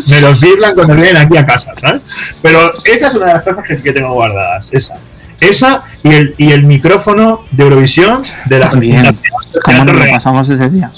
me 0.07 0.21
los 0.21 0.39
firman 0.39 0.73
cuando 0.75 0.95
vienen 0.95 1.17
aquí 1.17 1.37
a 1.37 1.45
casa, 1.45 1.73
¿sabes? 1.79 2.01
Pero 2.41 2.73
esa 2.85 3.07
es 3.07 3.13
una 3.15 3.27
de 3.27 3.33
las 3.35 3.43
cosas 3.43 3.63
que 3.65 3.75
sí 3.75 3.81
que 3.83 3.93
tengo 3.93 4.13
guardadas, 4.13 4.69
esa. 4.71 4.97
Esa 5.39 5.83
y 6.03 6.09
el, 6.13 6.35
y 6.37 6.51
el 6.51 6.63
micrófono 6.63 7.45
de 7.51 7.63
Eurovisión 7.63 8.21
de 8.45 8.59
la 8.59 8.65
la- 8.65 9.13
¿Cómo 9.63 9.85
nos 9.85 9.95
lo 9.95 10.11
pasamos 10.11 10.49
ese 10.49 10.69
día? 10.69 10.91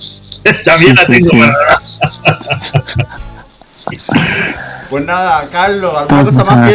También 0.66 0.96
la 0.96 1.06
Sí, 1.06 1.12
tengo 1.12 1.30
sí. 1.30 1.38
guardada. 1.38 1.82
Pues 4.90 5.06
nada, 5.06 5.48
Carlos, 5.50 5.94
¿alguna 5.98 6.24
Pues 6.24 6.36
cosa 6.38 6.56
más? 6.56 6.72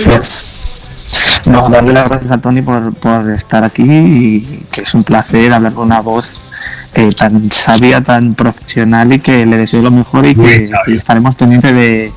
No, 1.47 1.68
darle 1.68 1.92
las 1.92 2.09
gracias 2.09 2.32
a 2.32 2.38
Tony 2.38 2.62
por, 2.62 2.94
por 2.94 3.30
estar 3.30 3.64
aquí 3.64 3.84
y 3.84 4.64
que 4.70 4.82
es 4.82 4.94
un 4.94 5.05
placer 5.05 5.53
hablar 5.53 5.72
con 5.72 5.86
una 5.86 6.01
voz 6.01 6.42
eh, 6.94 7.11
tan 7.16 7.51
sabia, 7.53 8.01
tan 8.01 8.34
profesional 8.34 9.12
y 9.12 9.20
que 9.20 9.47
le 9.47 9.57
deseo 9.57 9.82
lo 9.82 9.90
mejor 9.90 10.26
y 10.26 10.34
Muy 10.34 10.47
que 10.47 10.68
y 10.88 10.97
estaremos 10.97 11.34
pendientes 11.34 11.72
de, 11.74 12.12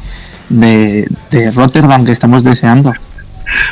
de, 0.50 1.08
de 1.30 1.52
Rotterdam 1.52 2.06
que 2.06 2.12
estamos 2.12 2.44
deseando. 2.44 2.94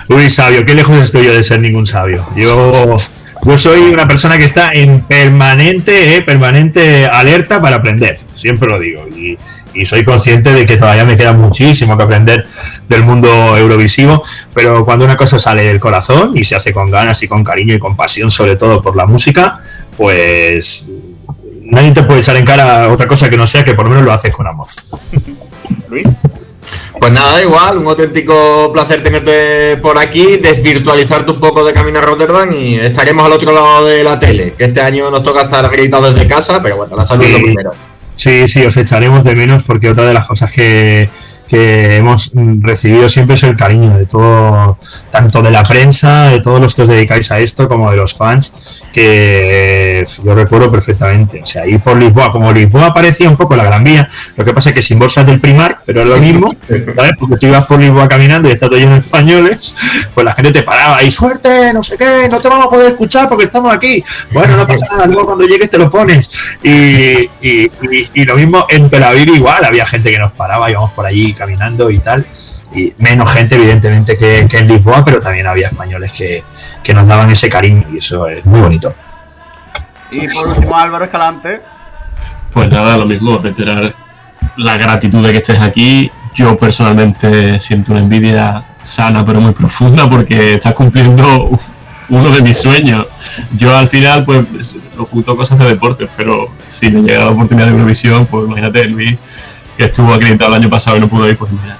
Uy, 0.09 0.29
sabio, 0.29 0.65
qué 0.65 0.73
lejos 0.73 0.97
estoy 0.97 1.25
yo 1.25 1.33
de 1.33 1.43
ser 1.43 1.59
ningún 1.59 1.85
sabio. 1.85 2.25
Yo, 2.35 2.97
yo 3.43 3.57
soy 3.57 3.81
una 3.93 4.07
persona 4.07 4.37
que 4.37 4.45
está 4.45 4.73
en 4.73 5.01
permanente, 5.01 6.17
eh, 6.17 6.21
permanente 6.21 7.05
alerta 7.05 7.61
para 7.61 7.77
aprender. 7.77 8.19
Siempre 8.35 8.67
lo 8.67 8.79
digo. 8.79 9.05
Y, 9.07 9.37
y 9.77 9.85
soy 9.85 10.03
consciente 10.03 10.53
de 10.53 10.65
que 10.65 10.77
todavía 10.77 11.05
me 11.05 11.15
queda 11.17 11.33
muchísimo 11.33 11.95
que 11.97 12.03
aprender 12.03 12.47
del 12.89 13.03
mundo 13.03 13.57
eurovisivo. 13.57 14.23
Pero 14.53 14.83
cuando 14.85 15.05
una 15.05 15.17
cosa 15.17 15.37
sale 15.39 15.63
del 15.63 15.79
corazón 15.79 16.37
y 16.37 16.43
se 16.43 16.55
hace 16.55 16.73
con 16.73 16.89
ganas 16.89 17.21
y 17.23 17.27
con 17.27 17.43
cariño 17.43 17.75
y 17.75 17.79
con 17.79 17.95
pasión, 17.95 18.31
sobre 18.31 18.55
todo 18.55 18.81
por 18.81 18.95
la 18.95 19.05
música, 19.05 19.59
pues 19.95 20.85
nadie 21.63 21.91
te 21.91 22.03
puede 22.03 22.19
echar 22.21 22.37
en 22.37 22.45
cara 22.45 22.89
otra 22.89 23.07
cosa 23.07 23.29
que 23.29 23.37
no 23.37 23.45
sea 23.47 23.63
que 23.63 23.73
por 23.73 23.85
lo 23.85 23.89
menos 23.91 24.05
lo 24.05 24.11
haces 24.13 24.33
con 24.33 24.47
amor. 24.47 24.67
Luis. 25.89 26.21
Pues 26.99 27.13
nada, 27.13 27.41
igual, 27.41 27.77
un 27.77 27.85
auténtico 27.87 28.71
placer 28.73 29.01
tenerte 29.03 29.77
por 29.77 29.97
aquí, 29.97 30.37
desvirtualizarte 30.37 31.31
un 31.31 31.39
poco 31.39 31.63
de 31.63 31.71
camino 31.71 31.99
a 31.99 32.01
Rotterdam 32.01 32.51
y 32.53 32.75
estaremos 32.79 33.25
al 33.25 33.31
otro 33.33 33.51
lado 33.53 33.85
de 33.85 34.03
la 34.03 34.19
tele, 34.19 34.53
que 34.57 34.65
este 34.65 34.81
año 34.81 35.09
nos 35.11 35.23
toca 35.23 35.43
estar 35.43 35.63
acreditados 35.63 36.13
desde 36.15 36.27
casa, 36.27 36.61
pero 36.61 36.75
bueno, 36.77 36.95
la 36.95 37.05
salud 37.05 37.23
es 37.23 37.31
lo 37.31 37.37
Sí. 37.37 37.43
primero. 37.45 37.71
Sí, 38.17 38.47
sí, 38.47 38.65
os 38.65 38.75
echaremos 38.75 39.23
de 39.23 39.35
menos 39.35 39.63
porque 39.63 39.89
otra 39.89 40.05
de 40.05 40.13
las 40.13 40.25
cosas 40.25 40.51
que, 40.51 41.07
que 41.47 41.97
hemos 41.97 42.31
recibido 42.61 43.07
siempre 43.09 43.35
es 43.35 43.43
el 43.43 43.55
cariño 43.55 43.97
de 43.97 44.05
todo, 44.05 44.77
tanto 45.11 45.41
de 45.41 45.51
la 45.51 45.63
prensa, 45.63 46.29
de 46.29 46.41
todos 46.41 46.59
los 46.59 46.75
que 46.75 46.81
os 46.83 46.89
dedicáis 46.89 47.31
a 47.31 47.39
esto, 47.39 47.67
como 47.69 47.89
de 47.91 47.97
los 47.97 48.13
fans, 48.13 48.53
que 48.93 49.99
eh, 50.01 50.05
yo 50.23 50.35
recuerdo 50.35 50.69
perfectamente. 50.71 51.41
O 51.41 51.45
sea, 51.45 51.65
ir 51.65 51.79
por 51.79 51.97
Lisboa, 51.97 52.31
como 52.31 52.51
Lisboa 52.51 52.93
parecía 52.93 53.29
un 53.29 53.37
poco 53.37 53.55
la 53.55 53.63
Gran 53.63 53.83
Vía, 53.83 54.09
lo 54.35 54.43
que 54.45 54.53
pasa 54.53 54.69
es 54.69 54.75
que 54.75 54.81
sin 54.81 54.99
bolsas 54.99 55.25
del 55.25 55.39
primar, 55.39 55.77
pero 55.85 56.01
es 56.01 56.07
lo 56.07 56.17
mismo, 56.17 56.49
¿sabes? 56.95 57.11
Porque 57.19 57.37
tú 57.37 57.47
ibas 57.47 57.65
por 57.65 57.79
Lisboa 57.79 58.07
caminando 58.07 58.49
y 58.49 58.53
está 58.53 58.67
todo 58.67 58.77
lleno 58.79 58.93
de 58.93 58.99
españoles, 58.99 59.73
pues 60.13 60.25
la 60.25 60.33
gente 60.33 60.51
te 60.51 60.63
paraba 60.63 61.01
y 61.03 61.11
suerte, 61.11 61.71
no 61.73 61.83
sé 61.83 61.97
qué, 61.97 62.27
no 62.29 62.39
te 62.39 62.49
vamos 62.49 62.67
a 62.67 62.69
poder 62.69 62.89
escuchar 62.91 63.29
porque 63.29 63.45
estamos 63.45 63.73
aquí. 63.73 64.03
Bueno, 64.31 64.57
no 64.57 64.67
pasa 64.67 64.85
nada, 64.91 65.05
luego 65.05 65.25
cuando 65.25 65.45
llegues 65.45 65.69
te 65.69 65.77
lo 65.77 65.89
pones. 65.89 66.29
Y, 66.63 66.69
y, 67.41 67.71
y- 67.81 68.09
y 68.13 68.25
lo 68.25 68.35
mismo 68.35 68.65
en 68.69 68.89
Tel 68.89 69.03
Aviv 69.03 69.29
igual, 69.35 69.63
había 69.63 69.85
gente 69.85 70.11
que 70.11 70.19
nos 70.19 70.31
paraba, 70.33 70.69
íbamos 70.69 70.91
por 70.91 71.05
allí 71.05 71.33
caminando 71.37 71.89
y 71.89 71.99
tal. 71.99 72.25
Y 72.73 72.93
menos 72.97 73.31
gente, 73.31 73.55
evidentemente, 73.55 74.17
que, 74.17 74.47
que 74.49 74.57
en 74.57 74.67
Lisboa, 74.67 75.03
pero 75.05 75.21
también 75.21 75.47
había 75.47 75.67
españoles 75.67 76.11
que, 76.11 76.43
que 76.83 76.93
nos 76.93 77.07
daban 77.07 77.31
ese 77.31 77.49
cariño 77.49 77.87
y 77.93 77.99
eso 77.99 78.27
es 78.27 78.45
muy 78.45 78.59
bonito. 78.59 78.93
Y 80.11 80.27
por 80.29 80.47
último, 80.47 80.77
Álvaro 80.77 81.05
Escalante. 81.05 81.61
Pues 82.51 82.69
nada, 82.69 82.97
lo 82.97 83.05
mismo, 83.05 83.37
reiterar 83.37 83.93
la 84.57 84.77
gratitud 84.77 85.25
de 85.25 85.31
que 85.31 85.37
estés 85.37 85.59
aquí. 85.59 86.11
Yo 86.33 86.57
personalmente 86.57 87.59
siento 87.59 87.93
una 87.93 88.01
envidia 88.01 88.63
sana 88.81 89.25
pero 89.25 89.41
muy 89.41 89.53
profunda 89.53 90.09
porque 90.09 90.53
estás 90.53 90.73
cumpliendo 90.73 91.59
uno 92.09 92.29
de 92.29 92.41
mis 92.41 92.57
sueños. 92.57 93.07
Yo 93.55 93.75
al 93.75 93.87
final 93.87 94.23
pues 94.23 94.75
oculto 94.97 95.35
cosas 95.35 95.59
de 95.59 95.65
deportes, 95.65 96.09
pero 96.15 96.53
si 96.67 96.89
me 96.89 97.01
llega 97.01 97.25
la 97.25 97.31
oportunidad 97.31 97.67
de 97.67 97.73
Eurovisión, 97.73 98.25
pues 98.25 98.45
imagínate 98.45 98.85
Luis, 98.85 99.17
que 99.77 99.85
estuvo 99.85 100.13
acreditado 100.13 100.49
el 100.55 100.61
año 100.61 100.69
pasado 100.69 100.97
y 100.97 100.99
no 100.99 101.07
pudo 101.07 101.29
ir, 101.29 101.37
pues 101.37 101.51
mira. 101.51 101.77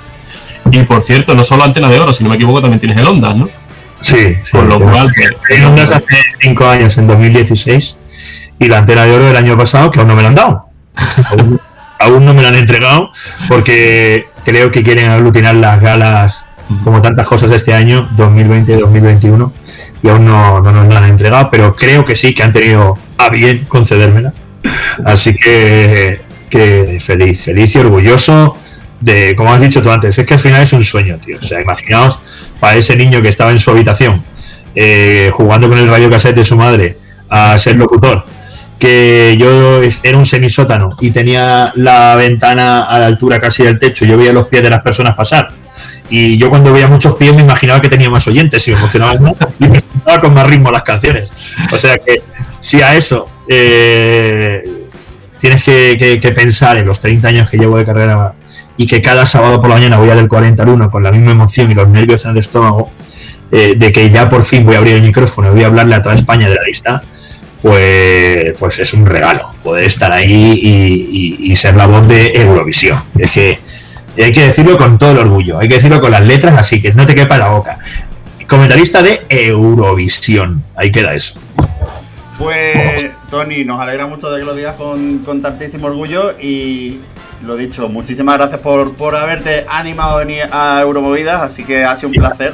Y 0.72 0.84
por 0.84 1.02
cierto, 1.02 1.34
no 1.34 1.44
solo 1.44 1.64
Antena 1.64 1.90
de 1.90 2.00
Oro, 2.00 2.14
si 2.14 2.24
no 2.24 2.30
me 2.30 2.36
equivoco, 2.36 2.62
también 2.62 2.80
tienes 2.80 2.98
el 2.98 3.08
Ondas, 3.08 3.36
¿no? 3.36 3.50
Sí, 4.02 4.38
sí. 4.44 4.52
Por 4.52 4.66
lo 4.66 4.80
cual, 4.80 5.12
pues, 5.16 5.60
En 5.60 5.66
Ondas 5.66 5.92
hace 5.92 6.06
cinco 6.40 6.68
años, 6.68 6.98
en 6.98 7.08
2016, 7.08 7.98
y 8.60 8.68
la 8.68 8.80
antena 8.80 9.06
de 9.06 9.14
oro 9.14 9.26
del 9.26 9.36
año 9.36 9.58
pasado, 9.58 9.92
que 9.92 10.00
aún 10.00 10.08
no 10.08 10.16
me 10.16 10.22
la 10.22 10.30
han 10.30 10.36
dado. 10.36 10.70
aún, 11.32 11.60
aún 12.00 12.26
no 12.26 12.34
me 12.34 12.42
la 12.42 12.50
han 12.50 12.56
entregado, 12.56 13.12
porque 13.48 14.30
creo 14.46 14.72
que 14.72 14.84
quieren 14.84 15.10
aglutinar 15.10 15.56
las 15.56 15.82
galas, 15.82 16.46
como 16.84 17.02
tantas 17.02 17.26
cosas 17.26 17.50
de 17.50 17.58
este 17.58 17.74
año, 17.74 18.10
2020-2021, 18.16 19.52
y 20.04 20.10
aún 20.10 20.26
no, 20.26 20.62
no 20.62 20.72
nos 20.72 20.88
la 20.88 21.00
han 21.00 21.10
entregado, 21.10 21.50
pero 21.50 21.76
creo 21.76 22.06
que 22.06 22.16
sí, 22.16 22.34
que 22.34 22.44
han 22.44 22.54
tenido 22.54 22.98
a 23.18 23.30
bien 23.30 23.66
concedérmela. 23.68 24.34
Así 25.06 25.34
que, 25.36 26.22
que 26.50 27.00
feliz, 27.02 27.42
feliz 27.42 27.76
y 27.76 27.80
orgulloso 27.80 28.58
de, 29.00 29.36
como 29.36 29.54
has 29.54 29.62
dicho 29.62 29.82
tú 29.82 29.92
antes, 29.92 30.18
es 30.18 30.26
que 30.26 30.34
al 30.34 30.40
final 30.40 30.64
es 30.64 30.74
un 30.74 30.84
sueño, 30.84 31.18
tío. 31.24 31.36
O 31.42 31.46
sea, 31.46 31.62
imaginaos 31.62 32.20
para 32.60 32.78
ese 32.78 32.96
niño 32.96 33.22
que 33.22 33.30
estaba 33.30 33.52
en 33.52 33.60
su 33.60 33.72
habitación 33.72 34.24
eh, 34.76 35.32
jugando 35.34 35.70
con 35.70 35.78
el 35.78 35.88
radio 35.88 36.10
cassette 36.10 36.36
de 36.36 36.44
su 36.44 36.56
madre 36.56 36.98
a 37.30 37.58
ser 37.58 37.76
locutor, 37.76 38.24
que 38.80 39.36
yo 39.40 39.82
era 40.04 40.18
un 40.18 40.26
semisótano 40.26 40.90
y 41.02 41.12
tenía 41.12 41.72
la 41.76 42.16
ventana 42.16 42.84
a 42.84 43.00
la 43.00 43.08
altura 43.08 43.40
casi 43.40 43.64
del 43.64 43.80
techo, 43.80 44.06
yo 44.06 44.18
veía 44.18 44.34
los 44.34 44.48
pies 44.48 44.64
de 44.64 44.70
las 44.70 44.82
personas 44.82 45.16
pasar. 45.16 45.50
Y 46.10 46.38
yo 46.38 46.50
cuando 46.50 46.72
veía 46.72 46.88
muchos 46.88 47.16
pies 47.16 47.34
me 47.34 47.42
imaginaba 47.42 47.82
que 47.82 47.90
tenía 47.90 48.10
más 48.10 48.28
oyentes 48.28 48.68
y 48.68 48.72
me 48.72 48.78
emocionaba 48.78 49.16
más 49.16 49.34
y 49.60 49.68
me 49.68 49.82
sentaba 49.82 50.22
con 50.22 50.34
más 50.34 50.48
ritmo 50.48 50.72
las 50.72 50.84
canciones. 50.84 51.32
O 51.72 51.78
sea 51.78 51.98
que 51.98 52.22
si 52.60 52.82
a 52.82 52.96
eso 52.96 53.30
eh, 53.50 54.77
tienes 55.40 55.64
que, 55.64 55.96
que- 56.00 56.20
que 56.20 56.32
pensar 56.32 56.78
en 56.78 56.86
los 56.86 57.00
30 57.00 57.28
años 57.28 57.50
que 57.50 57.58
llevo 57.58 57.78
de 57.78 57.86
carrera 57.86 58.34
y 58.78 58.86
que 58.88 59.02
cada 59.02 59.26
sábado 59.26 59.60
por 59.60 59.70
la 59.70 59.76
mañana 59.76 59.98
voy 59.98 60.10
a 60.10 60.16
del 60.16 60.28
40 60.28 60.62
al 60.64 60.70
1 60.70 60.92
con 60.92 61.04
la 61.04 61.12
misma 61.12 61.32
emoción 61.32 61.72
y 61.72 61.74
los 61.74 61.88
nervios 61.90 62.26
en 62.26 62.32
el 62.32 62.38
estómago, 62.38 62.92
eh, 63.52 63.74
de 63.78 63.92
que 63.92 64.10
ya 64.10 64.30
por 64.30 64.44
fin 64.44 64.66
voy 64.66 64.76
a 64.76 64.78
abrir 64.80 64.96
el 64.96 65.02
micrófono 65.02 65.48
y 65.50 65.52
voy 65.52 65.64
a 65.64 65.68
hablarle 65.68 65.96
a 65.96 66.02
toda 66.02 66.16
España 66.16 66.48
de 66.48 66.56
la 66.56 66.64
lista, 66.64 67.02
pues, 67.62 68.54
pues 68.60 68.80
es 68.80 68.94
un 68.94 69.06
regalo 69.06 69.52
poder 69.64 69.84
estar 69.86 70.12
ahí 70.12 70.60
y, 70.62 71.38
y- 71.48 71.52
y 71.52 71.56
ser 71.56 71.76
la 71.76 71.88
voz 71.88 72.08
de 72.08 72.32
Eurovisión. 72.36 73.00
Es 73.18 73.32
que 73.32 73.60
hay 74.22 74.32
que 74.32 74.46
decirlo 74.46 74.78
con 74.78 74.98
todo 74.98 75.12
el 75.12 75.18
orgullo, 75.18 75.60
hay 75.60 75.68
que 75.68 75.76
decirlo 75.76 76.00
con 76.02 76.12
las 76.12 76.22
letras 76.26 76.58
así, 76.58 76.82
que 76.82 76.94
no 76.94 77.06
te 77.06 77.16
quepa 77.16 77.38
la 77.38 77.50
boca. 77.50 77.80
Comentarista 78.48 79.02
de 79.02 79.22
Eurovisión, 79.30 80.64
ahí 80.76 80.92
queda 80.92 81.14
eso. 81.14 81.40
Pues, 82.38 83.08
Tony, 83.30 83.64
nos 83.66 83.80
alegra 83.80 84.08
mucho 84.08 84.30
de 84.32 84.40
que 84.40 84.46
lo 84.46 84.54
digas 84.54 84.76
con, 84.76 85.20
con 85.20 85.42
tantísimo 85.42 85.88
orgullo 85.88 86.32
y 86.40 87.02
lo 87.44 87.56
dicho, 87.58 87.90
muchísimas 87.90 88.38
gracias 88.38 88.62
por, 88.62 88.96
por 88.96 89.16
haberte 89.16 89.66
animado 89.70 90.16
a 90.16 90.20
venir 90.20 90.44
a 90.52 90.80
Euromovidas, 90.82 91.42
así 91.42 91.64
que 91.64 91.84
ha 91.84 91.96
sido 91.96 92.10
un 92.10 92.16
placer. 92.16 92.54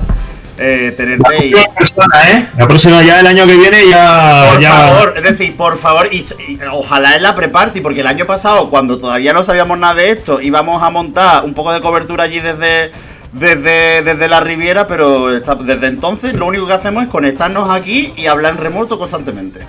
eh, 0.57 0.93
tenerte 0.97 1.45
y. 1.47 1.51
próxima 1.51 1.74
persona, 1.76 2.30
¿eh? 2.32 2.47
La 2.57 2.67
próxima 2.67 3.01
ya 3.03 3.19
el 3.19 3.28
año 3.28 3.45
que 3.47 3.55
viene 3.55 3.88
ya. 3.89 4.49
Por 4.51 4.61
ya- 4.61 4.71
favor, 4.71 5.13
es 5.15 5.24
decir, 5.24 5.55
por 5.55 5.78
favor, 5.78 6.09
y, 6.11 6.17
y 6.19 6.59
ojalá 6.71 7.15
en 7.15 7.24
la 7.24 7.34
pre-party, 7.36 7.82
porque 7.82 8.01
el 8.01 8.07
año 8.07 8.26
pasado, 8.26 8.69
cuando 8.69 8.97
todavía 8.97 9.34
no 9.34 9.41
sabíamos 9.43 9.78
nada 9.80 9.95
de 9.95 10.11
esto, 10.11 10.41
íbamos 10.41 10.82
a 10.84 10.89
montar 10.89 11.43
un 11.45 11.53
poco 11.53 11.71
de 11.74 11.82
cobertura 11.82 12.26
allí 12.26 12.39
desde, 12.39 12.91
desde, 13.32 14.01
desde 14.03 14.28
la 14.28 14.41
Riviera, 14.41 14.86
pero 14.86 15.28
desde 15.39 15.88
entonces 15.88 16.34
lo 16.34 16.45
único 16.45 16.67
que 16.67 16.74
hacemos 16.74 17.03
es 17.03 17.09
conectarnos 17.09 17.69
aquí 17.69 18.11
y 18.15 18.26
hablar 18.28 18.53
en 18.53 18.57
remoto 18.59 18.99
constantemente. 18.99 19.65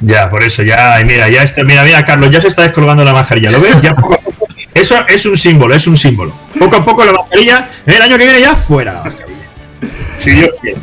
Ya, 0.00 0.30
por 0.30 0.42
eso, 0.42 0.62
ya, 0.62 0.98
y 1.00 1.04
mira, 1.04 1.28
ya 1.28 1.42
está, 1.42 1.62
mira, 1.62 1.82
mira, 1.82 2.04
Carlos, 2.06 2.30
ya 2.30 2.40
se 2.40 2.48
está 2.48 2.62
descolgando 2.62 3.04
la 3.04 3.12
mascarilla, 3.12 3.50
¿lo 3.50 3.60
ves? 3.60 3.80
Ya 3.82 3.94
poco 3.94 4.14
a 4.14 4.18
poco. 4.18 4.46
Eso 4.74 4.96
es 5.08 5.26
un 5.26 5.36
símbolo, 5.36 5.74
es 5.74 5.86
un 5.86 5.96
símbolo. 5.96 6.32
Poco 6.58 6.76
a 6.76 6.84
poco 6.84 7.04
la 7.04 7.12
mascarilla, 7.12 7.68
el 7.84 8.00
año 8.00 8.16
que 8.16 8.24
viene 8.24 8.40
ya 8.40 8.54
fuera 8.54 8.94
la 8.94 9.02
mascarilla. 9.02 9.38
Si 10.18 10.30
Dios 10.30 10.50
quiere. 10.60 10.78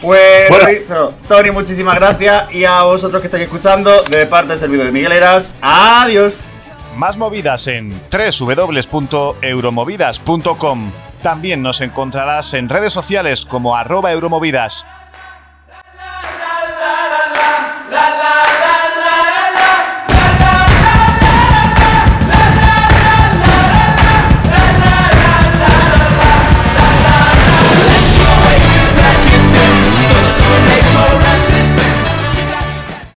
Pues 0.00 0.48
Bueno. 0.48 0.64
lo 0.66 0.70
dicho, 0.70 1.14
Tony, 1.28 1.50
muchísimas 1.50 1.96
gracias 1.96 2.54
y 2.54 2.64
a 2.64 2.82
vosotros 2.82 3.20
que 3.20 3.26
estáis 3.26 3.44
escuchando, 3.44 4.02
de 4.04 4.26
parte 4.26 4.48
del 4.50 4.58
servidor 4.58 4.86
de 4.86 4.92
Miguel 4.92 5.12
Eras, 5.12 5.54
adiós. 5.60 6.44
Más 6.96 7.16
movidas 7.16 7.66
en 7.68 8.00
www.euromovidas.com. 8.10 10.90
También 11.22 11.62
nos 11.62 11.80
encontrarás 11.80 12.52
en 12.54 12.68
redes 12.68 12.92
sociales 12.92 13.44
como 13.46 13.76
arroba 13.76 14.10
euromovidas 14.12 14.84